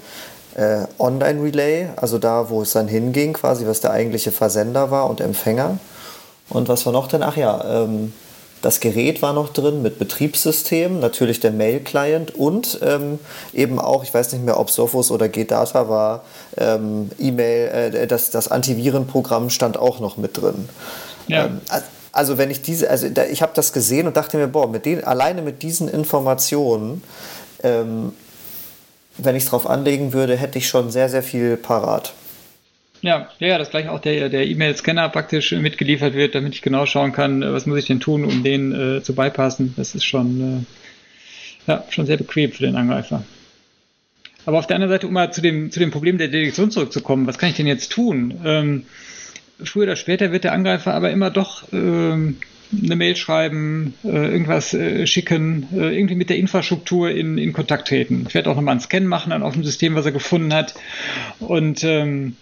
äh, 0.57 0.85
Online-Relay, 0.99 1.89
also 1.97 2.19
da, 2.19 2.51
wo 2.51 2.63
es 2.63 2.73
dann 2.73 2.89
hinging, 2.89 3.33
quasi, 3.33 3.67
was 3.67 3.81
der 3.81 3.93
eigentliche 3.93 4.33
Versender 4.33 4.91
war 4.91 5.09
und 5.09 5.21
Empfänger. 5.21 5.79
Und 6.49 6.69
was 6.69 6.85
war 6.85 6.93
noch 6.93 7.07
denn? 7.07 7.23
Ach 7.23 7.37
ja, 7.37 7.85
ähm, 7.85 8.13
das 8.62 8.81
Gerät 8.81 9.23
war 9.23 9.33
noch 9.33 9.53
drin 9.53 9.83
mit 9.83 9.99
Betriebssystem, 9.99 11.01
natürlich 11.01 11.40
der 11.40 11.51
Mail-Client 11.51 12.35
und 12.35 12.79
ähm, 12.83 13.18
eben 13.53 13.79
auch, 13.79 14.03
ich 14.03 14.12
weiß 14.12 14.33
nicht 14.33 14.44
mehr, 14.44 14.59
ob 14.59 14.70
Sophos 14.70 15.11
oder 15.11 15.29
GData 15.29 15.88
war, 15.88 16.25
ähm, 16.57 17.11
E-Mail, 17.18 17.94
äh, 17.94 18.07
das, 18.07 18.31
das 18.31 18.49
Antivirenprogramm 18.49 19.51
stand 19.51 19.79
auch 19.79 20.01
noch 20.01 20.16
mit 20.16 20.37
drin. 20.37 20.68
Ja. 21.27 21.46
Ähm, 21.46 21.61
also 22.12 22.38
wenn 22.38 22.51
ich 22.51 22.61
diese, 22.62 22.90
also 22.90 23.09
da, 23.09 23.25
ich 23.25 23.40
habe 23.40 23.53
das 23.55 23.73
gesehen 23.73 24.07
und 24.07 24.16
dachte 24.16 24.37
mir, 24.37 24.49
boah, 24.49 24.68
mit 24.68 24.85
den, 24.85 25.05
alleine 25.05 25.42
mit 25.42 25.62
diesen 25.62 25.88
Informationen, 25.88 27.03
ähm, 27.62 28.12
wenn 29.16 29.37
ich 29.37 29.44
es 29.44 29.51
drauf 29.51 29.66
anlegen 29.66 30.12
würde, 30.12 30.37
hätte 30.37 30.59
ich 30.59 30.68
schon 30.68 30.90
sehr, 30.90 31.09
sehr 31.09 31.23
viel 31.23 31.57
parat. 31.57 32.12
Ja, 33.03 33.31
ja, 33.39 33.57
dass 33.57 33.71
gleich 33.71 33.89
auch 33.89 34.01
der, 34.01 34.29
der 34.29 34.47
E-Mail-Scanner 34.47 35.09
praktisch 35.09 35.53
mitgeliefert 35.53 36.15
wird, 36.15 36.35
damit 36.35 36.55
ich 36.55 36.63
genau 36.63 36.85
schauen 36.85 37.13
kann, 37.13 37.43
äh, 37.43 37.53
was 37.53 37.67
muss 37.67 37.79
ich 37.79 37.87
denn 37.87 38.01
tun, 38.01 38.25
um 38.25 38.43
den 38.43 38.73
äh, 38.73 39.03
zu 39.03 39.15
bypassen. 39.15 39.75
Das 39.77 39.95
ist 39.95 40.05
schon, 40.05 40.67
äh, 41.67 41.71
ja, 41.71 41.85
schon 41.89 42.07
sehr 42.07 42.19
bequem 42.19 42.53
für 42.53 42.65
den 42.65 42.77
Angreifer. 42.77 43.25
Aber 44.45 44.59
auf 44.59 44.67
der 44.67 44.77
anderen 44.77 44.93
Seite, 44.93 45.07
um 45.07 45.13
mal 45.13 45.33
zu 45.33 45.41
dem, 45.41 45.71
zu 45.71 45.81
dem 45.81 45.91
Problem 45.91 46.19
der 46.19 46.29
Detektion 46.29 46.71
zurückzukommen, 46.71 47.27
was 47.27 47.39
kann 47.39 47.51
ich 47.51 47.57
denn 47.57 47.67
jetzt 47.67 47.93
tun? 47.93 48.41
Ähm, 48.45 48.85
früher 49.63 49.85
oder 49.85 49.97
später 49.97 50.33
wird 50.33 50.45
der 50.45 50.53
Angreifer 50.53 50.95
aber 50.95 51.11
immer 51.11 51.31
doch 51.31 51.65
ähm, 51.73 52.37
eine 52.73 52.97
Mail 52.97 53.17
schreiben, 53.17 53.95
äh, 54.05 54.09
irgendwas 54.09 54.75
äh, 54.75 55.07
schicken, 55.07 55.69
äh, 55.75 55.97
irgendwie 55.97 56.15
mit 56.15 56.31
der 56.31 56.37
Infrastruktur 56.37 57.11
in, 57.11 57.37
in 57.37 57.53
Kontakt 57.53 57.89
treten. 57.89 58.25
Ich 58.29 58.35
werde 58.35 58.51
auch 58.51 58.57
nochmal 58.57 58.73
einen 58.73 58.81
Scan 58.81 59.01
machen 59.01 59.33
an 59.33 59.43
auf 59.43 59.55
dem 59.55 59.65
System, 59.65 59.95
was 59.95 60.07
er 60.07 60.13
gefunden 60.13 60.55
hat. 60.55 60.75
Und 61.41 61.83
ähm, 61.85 62.37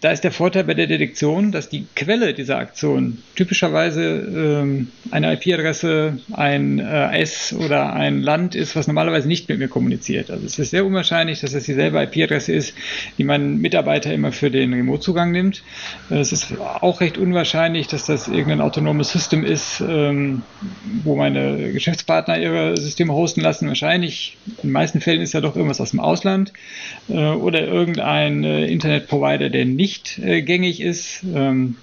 da 0.00 0.12
ist 0.12 0.22
der 0.22 0.30
Vorteil 0.30 0.64
bei 0.64 0.74
der 0.74 0.86
Detektion, 0.86 1.50
dass 1.50 1.68
die 1.68 1.86
Quelle 1.96 2.32
dieser 2.32 2.58
Aktion 2.58 3.18
typischerweise 3.34 4.02
ähm, 4.02 4.88
eine 5.10 5.32
IP-Adresse, 5.32 6.18
ein 6.32 6.78
äh, 6.78 7.18
S 7.20 7.52
oder 7.52 7.92
ein 7.92 8.22
Land 8.22 8.54
ist, 8.54 8.76
was 8.76 8.86
normalerweise 8.86 9.26
nicht 9.26 9.48
mit 9.48 9.58
mir 9.58 9.68
kommuniziert. 9.68 10.30
Also 10.30 10.46
es 10.46 10.58
ist 10.58 10.70
sehr 10.70 10.86
unwahrscheinlich, 10.86 11.40
dass 11.40 11.52
es 11.52 11.64
dieselbe 11.64 12.00
IP-Adresse 12.02 12.52
ist, 12.52 12.74
die 13.18 13.24
mein 13.24 13.58
Mitarbeiter 13.58 14.12
immer 14.12 14.30
für 14.30 14.50
den 14.50 14.72
Remote-Zugang 14.72 15.32
nimmt. 15.32 15.64
Es 16.10 16.32
ist 16.32 16.52
auch 16.60 17.00
recht 17.00 17.18
unwahrscheinlich, 17.18 17.88
dass 17.88 18.06
das 18.06 18.28
irgendein 18.28 18.60
autonomes 18.60 19.10
System 19.10 19.44
ist, 19.44 19.80
ähm, 19.80 20.42
wo 21.02 21.16
meine 21.16 21.72
Geschäftspartner 21.72 22.38
ihre 22.38 22.76
Systeme 22.76 23.14
hosten 23.14 23.40
lassen. 23.40 23.66
Wahrscheinlich, 23.66 24.36
in 24.46 24.68
den 24.68 24.72
meisten 24.72 25.00
Fällen 25.00 25.22
ist 25.22 25.34
ja 25.34 25.40
doch 25.40 25.56
irgendwas 25.56 25.80
aus 25.80 25.90
dem 25.90 26.00
Ausland 26.00 26.52
äh, 27.08 27.14
oder 27.14 27.66
irgendein 27.66 28.44
äh, 28.44 28.66
Internetprovider, 28.66 29.50
der 29.50 29.64
nicht 29.64 29.87
nicht 29.88 30.18
äh, 30.18 30.42
gängig 30.42 30.80
ist. 30.80 31.22
Ähm, 31.34 31.76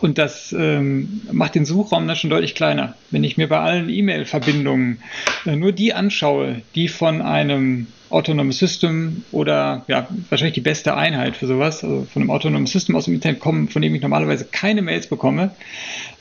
und 0.00 0.16
das 0.16 0.54
ähm, 0.56 1.22
macht 1.32 1.56
den 1.56 1.64
Suchraum 1.64 2.06
dann 2.06 2.16
schon 2.16 2.30
deutlich 2.30 2.54
kleiner. 2.54 2.94
Wenn 3.10 3.24
ich 3.24 3.36
mir 3.36 3.48
bei 3.48 3.58
allen 3.58 3.88
E-Mail-Verbindungen 3.88 5.02
äh, 5.44 5.56
nur 5.56 5.72
die 5.72 5.92
anschaue, 5.92 6.62
die 6.74 6.86
von 6.86 7.20
einem 7.20 7.88
autonomen 8.10 8.52
System 8.52 9.24
oder 9.32 9.84
ja, 9.88 10.06
wahrscheinlich 10.28 10.54
die 10.54 10.60
beste 10.60 10.96
Einheit 10.96 11.36
für 11.36 11.46
sowas, 11.46 11.82
also 11.82 12.06
von 12.12 12.22
einem 12.22 12.30
autonomen 12.30 12.66
System 12.66 12.94
aus 12.94 13.06
dem 13.06 13.14
Internet 13.14 13.40
kommen, 13.40 13.68
von 13.68 13.82
dem 13.82 13.94
ich 13.94 14.02
normalerweise 14.02 14.44
keine 14.44 14.82
Mails 14.82 15.08
bekomme, 15.08 15.50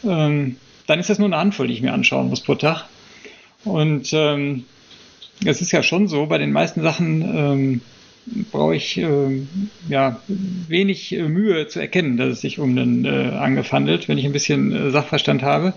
ähm, 0.04 0.56
dann 0.88 1.00
ist 1.00 1.10
das 1.10 1.20
nur 1.20 1.28
eine 1.28 1.38
Handvoll, 1.38 1.68
die 1.68 1.74
ich 1.74 1.82
mir 1.82 1.94
anschauen 1.94 2.30
muss 2.30 2.42
pro 2.42 2.56
Tag. 2.56 2.86
Und 3.64 4.10
ähm, 4.14 4.64
es 5.46 5.62
ist 5.62 5.72
ja 5.72 5.84
schon 5.84 6.08
so, 6.08 6.26
bei 6.26 6.40
den 6.40 6.52
meisten 6.52 6.82
Sachen, 6.82 7.22
ähm, 7.22 7.82
brauche 8.52 8.76
ich 8.76 8.98
äh, 8.98 9.42
ja, 9.90 10.22
wenig 10.28 11.14
äh, 11.16 11.28
Mühe 11.28 11.68
zu 11.68 11.80
erkennen, 11.80 12.18
dass 12.18 12.30
es 12.30 12.42
sich 12.42 12.60
um 12.60 12.72
einen 12.72 13.06
äh, 13.06 13.36
Angriff 13.36 13.72
handelt, 13.72 14.08
wenn 14.08 14.18
ich 14.18 14.26
ein 14.26 14.34
bisschen 14.34 14.72
äh, 14.72 14.92
Sachverstand 14.92 15.44
habe. 15.44 15.74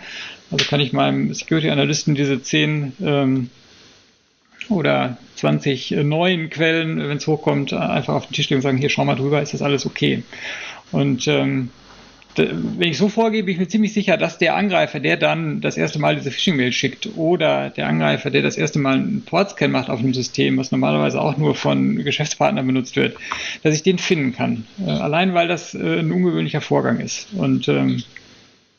Also 0.51 0.65
kann 0.67 0.81
ich 0.81 0.93
meinem 0.93 1.33
Security-Analysten 1.33 2.15
diese 2.15 2.43
10 2.43 2.93
ähm, 3.03 3.51
oder 4.69 5.19
20 5.37 5.93
äh, 5.93 6.05
neuen 6.05 6.51
Quellen, 6.51 6.99
wenn 6.99 7.17
es 7.17 7.27
hochkommt, 7.27 7.73
einfach 7.73 8.15
auf 8.15 8.27
den 8.27 8.35
Tisch 8.35 8.51
legen 8.51 8.59
und 8.59 8.63
sagen, 8.63 8.79
hier 8.79 8.91
schau 8.91 9.05
mal 9.05 9.17
drüber, 9.17 9.41
ist 9.41 9.55
das 9.55 9.63
alles 9.63 9.87
okay. 9.87 10.23
Und 10.93 11.29
ähm, 11.29 11.71
wenn 12.37 12.89
ich 12.89 12.99
so 12.99 13.09
vorgehe, 13.09 13.43
bin 13.43 13.55
ich 13.55 13.61
mir 13.61 13.69
ziemlich 13.69 13.93
sicher, 13.93 14.17
dass 14.17 14.39
der 14.39 14.55
Angreifer, 14.55 15.01
der 15.01 15.17
dann 15.17 15.61
das 15.61 15.77
erste 15.77 15.99
Mal 15.99 16.17
diese 16.17 16.31
Phishing-Mail 16.31 16.73
schickt 16.73 17.09
oder 17.17 17.71
der 17.71 17.89
Angreifer, 17.89 18.31
der 18.31 18.43
das 18.43 18.57
erste 18.57 18.79
Mal 18.79 18.95
einen 18.95 19.23
Portscan 19.23 19.71
macht 19.71 19.91
auf 19.91 19.99
einem 19.99 20.15
System, 20.15 20.57
was 20.57 20.71
normalerweise 20.71 21.21
auch 21.21 21.37
nur 21.37 21.55
von 21.55 21.97
Geschäftspartnern 21.97 22.67
benutzt 22.67 22.97
wird, 22.97 23.17
dass 23.63 23.75
ich 23.75 23.83
den 23.83 23.99
finden 23.99 24.33
kann. 24.33 24.67
Äh, 24.85 24.91
allein 24.91 25.35
weil 25.35 25.49
das 25.49 25.75
äh, 25.75 25.99
ein 25.99 26.13
ungewöhnlicher 26.13 26.61
Vorgang 26.61 27.01
ist. 27.01 27.29
Und 27.33 27.69
ähm, 27.69 28.03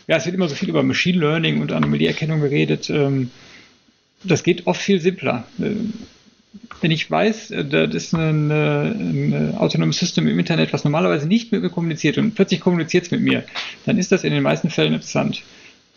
ja, 0.08 0.18
es 0.18 0.26
wird 0.26 0.36
immer 0.36 0.48
so 0.48 0.56
viel 0.56 0.70
über 0.70 0.84
Machine 0.84 1.20
Learning 1.20 1.62
und 1.62 1.72
Anomalieerkennung 1.72 2.42
geredet. 2.42 2.90
Ähm, 2.90 3.32
das 4.24 4.44
geht 4.44 4.68
oft 4.68 4.82
viel 4.82 5.02
simpler. 5.02 5.46
Äh, 5.60 5.72
wenn 6.82 6.92
ich 6.92 7.10
weiß, 7.10 7.52
äh, 7.52 7.66
das 7.66 7.94
ist 7.94 8.14
ein, 8.14 8.52
ein 8.52 9.56
autonomes 9.58 9.98
System 9.98 10.28
im 10.28 10.40
Internet, 10.40 10.74
was 10.74 10.84
normalerweise 10.84 11.28
nicht 11.28 11.52
mit 11.52 11.62
mir 11.62 11.70
kommuniziert 11.70 12.18
und 12.18 12.36
plötzlich 12.36 12.60
kommuniziert 12.60 13.06
es 13.06 13.12
mit 13.12 13.22
mir, 13.22 13.44
dann 13.86 13.98
ist 13.98 14.12
das 14.12 14.24
in 14.24 14.34
den 14.34 14.44
meisten 14.44 14.70
Fällen 14.70 14.94
interessant. 14.94 15.44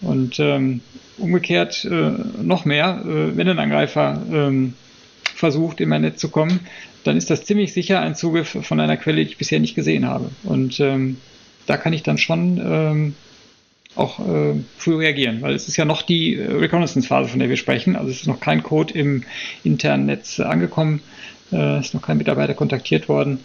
Und 0.00 0.38
ähm, 0.40 0.80
umgekehrt 1.18 1.84
äh, 1.84 2.10
noch 2.42 2.64
mehr, 2.64 3.02
äh, 3.04 3.36
wenn 3.36 3.48
ein 3.48 3.58
Angreifer 3.58 4.20
ähm, 4.30 4.74
versucht, 5.22 5.80
in 5.80 5.88
mein 5.88 6.02
Netz 6.02 6.20
zu 6.20 6.28
kommen, 6.28 6.60
dann 7.04 7.16
ist 7.16 7.30
das 7.30 7.44
ziemlich 7.44 7.72
sicher 7.72 8.00
ein 8.00 8.14
Zugriff 8.14 8.56
von 8.62 8.80
einer 8.80 8.96
Quelle, 8.96 9.24
die 9.24 9.30
ich 9.30 9.38
bisher 9.38 9.60
nicht 9.60 9.74
gesehen 9.74 10.06
habe. 10.06 10.30
Und 10.42 10.80
ähm, 10.80 11.18
da 11.66 11.76
kann 11.76 11.92
ich 11.92 12.02
dann 12.02 12.18
schon 12.18 12.60
ähm, 12.64 13.14
auch 13.96 14.18
äh, 14.20 14.54
früh 14.76 14.96
reagieren, 14.96 15.42
weil 15.42 15.54
es 15.54 15.68
ist 15.68 15.76
ja 15.76 15.84
noch 15.84 16.02
die 16.02 16.34
äh, 16.34 16.52
Reconnaissance-Phase, 16.52 17.28
von 17.28 17.38
der 17.38 17.48
wir 17.48 17.56
sprechen. 17.56 17.96
Also 17.96 18.10
es 18.10 18.20
ist 18.20 18.26
noch 18.26 18.40
kein 18.40 18.62
Code 18.62 18.92
im 18.94 19.24
internen 19.62 20.06
Netz 20.06 20.40
angekommen, 20.40 21.00
äh, 21.52 21.78
ist 21.78 21.94
noch 21.94 22.02
kein 22.02 22.18
Mitarbeiter 22.18 22.54
kontaktiert 22.54 23.08
worden. 23.08 23.40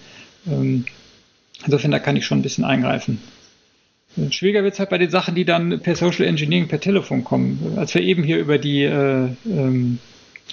Ähm, 0.47 0.85
insofern, 1.65 1.91
da 1.91 1.99
kann 1.99 2.15
ich 2.15 2.25
schon 2.25 2.39
ein 2.39 2.43
bisschen 2.43 2.65
eingreifen. 2.65 3.19
Äh, 4.17 4.31
schwieriger 4.31 4.63
wird 4.63 4.73
es 4.73 4.79
halt 4.79 4.89
bei 4.89 4.97
den 4.97 5.11
Sachen, 5.11 5.35
die 5.35 5.45
dann 5.45 5.79
per 5.81 5.95
Social 5.95 6.25
Engineering, 6.25 6.67
per 6.67 6.79
Telefon 6.79 7.23
kommen. 7.23 7.73
Als 7.77 7.93
wir 7.93 8.01
eben 8.01 8.23
hier 8.23 8.39
über 8.39 8.57
die, 8.57 8.83
äh, 8.83 9.27
ähm, 9.45 9.99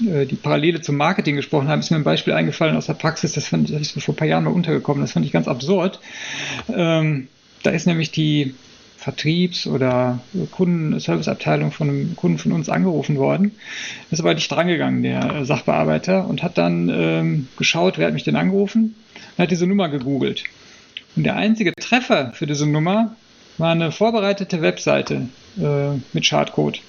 äh, 0.07 0.27
die 0.27 0.37
Parallele 0.37 0.83
zum 0.83 0.97
Marketing 0.97 1.37
gesprochen 1.37 1.69
haben, 1.69 1.81
ist 1.81 1.91
mir 1.91 1.97
ein 1.97 2.05
Beispiel 2.05 2.35
eingefallen 2.35 2.77
aus 2.77 2.87
der 2.87 2.95
Praxis, 2.95 3.33
das, 3.33 3.47
fand, 3.47 3.71
das 3.71 3.81
ist 3.81 3.97
mir 3.97 4.03
vor 4.03 4.15
ein 4.15 4.19
paar 4.19 4.29
Jahren 4.29 4.45
mal 4.45 4.53
untergekommen, 4.53 5.01
das 5.01 5.13
fand 5.13 5.25
ich 5.25 5.33
ganz 5.33 5.49
absurd. 5.49 6.01
Ähm, 6.69 7.29
da 7.63 7.71
ist 7.71 7.87
nämlich 7.87 8.11
die 8.11 8.55
Vertriebs- 9.07 9.69
oder 9.69 10.19
Kundenserviceabteilung 10.51 11.71
von 11.71 11.89
einem 11.89 12.17
Kunden 12.17 12.39
von 12.39 12.51
uns 12.51 12.69
angerufen 12.69 13.19
worden. 13.19 13.53
Ist 14.11 14.19
aber 14.19 14.35
nicht 14.35 14.51
drangegangen, 14.51 15.05
der 15.05 15.45
Sachbearbeiter, 15.45 16.27
und 16.27 16.43
hat 16.43 16.59
dann 16.59 16.89
ähm, 16.89 17.49
geschaut, 17.57 17.99
wer 17.99 18.09
hat 18.09 18.15
mich 18.15 18.25
denn 18.25 18.35
angerufen, 18.35 18.97
und 19.15 19.43
hat 19.45 19.53
diese 19.53 19.69
Nummer 19.69 19.89
gegoogelt. 19.89 20.43
Und 21.15 21.23
der 21.23 21.37
einzige 21.37 21.73
Treffer 21.73 22.33
für 22.33 22.49
diese 22.49 22.67
Nummer 22.67 23.15
war 23.59 23.71
eine 23.71 23.93
vorbereitete 23.93 24.61
Webseite 24.61 25.29
äh, 25.57 25.99
mit 26.13 26.27
Schadcode. 26.27 26.81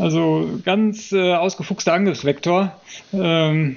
Also 0.00 0.58
ganz 0.64 1.12
äh, 1.12 1.34
ausgefuchster 1.34 1.92
Angriffsvektor. 1.92 2.80
Ähm, 3.12 3.76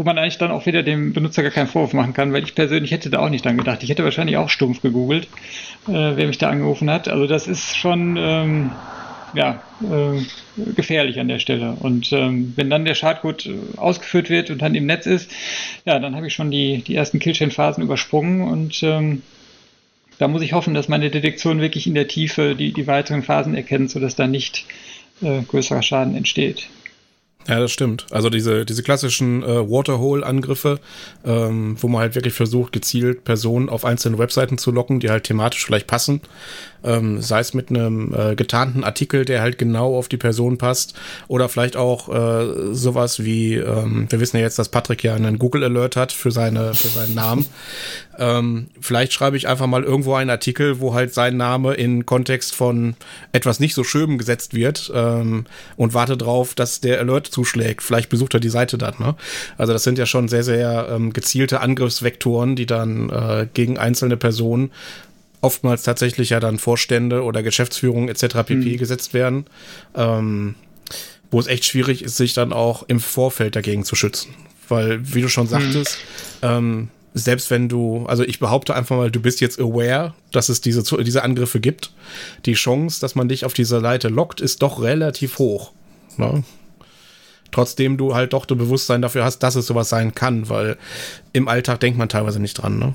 wo 0.00 0.04
man 0.04 0.16
eigentlich 0.16 0.38
dann 0.38 0.50
auch 0.50 0.64
wieder 0.64 0.82
dem 0.82 1.12
Benutzer 1.12 1.42
gar 1.42 1.52
keinen 1.52 1.66
Vorwurf 1.66 1.92
machen 1.92 2.14
kann, 2.14 2.32
weil 2.32 2.42
ich 2.42 2.54
persönlich 2.54 2.90
hätte 2.90 3.10
da 3.10 3.18
auch 3.18 3.28
nicht 3.28 3.44
dran 3.44 3.58
gedacht. 3.58 3.82
Ich 3.82 3.90
hätte 3.90 4.02
wahrscheinlich 4.02 4.38
auch 4.38 4.48
stumpf 4.48 4.80
gegoogelt, 4.80 5.24
äh, 5.88 5.92
wer 5.92 6.26
mich 6.26 6.38
da 6.38 6.48
angerufen 6.48 6.88
hat. 6.90 7.06
Also 7.06 7.26
das 7.26 7.46
ist 7.46 7.76
schon 7.76 8.16
ähm, 8.16 8.70
ja, 9.34 9.62
äh, 9.82 10.22
gefährlich 10.74 11.20
an 11.20 11.28
der 11.28 11.38
Stelle. 11.38 11.76
Und 11.78 12.14
ähm, 12.14 12.54
wenn 12.56 12.70
dann 12.70 12.86
der 12.86 12.94
Schadcode 12.94 13.44
äh, 13.44 13.58
ausgeführt 13.76 14.30
wird 14.30 14.48
und 14.48 14.62
dann 14.62 14.74
im 14.74 14.86
Netz 14.86 15.04
ist, 15.04 15.30
ja, 15.84 15.98
dann 15.98 16.16
habe 16.16 16.28
ich 16.28 16.32
schon 16.32 16.50
die, 16.50 16.78
die 16.78 16.94
ersten 16.94 17.18
Killchain-Phasen 17.18 17.82
übersprungen 17.82 18.40
und 18.48 18.82
ähm, 18.82 19.20
da 20.16 20.28
muss 20.28 20.40
ich 20.40 20.54
hoffen, 20.54 20.72
dass 20.72 20.88
meine 20.88 21.10
Detektion 21.10 21.60
wirklich 21.60 21.86
in 21.86 21.94
der 21.94 22.08
Tiefe 22.08 22.54
die, 22.54 22.72
die 22.72 22.86
weiteren 22.86 23.22
Phasen 23.22 23.54
erkennt, 23.54 23.90
sodass 23.90 24.16
da 24.16 24.26
nicht 24.26 24.64
äh, 25.20 25.42
größerer 25.42 25.82
Schaden 25.82 26.16
entsteht. 26.16 26.70
Ja, 27.48 27.58
das 27.58 27.72
stimmt. 27.72 28.06
Also 28.10 28.28
diese, 28.28 28.64
diese 28.66 28.82
klassischen 28.82 29.42
äh, 29.42 29.46
Waterhole-Angriffe, 29.46 30.78
ähm, 31.24 31.76
wo 31.80 31.88
man 31.88 32.02
halt 32.02 32.14
wirklich 32.14 32.34
versucht, 32.34 32.72
gezielt 32.72 33.24
Personen 33.24 33.68
auf 33.68 33.84
einzelne 33.84 34.18
Webseiten 34.18 34.58
zu 34.58 34.70
locken, 34.70 35.00
die 35.00 35.10
halt 35.10 35.24
thematisch 35.24 35.64
vielleicht 35.64 35.86
passen 35.86 36.20
ähm, 36.84 37.20
sei 37.20 37.40
es 37.40 37.54
mit 37.54 37.70
einem 37.70 38.14
äh, 38.14 38.34
getarnten 38.34 38.84
Artikel, 38.84 39.24
der 39.24 39.42
halt 39.42 39.58
genau 39.58 39.96
auf 39.96 40.08
die 40.08 40.16
Person 40.16 40.58
passt, 40.58 40.94
oder 41.28 41.48
vielleicht 41.48 41.76
auch 41.76 42.08
äh, 42.08 42.74
sowas 42.74 43.24
wie, 43.24 43.54
ähm, 43.54 44.06
wir 44.08 44.20
wissen 44.20 44.36
ja 44.36 44.42
jetzt, 44.42 44.58
dass 44.58 44.68
Patrick 44.68 45.02
ja 45.02 45.14
einen 45.14 45.38
Google 45.38 45.64
Alert 45.64 45.96
hat 45.96 46.12
für 46.12 46.30
seine 46.30 46.74
für 46.74 46.88
seinen 46.88 47.14
Namen. 47.14 47.46
ähm, 48.18 48.68
vielleicht 48.80 49.12
schreibe 49.12 49.36
ich 49.36 49.48
einfach 49.48 49.66
mal 49.66 49.82
irgendwo 49.82 50.14
einen 50.14 50.30
Artikel, 50.30 50.80
wo 50.80 50.94
halt 50.94 51.14
sein 51.14 51.36
Name 51.36 51.74
in 51.74 52.06
Kontext 52.06 52.54
von 52.54 52.96
etwas 53.32 53.60
nicht 53.60 53.74
so 53.74 53.84
schön 53.84 54.18
gesetzt 54.18 54.54
wird 54.54 54.90
ähm, 54.94 55.46
und 55.76 55.94
warte 55.94 56.16
drauf, 56.16 56.54
dass 56.54 56.80
der 56.80 57.00
Alert 57.00 57.29
zuschlägt. 57.30 57.82
Vielleicht 57.82 58.08
besucht 58.08 58.34
er 58.34 58.40
die 58.40 58.48
Seite 58.48 58.78
dann. 58.78 58.94
Ne? 58.98 59.14
Also 59.58 59.72
das 59.72 59.82
sind 59.82 59.98
ja 59.98 60.06
schon 60.06 60.28
sehr 60.28 60.42
sehr 60.42 60.88
ähm, 60.90 61.12
gezielte 61.12 61.60
Angriffsvektoren, 61.60 62.56
die 62.56 62.66
dann 62.66 63.10
äh, 63.10 63.46
gegen 63.52 63.78
einzelne 63.78 64.16
Personen 64.16 64.70
oftmals 65.40 65.82
tatsächlich 65.82 66.30
ja 66.30 66.40
dann 66.40 66.58
Vorstände 66.58 67.22
oder 67.22 67.42
Geschäftsführung 67.42 68.08
etc. 68.08 68.26
pp. 68.46 68.54
Mhm. 68.54 68.76
gesetzt 68.76 69.14
werden, 69.14 69.46
ähm, 69.94 70.54
wo 71.30 71.40
es 71.40 71.46
echt 71.46 71.64
schwierig 71.64 72.02
ist, 72.02 72.16
sich 72.16 72.34
dann 72.34 72.52
auch 72.52 72.82
im 72.88 73.00
Vorfeld 73.00 73.56
dagegen 73.56 73.84
zu 73.84 73.96
schützen. 73.96 74.34
Weil, 74.68 75.14
wie 75.14 75.22
du 75.22 75.28
schon 75.28 75.44
mhm. 75.44 75.50
sagtest, 75.50 75.98
mhm. 76.42 76.48
ähm, 76.48 76.88
selbst 77.12 77.50
wenn 77.50 77.68
du, 77.68 78.04
also 78.06 78.22
ich 78.22 78.38
behaupte 78.38 78.74
einfach 78.74 78.96
mal, 78.96 79.10
du 79.10 79.20
bist 79.20 79.40
jetzt 79.40 79.58
aware, 79.58 80.14
dass 80.30 80.48
es 80.48 80.60
diese, 80.60 80.82
diese 81.02 81.22
Angriffe 81.22 81.58
gibt. 81.58 81.92
Die 82.46 82.52
Chance, 82.52 83.00
dass 83.00 83.14
man 83.14 83.28
dich 83.28 83.44
auf 83.44 83.52
diese 83.52 83.78
Leite 83.78 84.08
lockt, 84.08 84.40
ist 84.40 84.62
doch 84.62 84.80
relativ 84.80 85.38
hoch. 85.38 85.72
Ne? 86.16 86.44
Trotzdem 87.52 87.96
du 87.96 88.14
halt 88.14 88.32
doch 88.32 88.46
das 88.46 88.56
Bewusstsein 88.56 89.02
dafür 89.02 89.24
hast, 89.24 89.40
dass 89.40 89.54
es 89.54 89.66
sowas 89.66 89.88
sein 89.88 90.14
kann, 90.14 90.48
weil 90.48 90.76
im 91.32 91.48
Alltag 91.48 91.80
denkt 91.80 91.98
man 91.98 92.08
teilweise 92.08 92.40
nicht 92.40 92.54
dran. 92.54 92.78
Ne? 92.78 92.94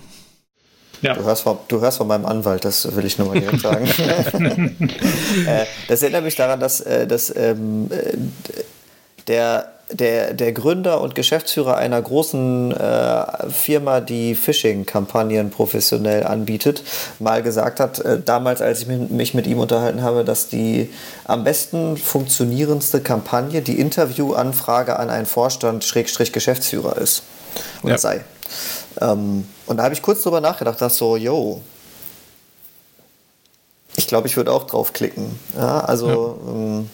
Ja. 1.01 1.14
Du, 1.14 1.24
hörst 1.24 1.43
von, 1.43 1.58
du 1.68 1.82
hörst 1.82 1.97
von 1.97 2.08
meinem 2.08 2.26
Anwalt, 2.26 2.66
das 2.66 2.95
will 2.95 3.06
ich 3.06 3.18
nur 3.18 3.28
mal 3.28 3.39
direkt 3.39 3.62
sagen. 3.62 3.86
äh, 5.47 5.66
das 5.88 6.01
erinnert 6.01 6.24
mich 6.24 6.36
daran, 6.36 6.60
dass, 6.60 6.82
äh, 6.82 7.06
dass 7.06 7.34
ähm, 7.36 7.89
äh, 7.91 8.18
der, 9.28 9.74
der, 9.91 10.33
der 10.33 10.51
Gründer 10.51 11.01
und 11.01 11.13
Geschäftsführer 11.13 11.77
einer 11.77 12.01
großen 12.01 12.71
äh, 12.71 13.49
Firma, 13.49 14.01
die 14.01 14.33
Phishing-Kampagnen 14.33 15.51
professionell 15.51 16.23
anbietet, 16.23 16.83
mal 17.19 17.43
gesagt 17.43 17.79
hat, 17.79 17.99
äh, 17.99 18.19
damals, 18.23 18.61
als 18.61 18.81
ich 18.81 18.88
mich 18.88 19.33
mit 19.33 19.45
ihm 19.45 19.59
unterhalten 19.59 20.01
habe, 20.01 20.23
dass 20.23 20.47
die 20.47 20.89
am 21.25 21.43
besten 21.43 21.97
funktionierendste 21.97 23.01
Kampagne 23.01 23.61
die 23.61 23.79
Interviewanfrage 23.79 24.97
an 24.97 25.09
einen 25.09 25.27
Vorstand 25.27 25.83
Schrägstrich 25.83 26.31
Geschäftsführer 26.31 26.97
ist 26.97 27.23
oder 27.83 27.93
ja. 27.93 27.97
sei. 27.97 28.21
Ähm, 29.01 29.47
und 29.67 29.77
da 29.77 29.83
habe 29.83 29.93
ich 29.93 30.01
kurz 30.01 30.23
drüber 30.23 30.41
nachgedacht, 30.41 30.81
dass 30.81 30.97
so, 30.97 31.15
yo, 31.15 31.61
ich 33.97 34.07
glaube, 34.07 34.27
ich 34.27 34.36
würde 34.36 34.51
auch 34.51 34.65
draufklicken. 34.65 35.39
Ja, 35.55 35.79
also 35.81 36.39
ja. 36.43 36.51
Ähm, 36.51 36.89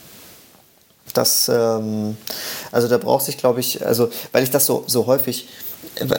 das, 1.14 1.50
ähm, 1.50 2.18
also 2.72 2.88
da 2.88 2.98
braucht 2.98 3.26
sich, 3.26 3.38
glaube 3.38 3.60
ich, 3.60 3.86
also 3.86 4.10
weil 4.32 4.44
ich 4.44 4.52
das 4.52 4.66
so, 4.66 4.84
so 4.88 5.06
häufig, 5.08 5.48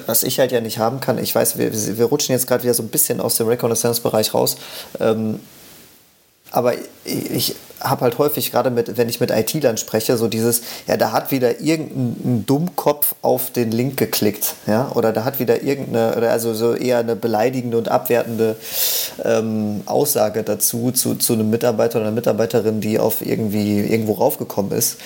was 0.06 0.22
ich 0.22 0.38
halt 0.38 0.52
ja 0.52 0.60
nicht 0.60 0.78
haben 0.78 1.00
kann, 1.00 1.18
ich 1.18 1.34
weiß, 1.34 1.58
wir, 1.58 1.72
wir 1.72 2.04
rutschen 2.06 2.32
jetzt 2.32 2.46
gerade 2.46 2.62
wieder 2.64 2.74
so 2.74 2.82
ein 2.82 2.88
bisschen 2.88 3.20
aus 3.20 3.36
dem 3.36 3.48
Reconnaissance-Bereich 3.48 4.34
raus. 4.34 4.56
Ähm, 5.00 5.40
aber 6.52 6.74
ich 7.04 7.56
habe 7.80 8.02
halt 8.02 8.18
häufig, 8.18 8.52
gerade 8.52 8.70
mit, 8.70 8.96
wenn 8.96 9.08
ich 9.08 9.20
mit 9.20 9.30
IT-Lern 9.30 9.76
spreche, 9.76 10.16
so 10.16 10.28
dieses, 10.28 10.62
ja, 10.86 10.96
da 10.96 11.12
hat 11.12 11.30
wieder 11.30 11.60
irgendein 11.60 12.46
Dummkopf 12.46 13.14
auf 13.22 13.50
den 13.50 13.72
Link 13.72 13.96
geklickt, 13.96 14.54
ja, 14.66 14.90
oder 14.94 15.12
da 15.12 15.24
hat 15.24 15.40
wieder 15.40 15.62
irgendeine, 15.62 16.16
oder 16.16 16.30
also 16.30 16.54
so 16.54 16.74
eher 16.74 16.98
eine 16.98 17.16
beleidigende 17.16 17.76
und 17.78 17.88
abwertende 17.88 18.56
ähm, 19.24 19.82
Aussage 19.86 20.42
dazu, 20.42 20.92
zu, 20.92 21.16
zu 21.16 21.32
einem 21.32 21.50
Mitarbeiter 21.50 21.96
oder 21.96 22.06
einer 22.06 22.14
Mitarbeiterin, 22.14 22.80
die 22.80 22.98
auf 22.98 23.24
irgendwie 23.24 23.80
irgendwo 23.80 24.12
raufgekommen 24.12 24.72
ist. 24.72 24.98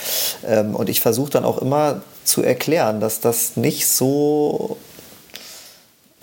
Ähm, 0.47 0.75
und 0.75 0.89
ich 0.89 1.01
versuche 1.01 1.31
dann 1.31 1.45
auch 1.45 1.59
immer 1.59 2.03
zu 2.25 2.43
erklären, 2.43 3.01
dass 3.01 3.21
das 3.21 3.57
nicht 3.57 3.87
so 3.87 4.77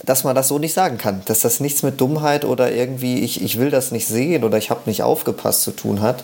dass 0.06 0.24
man 0.24 0.36
das 0.36 0.50
so 0.50 0.60
nicht 0.60 0.74
sagen 0.74 0.98
kann, 0.98 1.22
dass 1.26 1.40
das 1.40 1.60
nichts 1.60 1.82
mit 1.82 2.00
Dummheit 2.02 2.44
oder 2.44 2.72
irgendwie 2.72 3.20
ich, 3.20 3.42
ich 3.42 3.58
will 3.58 3.70
das 3.70 3.92
nicht 3.92 4.08
sehen 4.08 4.44
oder 4.44 4.58
ich 4.58 4.70
habe 4.70 4.82
nicht 4.86 5.02
aufgepasst 5.02 5.64
zu 5.64 5.72
tun 5.72 6.02
hat, 6.02 6.24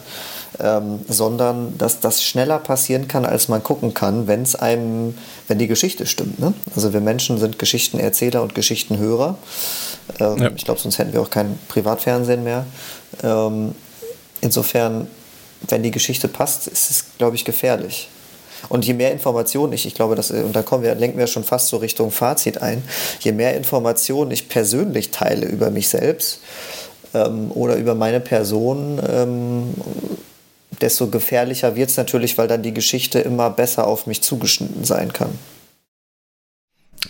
ähm, 0.60 1.00
sondern 1.08 1.78
dass 1.78 2.02
das 2.02 2.22
schneller 2.22 2.60
passieren 2.60 3.08
kann, 3.08 3.26
als 3.26 3.48
man 3.48 3.64
gucken 3.64 3.94
kann, 3.94 4.28
wenn 4.28 4.42
es 4.42 4.56
einem, 4.56 5.18
wenn 5.48 5.60
die 5.60 5.68
Geschichte 5.68 6.06
stimmt. 6.06 6.40
Ne? 6.40 6.54
Also 6.76 6.92
wir 6.92 7.00
Menschen 7.00 7.38
sind 7.38 7.58
Geschichtenerzähler 7.58 8.42
und 8.42 8.54
Geschichtenhörer. 8.54 9.38
Ähm, 10.20 10.38
ja. 10.38 10.52
Ich 10.56 10.66
glaube, 10.66 10.80
sonst 10.80 10.98
hätten 10.98 11.14
wir 11.14 11.22
auch 11.22 11.30
kein 11.30 11.58
Privatfernsehen 11.70 12.44
mehr. 12.44 12.66
Ähm, 13.24 13.74
insofern, 14.42 15.08
wenn 15.70 15.84
die 15.84 15.92
Geschichte 15.92 16.28
passt, 16.28 16.68
ist 16.68 16.92
es, 16.92 17.06
glaube 17.18 17.38
ich, 17.38 17.46
gefährlich. 17.46 18.10
Und 18.68 18.86
je 18.86 18.94
mehr 18.94 19.12
Informationen 19.12 19.74
ich, 19.74 19.86
ich 19.86 19.94
glaube, 19.94 20.16
das, 20.16 20.32
und 20.32 20.56
da 20.56 20.62
kommen 20.62 20.84
wir, 20.84 20.94
lenken 20.96 21.18
wir 21.18 21.28
schon 21.28 21.44
fast 21.44 21.68
so 21.70 21.78
Richtung 21.78 22.12
Fazit 22.12 22.62
ein, 22.62 22.84
je 23.20 23.32
mehr 23.32 23.56
Informationen 23.56 24.32
ich 24.32 24.50
persönlich 24.50 25.12
teile 25.12 25.46
über 25.46 25.72
mich 25.72 25.90
selbst 25.90 26.42
ähm, 27.14 27.52
oder 27.52 27.76
über 27.76 27.96
meine 27.96 28.20
Person, 28.20 29.02
ähm, 29.08 29.74
desto 30.82 31.08
gefährlicher 31.08 31.76
wird 31.76 31.90
es 31.90 31.98
natürlich, 31.98 32.38
weil 32.38 32.48
dann 32.48 32.64
die 32.64 32.74
Geschichte 32.74 33.20
immer 33.20 33.50
besser 33.50 33.88
auf 33.88 34.08
mich 34.08 34.22
zugeschnitten 34.22 34.84
sein 34.84 35.14
kann. 35.14 35.38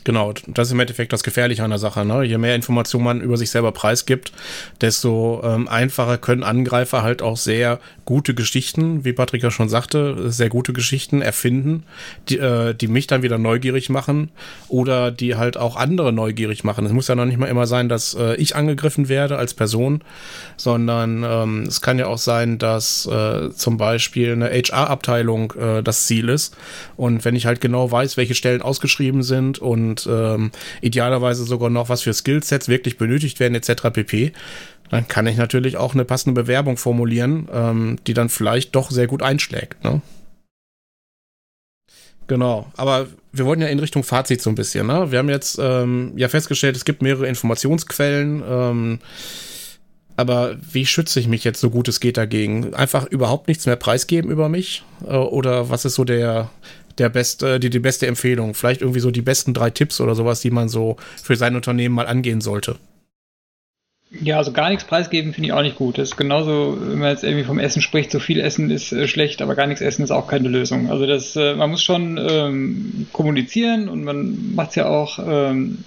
Genau, 0.10 0.34
das 0.48 0.70
ist 0.70 0.72
im 0.72 0.80
Endeffekt 0.80 1.14
das 1.14 1.22
Gefährliche 1.22 1.64
an 1.64 1.70
der 1.70 1.78
Sache. 1.78 2.04
Ne? 2.04 2.24
Je 2.24 2.40
mehr 2.40 2.56
Informationen 2.56 3.06
man 3.06 3.22
über 3.22 3.38
sich 3.38 3.52
selber 3.52 3.72
preisgibt, 3.72 4.32
desto 4.82 5.40
ähm, 5.44 5.68
einfacher 5.68 6.18
können 6.18 6.42
Angreifer 6.42 7.04
halt 7.04 7.22
auch 7.22 7.38
sehr 7.38 7.80
gute 8.06 8.34
Geschichten, 8.34 9.06
wie 9.06 9.14
Patrick 9.14 9.44
ja 9.44 9.52
schon 9.52 9.70
sagte, 9.70 10.32
sehr 10.32 10.50
gute 10.50 10.74
Geschichten 10.74 11.22
erfinden, 11.22 11.84
die, 12.28 12.40
äh, 12.40 12.74
die 12.74 12.88
mich 12.88 13.06
dann 13.06 13.22
wieder 13.22 13.38
neugierig 13.38 13.92
machen 13.92 14.32
oder 14.68 15.12
die 15.12 15.36
halt 15.36 15.58
auch 15.58 15.76
andere 15.76 16.12
neugierig 16.12 16.64
machen. 16.64 16.88
Es 16.88 16.92
muss 16.92 17.08
ja 17.08 17.14
noch 17.14 17.26
nicht 17.26 17.38
mal 17.38 17.46
immer 17.46 17.68
sein, 17.68 17.88
dass 17.88 18.16
äh, 18.16 18.34
ich 18.38 18.56
angegriffen 18.56 19.10
werde 19.10 19.38
als 19.38 19.54
Person, 19.54 20.02
sondern 20.58 21.24
ähm, 21.24 21.66
es 21.68 21.82
kann 21.82 22.00
ja 22.00 22.08
auch 22.08 22.18
sein, 22.18 22.58
dass 22.58 23.06
äh, 23.06 23.52
zum 23.52 23.78
Beispiel 23.78 24.32
eine 24.32 24.50
HR-Abteilung 24.50 25.54
äh, 25.54 25.84
das 25.84 26.08
Ziel 26.08 26.30
ist. 26.30 26.58
Und 26.98 27.26
wenn 27.26 27.36
ich 27.36 27.46
halt 27.46 27.62
genau 27.62 27.92
weiß, 27.92 28.18
welche 28.18 28.34
Stellen 28.34 28.64
ausgeschrieben 28.64 29.22
sind 29.22 29.60
und 29.60 29.99
ähm, 30.08 30.52
idealerweise 30.82 31.44
sogar 31.44 31.70
noch 31.70 31.90
was 31.90 32.02
für 32.02 32.14
Skillsets 32.14 32.68
wirklich 32.68 32.98
benötigt 32.98 33.40
werden 33.40 33.56
etc. 33.56 33.90
pp. 33.92 34.34
Dann 34.90 35.08
kann 35.08 35.28
ich 35.28 35.38
natürlich 35.38 35.78
auch 35.78 35.94
eine 35.94 36.06
passende 36.06 36.40
Bewerbung 36.42 36.78
formulieren, 36.78 37.48
ähm, 37.54 37.98
die 38.08 38.14
dann 38.14 38.30
vielleicht 38.30 38.76
doch 38.76 38.92
sehr 38.92 39.08
gut 39.08 39.22
einschlägt. 39.22 39.84
Ne? 39.84 40.02
Genau, 42.28 42.72
aber 42.76 43.08
wir 43.32 43.46
wollten 43.46 43.62
ja 43.62 43.68
in 43.68 43.80
Richtung 43.80 44.04
Fazit 44.04 44.42
so 44.42 44.50
ein 44.50 44.56
bisschen. 44.56 44.88
Ne? 44.88 45.12
Wir 45.12 45.20
haben 45.20 45.30
jetzt 45.30 45.58
ähm, 45.60 46.14
ja 46.16 46.28
festgestellt, 46.28 46.76
es 46.76 46.86
gibt 46.86 47.02
mehrere 47.02 47.28
Informationsquellen. 47.28 48.44
Ähm, 48.48 49.00
aber 50.16 50.58
wie 50.60 50.86
schütze 50.86 51.20
ich 51.20 51.28
mich 51.28 51.46
jetzt 51.46 51.62
so 51.62 51.70
gut 51.70 51.88
es 51.88 52.02
geht 52.02 52.18
dagegen? 52.18 52.74
Einfach 52.74 53.06
überhaupt 53.06 53.48
nichts 53.48 53.66
mehr 53.66 53.78
preisgeben 53.78 54.30
über 54.30 54.50
mich? 54.50 54.84
Äh, 55.08 55.16
oder 55.16 55.70
was 55.70 55.86
ist 55.86 55.96
so 55.96 56.04
der, 56.04 56.50
der 57.00 57.10
beste, 57.10 57.60
die, 57.60 57.70
die 57.70 57.80
beste 57.80 58.08
Empfehlung? 58.08 58.54
Vielleicht 58.54 58.82
irgendwie 58.82 59.00
so 59.00 59.12
die 59.12 59.22
besten 59.22 59.54
drei 59.54 59.70
Tipps 59.70 60.02
oder 60.02 60.16
sowas, 60.16 60.42
die 60.42 60.52
man 60.52 60.70
so 60.70 60.98
für 61.22 61.36
sein 61.36 61.56
Unternehmen 61.56 61.96
mal 61.96 62.08
angehen 62.08 62.42
sollte. 62.42 62.76
Ja, 64.12 64.38
also 64.38 64.52
gar 64.52 64.70
nichts 64.70 64.86
preisgeben 64.86 65.34
finde 65.34 65.50
ich 65.50 65.54
auch 65.54 65.62
nicht 65.62 65.76
gut. 65.76 66.00
Das 66.00 66.10
ist 66.10 66.18
genauso, 66.18 66.78
wenn 66.82 66.98
man 66.98 67.10
jetzt 67.10 67.24
irgendwie 67.24 67.44
vom 67.44 67.60
Essen 67.60 67.82
spricht, 67.82 68.10
so 68.12 68.20
viel 68.20 68.40
Essen 68.40 68.72
ist 68.72 68.92
äh, 68.92 69.08
schlecht, 69.08 69.42
aber 69.42 69.54
gar 69.54 69.68
nichts 69.68 69.82
essen 69.82 70.02
ist 70.04 70.10
auch 70.10 70.28
keine 70.28 70.50
Lösung. 70.50 70.90
Also 70.90 71.06
das, 71.06 71.36
äh, 71.36 71.54
man 71.54 71.70
muss 71.70 71.84
schon 71.84 72.18
ähm, 72.18 73.08
kommunizieren 73.14 73.88
und 73.88 74.04
man 74.04 74.56
macht 74.56 74.70
es 74.70 74.76
ja 74.76 74.88
auch 74.88 75.20
ähm, 75.20 75.84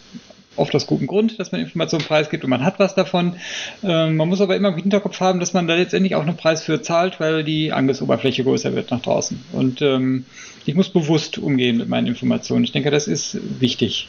oft 0.55 0.73
aus 0.77 0.87
gutem 0.87 1.09
Grund, 1.09 1.41
dass 1.41 1.51
man 1.51 1.61
Informationen 1.61 2.05
preisgibt 2.05 2.45
und 2.45 2.51
man 2.51 2.65
hat 2.65 2.79
was 2.79 2.95
davon. 2.95 3.35
Ähm, 3.83 4.17
man 4.17 4.29
muss 4.29 4.41
aber 4.41 4.55
immer 4.55 4.69
im 4.69 4.77
Hinterkopf 4.77 5.19
haben, 5.19 5.41
dass 5.41 5.53
man 5.53 5.67
da 5.67 5.75
letztendlich 5.75 6.15
auch 6.15 6.23
einen 6.23 6.37
Preis 6.37 6.63
für 6.63 6.81
zahlt, 6.81 7.19
weil 7.19 7.43
die 7.43 7.73
Angriffsoberfläche 7.73 8.45
größer 8.45 8.73
wird 8.77 8.93
nach 8.93 9.03
draußen. 9.03 9.43
Und 9.51 9.83
ähm, 9.83 10.27
ich 10.67 10.75
muss 10.75 10.91
bewusst 10.91 11.39
umgehen 11.39 11.79
mit 11.79 11.89
meinen 11.89 12.07
Informationen. 12.07 12.65
Ich 12.65 12.73
denke, 12.73 12.91
das 12.91 13.09
ist 13.09 13.39
wichtig. 13.61 14.09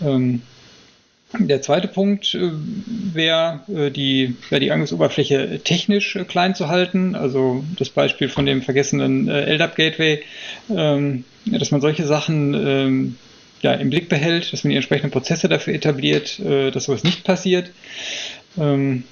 Ähm, 0.00 0.42
der 1.38 1.62
zweite 1.62 1.88
Punkt 1.88 2.34
äh, 2.34 2.50
wäre, 3.14 3.60
äh, 3.74 3.90
die, 3.90 4.36
wär 4.50 4.60
die 4.60 4.70
Angriffsoberfläche 4.70 5.60
technisch 5.64 6.16
äh, 6.16 6.24
klein 6.24 6.54
zu 6.54 6.68
halten. 6.68 7.14
Also 7.14 7.64
das 7.78 7.88
Beispiel 7.88 8.28
von 8.28 8.44
dem 8.44 8.62
vergessenen 8.62 9.28
äh, 9.28 9.54
LDAP 9.54 9.76
Gateway, 9.76 10.22
ähm, 10.68 11.24
dass 11.46 11.70
man 11.70 11.80
solche 11.80 12.06
Sachen 12.06 12.54
ähm, 12.54 13.16
ja, 13.62 13.72
im 13.72 13.90
Blick 13.90 14.08
behält, 14.08 14.52
dass 14.52 14.64
man 14.64 14.70
die 14.70 14.76
entsprechenden 14.76 15.10
Prozesse 15.10 15.48
dafür 15.48 15.74
etabliert, 15.74 16.38
äh, 16.40 16.70
dass 16.70 16.84
sowas 16.84 17.04
nicht 17.04 17.24
passiert. 17.24 17.70
Ähm, 18.58 19.04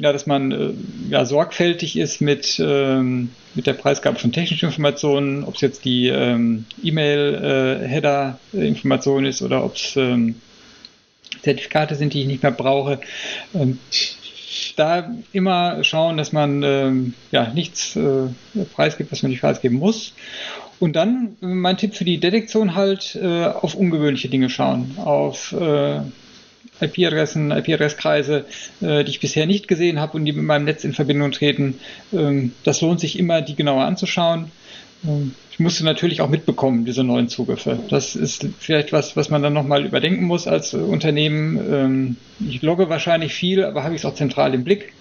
ja, 0.00 0.12
dass 0.12 0.26
man 0.26 0.50
äh, 0.50 0.72
ja, 1.10 1.24
sorgfältig 1.26 1.98
ist 1.98 2.20
mit, 2.20 2.58
ähm, 2.58 3.30
mit 3.54 3.66
der 3.66 3.74
Preisgabe 3.74 4.18
von 4.18 4.32
technischen 4.32 4.66
Informationen, 4.66 5.44
ob 5.44 5.54
es 5.56 5.60
jetzt 5.60 5.84
die 5.84 6.08
ähm, 6.08 6.64
E-Mail-Header-Information 6.82 9.26
äh, 9.26 9.28
ist 9.28 9.42
oder 9.42 9.62
ob 9.62 9.76
es 9.76 9.94
ähm, 9.96 10.36
Zertifikate 11.42 11.96
sind, 11.96 12.14
die 12.14 12.22
ich 12.22 12.26
nicht 12.26 12.42
mehr 12.42 12.50
brauche. 12.50 12.98
Ähm, 13.54 13.78
da 14.76 15.10
immer 15.32 15.84
schauen, 15.84 16.16
dass 16.16 16.32
man 16.32 16.62
ähm, 16.62 17.12
ja, 17.30 17.52
nichts 17.52 17.94
äh, 17.96 18.28
preisgibt, 18.74 19.12
was 19.12 19.22
man 19.22 19.30
nicht 19.30 19.42
preisgeben 19.42 19.76
muss. 19.78 20.14
Und 20.78 20.96
dann 20.96 21.36
mein 21.40 21.76
Tipp 21.76 21.94
für 21.94 22.06
die 22.06 22.18
Detektion 22.18 22.74
halt 22.74 23.18
äh, 23.20 23.44
auf 23.44 23.74
ungewöhnliche 23.74 24.30
Dinge 24.30 24.48
schauen, 24.48 24.94
auf 24.96 25.52
äh, 25.52 26.00
IP-Adressen, 26.80 27.50
IP-Adresskreise, 27.50 28.44
äh, 28.80 29.04
die 29.04 29.10
ich 29.10 29.20
bisher 29.20 29.46
nicht 29.46 29.68
gesehen 29.68 30.00
habe 30.00 30.16
und 30.16 30.24
die 30.24 30.32
mit 30.32 30.44
meinem 30.44 30.64
Netz 30.64 30.84
in 30.84 30.92
Verbindung 30.92 31.32
treten. 31.32 31.78
Ähm, 32.12 32.52
das 32.64 32.80
lohnt 32.80 33.00
sich 33.00 33.18
immer, 33.18 33.42
die 33.42 33.54
genauer 33.54 33.84
anzuschauen. 33.84 34.50
Ähm, 35.06 35.34
ich 35.50 35.60
musste 35.60 35.84
natürlich 35.84 36.22
auch 36.22 36.30
mitbekommen, 36.30 36.86
diese 36.86 37.04
neuen 37.04 37.28
Zugriffe. 37.28 37.78
Das 37.90 38.16
ist 38.16 38.46
vielleicht 38.58 38.92
was, 38.92 39.14
was 39.14 39.28
man 39.28 39.42
dann 39.42 39.52
nochmal 39.52 39.84
überdenken 39.84 40.24
muss 40.24 40.46
als 40.46 40.72
Unternehmen. 40.72 41.58
Ähm, 41.70 42.16
ich 42.48 42.62
logge 42.62 42.88
wahrscheinlich 42.88 43.34
viel, 43.34 43.64
aber 43.64 43.84
habe 43.84 43.94
ich 43.94 44.00
es 44.00 44.04
auch 44.06 44.14
zentral 44.14 44.54
im 44.54 44.64
Blick. 44.64 44.94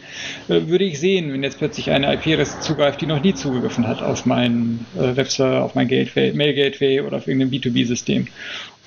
Äh, 0.50 0.68
würde 0.68 0.84
ich 0.84 1.00
sehen, 1.00 1.32
wenn 1.32 1.44
jetzt 1.44 1.60
plötzlich 1.60 1.92
eine 1.92 2.14
IP-Adresse 2.14 2.60
zugreift, 2.60 3.00
die 3.00 3.06
noch 3.06 3.24
nie 3.24 3.34
zugegriffen 3.34 3.88
hat 3.88 4.02
auf 4.02 4.26
meinen 4.26 4.86
äh, 4.98 5.16
Webserver, 5.16 5.64
auf 5.64 5.76
mein 5.76 5.88
Gateway, 5.88 6.34
Mail-Gateway 6.34 7.02
oder 7.02 7.18
auf 7.18 7.28
irgendein 7.28 7.52
B2B-System. 7.52 8.28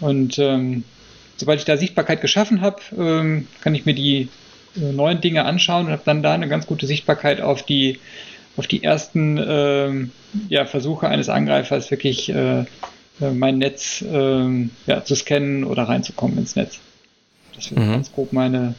Und 0.00 0.38
ähm, 0.38 0.84
sobald 1.42 1.58
ich 1.58 1.64
da 1.64 1.76
Sichtbarkeit 1.76 2.20
geschaffen 2.20 2.60
habe, 2.60 2.80
ähm, 2.96 3.48
kann 3.62 3.74
ich 3.74 3.84
mir 3.84 3.94
die 3.94 4.28
äh, 4.76 4.92
neuen 4.92 5.20
Dinge 5.20 5.44
anschauen 5.44 5.86
und 5.86 5.92
habe 5.92 6.02
dann 6.04 6.22
da 6.22 6.34
eine 6.34 6.46
ganz 6.46 6.68
gute 6.68 6.86
Sichtbarkeit 6.86 7.40
auf 7.40 7.64
die 7.64 7.98
auf 8.56 8.68
die 8.68 8.84
ersten 8.84 9.40
ähm, 9.44 10.12
ja, 10.48 10.66
Versuche 10.66 11.08
eines 11.08 11.28
Angreifers 11.28 11.90
wirklich 11.90 12.28
äh, 12.28 12.60
äh 12.60 12.64
mein 13.34 13.58
Netz 13.58 14.02
äh, 14.02 14.68
ja, 14.86 15.04
zu 15.04 15.16
scannen 15.16 15.64
oder 15.64 15.84
reinzukommen 15.84 16.38
ins 16.38 16.54
Netz. 16.54 16.78
Das 17.56 17.72
wäre 17.72 17.80
mhm. 17.80 17.90
ganz 17.92 18.12
grob 18.12 18.32
meine, 18.32 18.74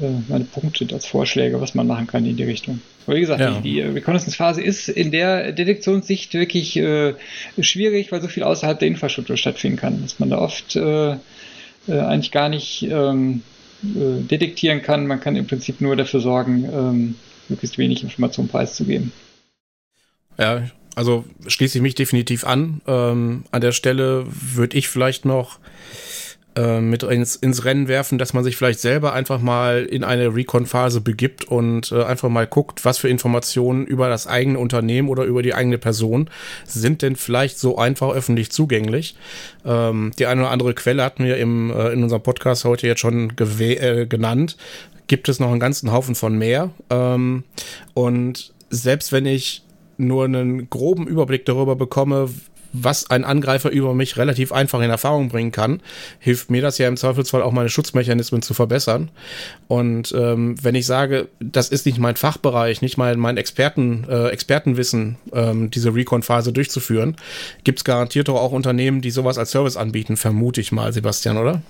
äh, 0.00 0.04
meine 0.28 0.44
Punkte 0.44 0.86
als 0.92 1.06
Vorschläge, 1.06 1.60
was 1.60 1.74
man 1.74 1.88
machen 1.88 2.06
kann 2.06 2.24
in 2.26 2.36
die 2.36 2.44
Richtung. 2.44 2.80
Aber 3.06 3.16
wie 3.16 3.20
gesagt, 3.20 3.40
ja. 3.40 3.50
die, 3.60 3.62
die 3.62 3.80
Reconnaissance-Phase 3.80 4.62
ist 4.62 4.88
in 4.88 5.10
der 5.10 5.52
Detektionssicht 5.52 6.34
wirklich 6.34 6.76
äh, 6.76 7.14
schwierig, 7.58 8.12
weil 8.12 8.22
so 8.22 8.28
viel 8.28 8.44
außerhalb 8.44 8.78
der 8.78 8.88
Infrastruktur 8.88 9.36
stattfinden 9.36 9.78
kann, 9.78 10.02
dass 10.02 10.20
man 10.20 10.30
da 10.30 10.38
oft 10.38 10.76
äh, 10.76 11.16
äh, 11.88 11.98
eigentlich 11.98 12.32
gar 12.32 12.48
nicht 12.48 12.82
ähm, 12.82 13.42
äh, 13.82 14.20
detektieren 14.22 14.82
kann. 14.82 15.06
Man 15.06 15.20
kann 15.20 15.36
im 15.36 15.46
Prinzip 15.46 15.80
nur 15.80 15.96
dafür 15.96 16.20
sorgen, 16.20 16.64
ähm, 16.72 17.14
möglichst 17.48 17.78
wenig 17.78 18.02
Informationen 18.02 18.48
preiszugeben. 18.48 19.12
Ja, 20.38 20.62
also 20.94 21.24
schließe 21.46 21.78
ich 21.78 21.82
mich 21.82 21.94
definitiv 21.94 22.44
an. 22.44 22.80
Ähm, 22.86 23.44
an 23.50 23.60
der 23.60 23.72
Stelle 23.72 24.24
würde 24.28 24.76
ich 24.76 24.88
vielleicht 24.88 25.24
noch 25.24 25.58
mit 26.80 27.02
ins, 27.02 27.36
ins 27.36 27.64
Rennen 27.64 27.88
werfen, 27.88 28.18
dass 28.18 28.34
man 28.34 28.44
sich 28.44 28.56
vielleicht 28.56 28.80
selber 28.80 29.12
einfach 29.12 29.40
mal 29.40 29.84
in 29.84 30.04
eine 30.04 30.34
Recon-Phase 30.34 31.00
begibt 31.00 31.44
und 31.44 31.92
äh, 31.92 32.02
einfach 32.04 32.28
mal 32.28 32.46
guckt, 32.46 32.84
was 32.84 32.98
für 32.98 33.08
Informationen 33.08 33.86
über 33.86 34.08
das 34.08 34.26
eigene 34.26 34.58
Unternehmen 34.58 35.08
oder 35.08 35.24
über 35.24 35.42
die 35.42 35.54
eigene 35.54 35.78
Person 35.78 36.28
sind 36.66 37.02
denn 37.02 37.16
vielleicht 37.16 37.58
so 37.58 37.78
einfach 37.78 38.10
öffentlich 38.10 38.50
zugänglich. 38.50 39.16
Ähm, 39.64 40.12
die 40.18 40.26
eine 40.26 40.42
oder 40.42 40.50
andere 40.50 40.74
Quelle 40.74 41.02
hatten 41.02 41.24
wir 41.24 41.38
im, 41.38 41.70
äh, 41.70 41.88
in 41.92 42.02
unserem 42.02 42.22
Podcast 42.22 42.64
heute 42.64 42.86
jetzt 42.86 43.00
schon 43.00 43.32
äh, 43.38 44.06
genannt. 44.06 44.56
Gibt 45.06 45.28
es 45.28 45.40
noch 45.40 45.50
einen 45.50 45.60
ganzen 45.60 45.92
Haufen 45.92 46.14
von 46.14 46.36
mehr. 46.36 46.70
Ähm, 46.90 47.44
und 47.94 48.52
selbst 48.70 49.12
wenn 49.12 49.26
ich 49.26 49.62
nur 49.98 50.24
einen 50.24 50.68
groben 50.70 51.06
Überblick 51.06 51.44
darüber 51.44 51.76
bekomme, 51.76 52.28
was 52.72 53.10
ein 53.10 53.24
Angreifer 53.24 53.70
über 53.70 53.94
mich 53.94 54.16
relativ 54.16 54.52
einfach 54.52 54.80
in 54.80 54.90
Erfahrung 54.90 55.28
bringen 55.28 55.52
kann, 55.52 55.80
hilft 56.18 56.50
mir 56.50 56.62
das 56.62 56.78
ja 56.78 56.88
im 56.88 56.96
Zweifelsfall 56.96 57.42
auch 57.42 57.52
meine 57.52 57.68
Schutzmechanismen 57.68 58.42
zu 58.42 58.54
verbessern. 58.54 59.10
Und 59.68 60.12
ähm, 60.16 60.56
wenn 60.62 60.74
ich 60.74 60.86
sage, 60.86 61.28
das 61.40 61.68
ist 61.68 61.86
nicht 61.86 61.98
mein 61.98 62.16
Fachbereich, 62.16 62.82
nicht 62.82 62.96
mal 62.96 63.16
mein 63.16 63.36
Experten, 63.36 64.06
äh, 64.08 64.28
Expertenwissen, 64.28 65.16
ähm, 65.32 65.70
diese 65.70 65.94
Recon-Phase 65.94 66.52
durchzuführen, 66.52 67.16
gibt 67.64 67.80
es 67.80 67.84
garantiert 67.84 68.28
auch 68.28 68.52
Unternehmen, 68.52 69.00
die 69.00 69.10
sowas 69.10 69.36
als 69.36 69.50
Service 69.50 69.76
anbieten, 69.76 70.16
vermute 70.16 70.60
ich 70.60 70.72
mal, 70.72 70.92
Sebastian, 70.92 71.36
oder? 71.36 71.62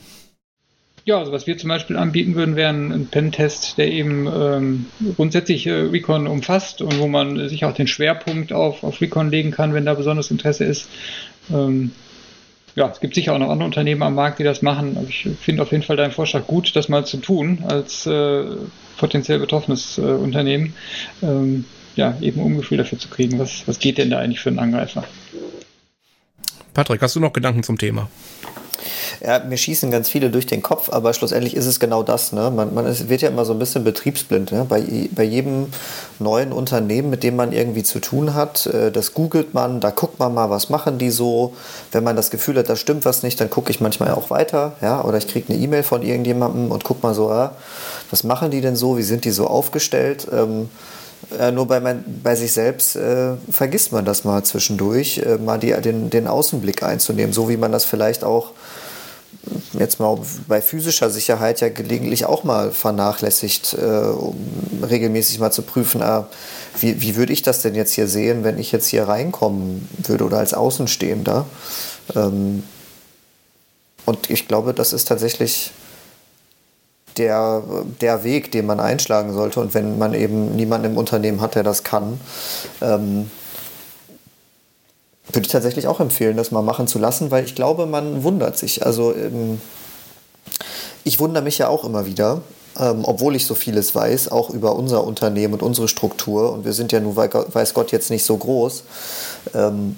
Ja, 1.04 1.18
also 1.18 1.32
was 1.32 1.48
wir 1.48 1.58
zum 1.58 1.68
Beispiel 1.68 1.96
anbieten 1.96 2.36
würden, 2.36 2.54
wäre 2.54 2.70
ein 2.70 3.08
Pen-Test, 3.10 3.76
der 3.76 3.90
eben 3.90 4.28
ähm, 4.28 4.86
grundsätzlich 5.16 5.66
äh, 5.66 5.72
Recon 5.72 6.28
umfasst 6.28 6.80
und 6.80 6.98
wo 7.00 7.08
man 7.08 7.48
sich 7.48 7.64
auch 7.64 7.74
den 7.74 7.88
Schwerpunkt 7.88 8.52
auf, 8.52 8.84
auf 8.84 9.00
Recon 9.00 9.30
legen 9.30 9.50
kann, 9.50 9.74
wenn 9.74 9.84
da 9.84 9.94
besonderes 9.94 10.30
Interesse 10.30 10.64
ist. 10.64 10.88
Ähm, 11.52 11.90
ja, 12.74 12.88
es 12.88 13.00
gibt 13.00 13.14
sicher 13.14 13.34
auch 13.34 13.38
noch 13.38 13.50
andere 13.50 13.66
Unternehmen 13.66 14.02
am 14.02 14.14
Markt, 14.14 14.38
die 14.38 14.44
das 14.44 14.62
machen. 14.62 14.96
Aber 14.96 15.08
ich 15.08 15.28
finde 15.40 15.62
auf 15.62 15.72
jeden 15.72 15.82
Fall 15.82 15.96
deinen 15.96 16.12
Vorschlag 16.12 16.46
gut, 16.46 16.74
das 16.76 16.88
mal 16.88 17.04
zu 17.04 17.18
tun 17.18 17.64
als 17.66 18.06
äh, 18.06 18.44
potenziell 18.96 19.40
betroffenes 19.40 19.98
äh, 19.98 20.02
Unternehmen. 20.02 20.74
Ähm, 21.22 21.64
ja, 21.96 22.16
eben 22.20 22.40
um 22.40 22.56
Gefühl 22.56 22.78
dafür 22.78 22.98
zu 22.98 23.08
kriegen, 23.08 23.38
was, 23.38 23.66
was 23.66 23.78
geht 23.78 23.98
denn 23.98 24.08
da 24.08 24.18
eigentlich 24.18 24.40
für 24.40 24.48
einen 24.48 24.60
Angreifer. 24.60 25.04
Patrick, 26.72 27.02
hast 27.02 27.16
du 27.16 27.20
noch 27.20 27.34
Gedanken 27.34 27.62
zum 27.62 27.76
Thema? 27.76 28.08
Ja, 29.24 29.40
mir 29.40 29.56
schießen 29.56 29.90
ganz 29.90 30.08
viele 30.08 30.30
durch 30.30 30.46
den 30.46 30.62
Kopf, 30.62 30.90
aber 30.90 31.12
schlussendlich 31.12 31.56
ist 31.56 31.66
es 31.66 31.80
genau 31.80 32.02
das. 32.02 32.32
Ne? 32.32 32.50
Man, 32.50 32.74
man 32.74 32.86
ist, 32.86 33.08
wird 33.08 33.22
ja 33.22 33.28
immer 33.28 33.44
so 33.44 33.52
ein 33.52 33.58
bisschen 33.58 33.84
betriebsblind. 33.84 34.52
Ne? 34.52 34.66
Bei, 34.68 34.82
bei 35.10 35.22
jedem 35.22 35.66
neuen 36.18 36.52
Unternehmen, 36.52 37.10
mit 37.10 37.22
dem 37.22 37.36
man 37.36 37.52
irgendwie 37.52 37.82
zu 37.82 38.00
tun 38.00 38.34
hat, 38.34 38.66
äh, 38.66 38.90
das 38.90 39.14
googelt 39.14 39.54
man, 39.54 39.80
da 39.80 39.90
guckt 39.90 40.18
man 40.18 40.34
mal, 40.34 40.50
was 40.50 40.68
machen 40.70 40.98
die 40.98 41.10
so. 41.10 41.54
Wenn 41.92 42.04
man 42.04 42.16
das 42.16 42.30
Gefühl 42.30 42.56
hat, 42.58 42.68
da 42.68 42.76
stimmt 42.76 43.04
was 43.04 43.22
nicht, 43.22 43.40
dann 43.40 43.50
gucke 43.50 43.70
ich 43.70 43.80
manchmal 43.80 44.12
auch 44.12 44.30
weiter. 44.30 44.72
Ja? 44.80 45.04
Oder 45.04 45.18
ich 45.18 45.28
kriege 45.28 45.52
eine 45.52 45.62
E-Mail 45.62 45.82
von 45.82 46.02
irgendjemandem 46.02 46.70
und 46.70 46.84
gucke 46.84 47.06
mal 47.06 47.14
so, 47.14 47.30
ah, 47.30 47.52
was 48.10 48.24
machen 48.24 48.50
die 48.50 48.60
denn 48.60 48.76
so, 48.76 48.96
wie 48.96 49.02
sind 49.02 49.24
die 49.24 49.30
so 49.30 49.46
aufgestellt. 49.46 50.26
Ähm, 50.32 50.68
äh, 51.38 51.50
nur 51.50 51.66
bei, 51.66 51.80
mein, 51.80 52.04
bei 52.22 52.34
sich 52.34 52.52
selbst 52.52 52.96
äh, 52.96 53.34
vergisst 53.50 53.92
man 53.92 54.04
das 54.04 54.24
mal 54.24 54.42
zwischendurch, 54.44 55.18
äh, 55.18 55.38
mal 55.38 55.58
die, 55.58 55.72
den, 55.80 56.10
den 56.10 56.26
Außenblick 56.26 56.82
einzunehmen, 56.82 57.32
so 57.32 57.48
wie 57.48 57.56
man 57.56 57.72
das 57.72 57.84
vielleicht 57.84 58.24
auch 58.24 58.52
jetzt 59.78 59.98
mal 59.98 60.18
bei 60.46 60.62
physischer 60.62 61.10
Sicherheit 61.10 61.60
ja 61.60 61.68
gelegentlich 61.68 62.26
auch 62.26 62.44
mal 62.44 62.70
vernachlässigt, 62.70 63.74
äh, 63.74 63.84
um 63.86 64.36
regelmäßig 64.82 65.38
mal 65.38 65.50
zu 65.50 65.62
prüfen, 65.62 66.00
äh, 66.00 66.22
wie, 66.80 67.00
wie 67.00 67.16
würde 67.16 67.32
ich 67.32 67.42
das 67.42 67.62
denn 67.62 67.74
jetzt 67.74 67.92
hier 67.92 68.06
sehen, 68.06 68.44
wenn 68.44 68.58
ich 68.58 68.72
jetzt 68.72 68.86
hier 68.86 69.08
reinkommen 69.08 69.88
würde 69.98 70.24
oder 70.24 70.38
als 70.38 70.54
Außenstehender. 70.54 71.46
Ähm, 72.14 72.62
und 74.04 74.30
ich 74.30 74.48
glaube, 74.48 74.74
das 74.74 74.92
ist 74.92 75.06
tatsächlich 75.08 75.72
der, 77.18 77.62
der 78.00 78.24
Weg, 78.24 78.52
den 78.52 78.66
man 78.66 78.80
einschlagen 78.80 79.32
sollte. 79.32 79.60
Und 79.60 79.74
wenn 79.74 79.98
man 79.98 80.14
eben 80.14 80.56
niemanden 80.56 80.92
im 80.92 80.98
Unternehmen 80.98 81.40
hat, 81.40 81.54
der 81.54 81.62
das 81.62 81.84
kann, 81.84 82.20
ähm, 82.80 83.30
würde 85.28 85.46
ich 85.46 85.52
tatsächlich 85.52 85.86
auch 85.86 86.00
empfehlen, 86.00 86.36
das 86.36 86.50
mal 86.50 86.62
machen 86.62 86.86
zu 86.86 86.98
lassen, 86.98 87.30
weil 87.30 87.44
ich 87.44 87.54
glaube, 87.54 87.86
man 87.86 88.22
wundert 88.22 88.58
sich. 88.58 88.84
Also 88.84 89.14
ähm, 89.14 89.60
ich 91.04 91.20
wundere 91.20 91.42
mich 91.42 91.58
ja 91.58 91.68
auch 91.68 91.84
immer 91.84 92.06
wieder, 92.06 92.42
ähm, 92.78 93.04
obwohl 93.04 93.36
ich 93.36 93.46
so 93.46 93.54
vieles 93.54 93.94
weiß, 93.94 94.30
auch 94.30 94.50
über 94.50 94.76
unser 94.76 95.04
Unternehmen 95.04 95.54
und 95.54 95.62
unsere 95.62 95.88
Struktur. 95.88 96.52
Und 96.52 96.64
wir 96.64 96.72
sind 96.72 96.92
ja 96.92 97.00
nun, 97.00 97.16
weiß 97.16 97.74
Gott, 97.74 97.92
jetzt 97.92 98.10
nicht 98.10 98.24
so 98.24 98.36
groß. 98.36 98.84
Ähm, 99.54 99.96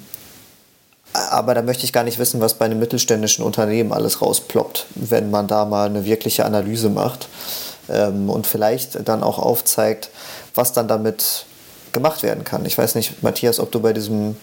aber 1.15 1.55
da 1.55 1.62
möchte 1.62 1.85
ich 1.85 1.93
gar 1.93 2.03
nicht 2.03 2.19
wissen, 2.19 2.41
was 2.41 2.55
bei 2.55 2.65
einem 2.65 2.81
mittelständischen 2.81 3.45
Unternehmen 3.45 3.93
alles 3.93 4.21
rausploppt, 4.21 4.87
wenn 4.97 5.31
man 5.31 5.47
da 5.47 5.65
mal 5.65 5.87
eine 5.87 6.05
wirkliche 6.05 6.45
Analyse 6.45 6.91
macht 6.91 7.29
ähm, 7.89 8.29
und 8.29 8.47
vielleicht 8.47 9.09
dann 9.09 9.23
auch 9.23 9.39
aufzeigt, 9.39 10.11
was 10.55 10.73
dann 10.73 10.89
damit 10.89 11.47
gemacht 11.93 12.25
werden 12.25 12.43
kann. 12.43 12.67
Ich 12.67 12.77
weiß 12.77 12.97
nicht, 12.97 13.23
Matthias, 13.23 13.61
ob 13.61 13.71
du 13.71 13.81
bei 13.81 13.93
diesem 13.93 14.37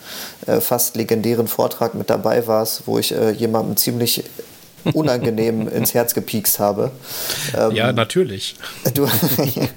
äh, 0.48 0.62
fast 0.62 0.96
legendären 0.96 1.48
Vortrag 1.48 1.94
mit 1.94 2.10
dabei 2.10 2.48
warst, 2.48 2.84
wo 2.86 2.98
ich 2.98 3.12
äh, 3.12 3.32
jemandem 3.32 3.76
ziemlich 3.76 4.24
unangenehm 4.94 5.68
ins 5.74 5.94
Herz 5.94 6.14
gepiekst 6.14 6.60
habe. 6.60 6.92
Ähm, 7.58 7.72
ja, 7.72 7.92
natürlich. 7.92 8.56
Du, 8.94 9.08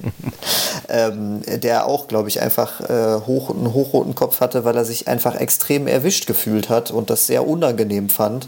ähm, 0.89 1.43
der 1.47 1.87
auch, 1.87 2.09
glaube 2.09 2.29
ich, 2.29 2.41
einfach 2.41 2.81
äh, 2.81 3.21
hoch, 3.27 3.51
einen 3.51 3.73
hochroten 3.73 4.15
Kopf 4.15 4.41
hatte, 4.41 4.65
weil 4.65 4.77
er 4.77 4.85
sich 4.85 5.09
einfach 5.09 5.35
extrem 5.37 5.87
erwischt 5.87 6.27
gefühlt 6.27 6.69
hat 6.69 6.91
und 6.91 7.11
das 7.11 7.27
sehr 7.27 7.47
unangenehm 7.47 8.09
fand, 8.09 8.47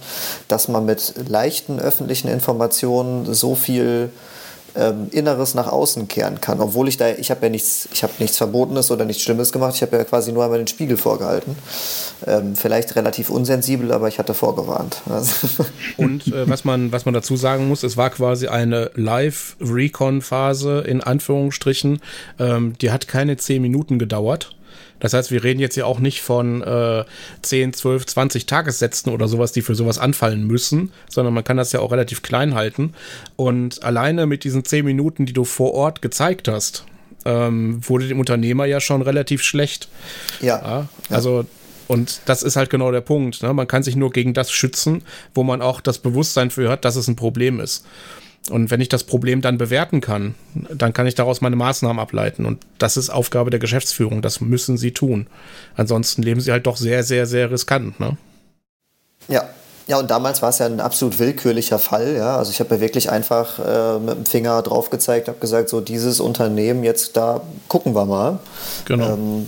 dass 0.49 0.69
man 0.69 0.85
mit 0.85 1.15
leichten 1.29 1.79
öffentlichen 1.81 2.29
Informationen 2.29 3.33
so 3.33 3.55
viel 3.55 4.11
ähm, 4.77 5.09
Inneres 5.11 5.55
nach 5.55 5.69
außen 5.69 6.09
kehren 6.09 6.41
kann. 6.41 6.61
Obwohl 6.61 6.89
ich 6.89 6.97
da, 6.97 7.11
ich 7.11 7.31
habe 7.31 7.47
ja 7.47 7.51
nichts, 7.51 7.89
ich 7.93 8.03
habe 8.03 8.13
nichts 8.19 8.37
Verbotenes 8.37 8.91
oder 8.91 9.05
nichts 9.05 9.23
Schlimmes 9.23 9.53
gemacht, 9.53 9.75
ich 9.75 9.83
habe 9.83 9.97
ja 9.97 10.05
quasi 10.05 10.33
nur 10.33 10.45
einmal 10.45 10.59
den 10.59 10.67
Spiegel 10.67 10.97
vorgehalten. 10.97 11.57
Ähm, 12.27 12.57
vielleicht 12.57 12.97
relativ 12.97 13.31
unsensibel, 13.31 13.93
aber 13.93 14.09
ich 14.09 14.19
hatte 14.19 14.35
vorgewarnt. 14.35 15.03
Und 15.97 16.27
äh, 16.29 16.49
was, 16.49 16.65
man, 16.65 16.93
was 16.93 17.05
man 17.05 17.15
dazu 17.15 17.37
sagen 17.37 17.69
muss, 17.69 17.83
es 17.83 17.97
war 17.97 18.11
quasi 18.11 18.49
eine 18.49 18.91
Live-Recon-Phase 18.95 20.81
in 20.81 21.01
Anführungsstrichen. 21.01 22.01
Ähm, 22.39 22.75
die 22.81 22.91
hat 22.91 23.09
keine 23.09 23.37
zehn 23.37 23.63
Minuten 23.63 23.99
gedauert. 23.99 24.57
Das 25.01 25.13
heißt, 25.13 25.31
wir 25.31 25.45
reden 25.45 25.61
jetzt 25.61 25.77
ja 25.77 25.85
auch 25.85 25.99
nicht 25.99 26.23
von 26.23 26.63
äh, 26.63 27.05
10, 27.43 27.75
12, 27.75 28.07
20 28.07 28.47
Tagessätzen 28.47 29.13
oder 29.13 29.29
sowas, 29.29 29.53
die 29.53 29.63
für 29.63 29.75
sowas 29.75 29.99
anfallen 29.99 30.47
müssen, 30.47 30.93
sondern 31.09 31.35
man 31.35 31.45
kann 31.45 31.57
das 31.57 31.73
ja 31.73 31.81
auch 31.81 31.93
relativ 31.93 32.23
klein 32.23 32.55
halten. 32.55 32.95
Und 33.37 33.83
alleine 33.83 34.27
mit 34.27 34.45
diesen 34.45 34.65
10 34.65 34.85
Minuten, 34.85 35.27
die 35.27 35.33
du 35.33 35.45
vor 35.45 35.75
Ort 35.75 36.03
gezeigt 36.03 36.49
hast, 36.49 36.85
ähm, 37.25 37.81
wurde 37.87 38.09
dem 38.09 38.21
Unternehmer 38.21 38.65
ja 38.65 38.81
schon 38.81 39.03
relativ 39.03 39.43
schlecht. 39.43 39.89
Ja. 40.41 40.61
ja 40.65 40.89
also 41.11 41.45
und 41.89 42.21
das 42.25 42.43
ist 42.43 42.57
halt 42.57 42.71
genau 42.71 42.91
der 42.91 43.01
Punkt. 43.01 43.43
Ne? 43.43 43.53
Man 43.53 43.69
kann 43.69 43.83
sich 43.83 43.97
nur 43.97 44.11
gegen 44.11 44.35
das 44.35 44.51
schützen, 44.51 45.03
wo 45.35 45.43
man 45.43 45.63
auch 45.63 45.81
das 45.81 45.99
Bewusstsein 45.99 46.51
für 46.51 46.69
hat, 46.69 46.85
dass 46.85 46.97
es 46.97 47.09
ein 47.09 47.17
Problem 47.17 47.61
ist. 47.61 47.85
Und 48.51 48.71
wenn 48.71 48.81
ich 48.81 48.89
das 48.89 49.05
Problem 49.05 49.41
dann 49.41 49.59
bewerten 49.59 50.01
kann, 50.01 50.35
dann 50.55 50.93
kann 50.93 51.07
ich 51.07 51.15
daraus 51.15 51.41
meine 51.41 51.57
Maßnahmen 51.57 51.99
ableiten. 51.99 52.47
Und 52.47 52.65
das 52.79 52.97
ist 52.97 53.11
Aufgabe 53.11 53.51
der 53.51 53.61
Geschäftsführung. 53.61 54.23
Das 54.23 54.41
müssen 54.41 54.77
sie 54.77 54.93
tun. 54.93 55.27
Ansonsten 55.75 56.23
leben 56.23 56.41
sie 56.41 56.53
halt 56.53 56.67
doch 56.67 56.77
sehr, 56.77 57.03
sehr, 57.03 57.27
sehr 57.27 57.51
riskant. 57.51 57.99
Ne? 58.01 58.17
Ja. 59.29 59.49
Ja, 59.89 60.01
und 60.01 60.11
damals 60.11 60.43
war 60.43 60.49
es 60.49 60.59
ja 60.59 60.67
ein 60.67 60.81
absolut 60.81 61.21
willkürlicher 61.21 61.79
Fall. 61.79 62.17
Ja? 62.17 62.39
Also 62.39 62.51
ich 62.51 62.59
habe 62.59 62.75
ja 62.75 62.81
wirklich 62.81 63.09
einfach 63.09 63.61
äh, 63.61 64.01
mit 64.01 64.17
dem 64.17 64.27
Finger 64.27 64.61
drauf 64.63 64.91
gezeigt, 64.91 65.29
habe 65.29 65.39
gesagt, 65.39 65.69
so 65.69 65.81
dieses 65.81 66.19
Unternehmen 66.19 66.83
jetzt 66.83 67.17
da 67.17 67.43
gucken 67.69 67.95
wir 67.95 68.05
mal. 68.05 68.41
Genau. 68.87 69.15
Ähm, 69.15 69.47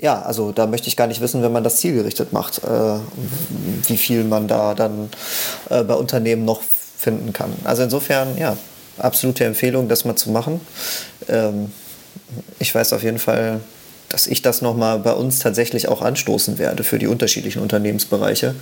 ja, 0.00 0.22
also 0.22 0.52
da 0.52 0.66
möchte 0.66 0.88
ich 0.88 0.96
gar 0.96 1.06
nicht 1.06 1.20
wissen, 1.20 1.42
wenn 1.42 1.52
man 1.52 1.64
das 1.64 1.76
zielgerichtet 1.76 2.32
macht, 2.32 2.64
äh, 2.64 2.98
wie 3.88 3.98
viel 3.98 4.24
man 4.24 4.48
da 4.48 4.74
dann 4.74 5.10
äh, 5.68 5.82
bei 5.82 5.94
Unternehmen 5.94 6.46
noch 6.46 6.62
finden 7.02 7.32
kann. 7.32 7.52
Also 7.64 7.82
insofern, 7.82 8.38
ja, 8.38 8.56
absolute 8.98 9.44
Empfehlung, 9.44 9.88
das 9.88 10.04
mal 10.04 10.16
zu 10.16 10.30
machen. 10.30 10.60
Ähm, 11.28 11.72
ich 12.58 12.74
weiß 12.74 12.92
auf 12.92 13.02
jeden 13.02 13.18
Fall, 13.18 13.60
dass 14.08 14.26
ich 14.26 14.42
das 14.42 14.62
nochmal 14.62 14.98
bei 14.98 15.12
uns 15.12 15.38
tatsächlich 15.40 15.88
auch 15.88 16.02
anstoßen 16.02 16.58
werde 16.58 16.84
für 16.84 16.98
die 16.98 17.06
unterschiedlichen 17.06 17.60
Unternehmensbereiche, 17.60 18.54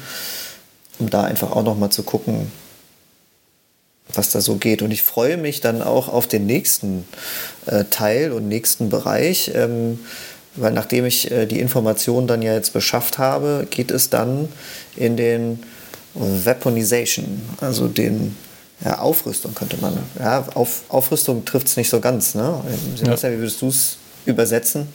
um 0.99 1.11
da 1.11 1.24
einfach 1.24 1.53
auch 1.53 1.64
nochmal 1.64 1.91
zu 1.91 2.03
gucken, 2.03 2.51
was 4.14 4.30
da 4.30 4.41
so 4.41 4.57
geht. 4.57 4.82
Und 4.82 4.91
ich 4.91 5.03
freue 5.03 5.36
mich 5.36 5.61
dann 5.61 5.82
auch 5.82 6.09
auf 6.09 6.26
den 6.26 6.47
nächsten 6.47 7.05
äh, 7.66 7.84
Teil 7.91 8.32
und 8.32 8.49
nächsten 8.49 8.88
Bereich, 8.88 9.51
ähm, 9.55 10.01
weil 10.57 10.72
nachdem 10.72 11.05
ich 11.05 11.30
äh, 11.30 11.47
die 11.47 11.61
Informationen 11.61 12.26
dann 12.26 12.43
ja 12.43 12.55
jetzt 12.55 12.72
beschafft 12.72 13.18
habe, 13.18 13.66
geht 13.70 13.91
es 13.91 14.11
dann 14.11 14.49
in 14.97 15.16
den 15.16 15.62
Weaponization, 16.15 17.41
also 17.61 17.89
den 17.89 18.37
ja, 18.85 18.99
Aufrüstung 18.99 19.55
könnte 19.55 19.77
man. 19.81 19.99
Ja, 20.19 20.47
auf, 20.55 20.85
Aufrüstung 20.89 21.45
trifft 21.45 21.67
es 21.67 21.77
nicht 21.77 21.91
so 21.91 22.01
ganz. 22.01 22.35
Ne? 22.35 22.63
Sebastian, 22.97 23.33
ja. 23.33 23.39
wie 23.39 23.43
würdest 23.43 23.61
du 23.63 23.69
es 23.69 23.99
übersetzen? 24.27 24.89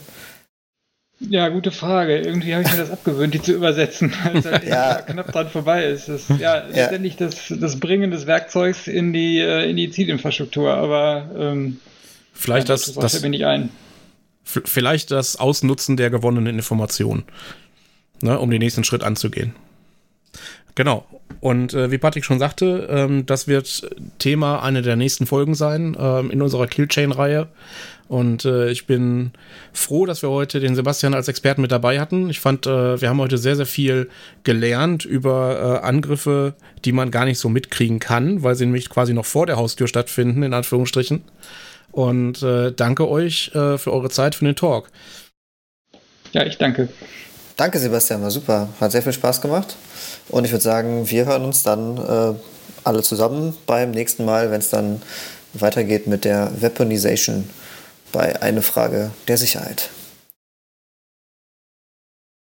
Ja, 1.18 1.48
gute 1.48 1.70
Frage. 1.70 2.18
Irgendwie 2.18 2.54
habe 2.54 2.64
ich 2.64 2.70
mir 2.70 2.76
das 2.76 2.90
abgewöhnt, 2.90 3.32
die 3.32 3.40
zu 3.40 3.52
übersetzen, 3.52 4.12
als 4.24 4.44
halt 4.44 4.64
ja. 4.64 4.96
knapp 4.96 5.32
dran 5.32 5.48
vorbei 5.48 5.86
ist. 5.86 6.08
Das, 6.08 6.28
ja, 6.38 6.64
letztendlich 6.66 7.16
das, 7.16 7.36
das 7.58 7.80
Bringen 7.80 8.10
des 8.10 8.26
Werkzeugs 8.26 8.86
in 8.86 9.12
die, 9.12 9.40
äh, 9.40 9.68
in 9.68 9.76
die 9.76 9.90
Zielinfrastruktur, 9.90 10.74
aber 10.74 11.30
ähm, 11.38 11.80
vielleicht 12.34 12.68
das, 12.68 12.92
das, 12.92 13.12
das 13.12 13.22
bin 13.22 13.32
ich 13.32 13.46
ein. 13.46 13.70
Vielleicht 14.44 15.10
das 15.10 15.36
Ausnutzen 15.36 15.96
der 15.96 16.10
gewonnenen 16.10 16.56
Informationen, 16.56 17.24
ne, 18.20 18.38
um 18.38 18.50
den 18.50 18.60
nächsten 18.60 18.84
Schritt 18.84 19.02
anzugehen. 19.02 19.54
Genau. 20.76 21.06
Und 21.40 21.74
äh, 21.74 21.90
wie 21.90 21.98
Patrick 21.98 22.24
schon 22.24 22.38
sagte, 22.38 22.86
ähm, 22.88 23.26
das 23.26 23.48
wird 23.48 23.90
Thema 24.18 24.62
einer 24.62 24.82
der 24.82 24.94
nächsten 24.94 25.26
Folgen 25.26 25.54
sein 25.54 25.96
ähm, 25.98 26.30
in 26.30 26.40
unserer 26.40 26.66
Killchain-Reihe. 26.66 27.48
Und 28.08 28.44
äh, 28.44 28.70
ich 28.70 28.86
bin 28.86 29.32
froh, 29.72 30.06
dass 30.06 30.22
wir 30.22 30.30
heute 30.30 30.60
den 30.60 30.76
Sebastian 30.76 31.14
als 31.14 31.28
Experten 31.28 31.62
mit 31.62 31.72
dabei 31.72 31.98
hatten. 31.98 32.30
Ich 32.30 32.40
fand, 32.40 32.66
äh, 32.66 33.00
wir 33.00 33.08
haben 33.08 33.20
heute 33.20 33.38
sehr, 33.38 33.56
sehr 33.56 33.66
viel 33.66 34.08
gelernt 34.44 35.04
über 35.04 35.80
äh, 35.82 35.86
Angriffe, 35.86 36.54
die 36.84 36.92
man 36.92 37.10
gar 37.10 37.24
nicht 37.24 37.38
so 37.38 37.48
mitkriegen 37.48 37.98
kann, 37.98 38.42
weil 38.42 38.54
sie 38.54 38.66
nämlich 38.66 38.90
quasi 38.90 39.12
noch 39.12 39.26
vor 39.26 39.46
der 39.46 39.56
Haustür 39.56 39.88
stattfinden, 39.88 40.42
in 40.42 40.54
Anführungsstrichen. 40.54 41.24
Und 41.90 42.42
äh, 42.42 42.70
danke 42.70 43.08
euch 43.08 43.50
äh, 43.54 43.78
für 43.78 43.92
eure 43.92 44.10
Zeit, 44.10 44.34
für 44.34 44.44
den 44.44 44.56
Talk. 44.56 44.90
Ja, 46.32 46.44
ich 46.44 46.58
danke. 46.58 46.88
Danke, 47.56 47.78
Sebastian, 47.78 48.20
war 48.22 48.30
super. 48.30 48.68
Hat 48.80 48.92
sehr 48.92 49.02
viel 49.02 49.14
Spaß 49.14 49.40
gemacht. 49.40 49.76
Und 50.28 50.44
ich 50.44 50.52
würde 50.52 50.62
sagen, 50.62 51.08
wir 51.08 51.24
hören 51.24 51.42
uns 51.42 51.62
dann 51.62 51.96
äh, 51.96 52.34
alle 52.84 53.02
zusammen 53.02 53.56
beim 53.64 53.92
nächsten 53.92 54.26
Mal, 54.26 54.50
wenn 54.50 54.60
es 54.60 54.68
dann 54.68 55.00
weitergeht 55.54 56.06
mit 56.06 56.26
der 56.26 56.50
Weaponization 56.60 57.48
bei 58.12 58.42
Eine 58.42 58.60
Frage 58.60 59.10
der 59.26 59.38
Sicherheit. 59.38 59.88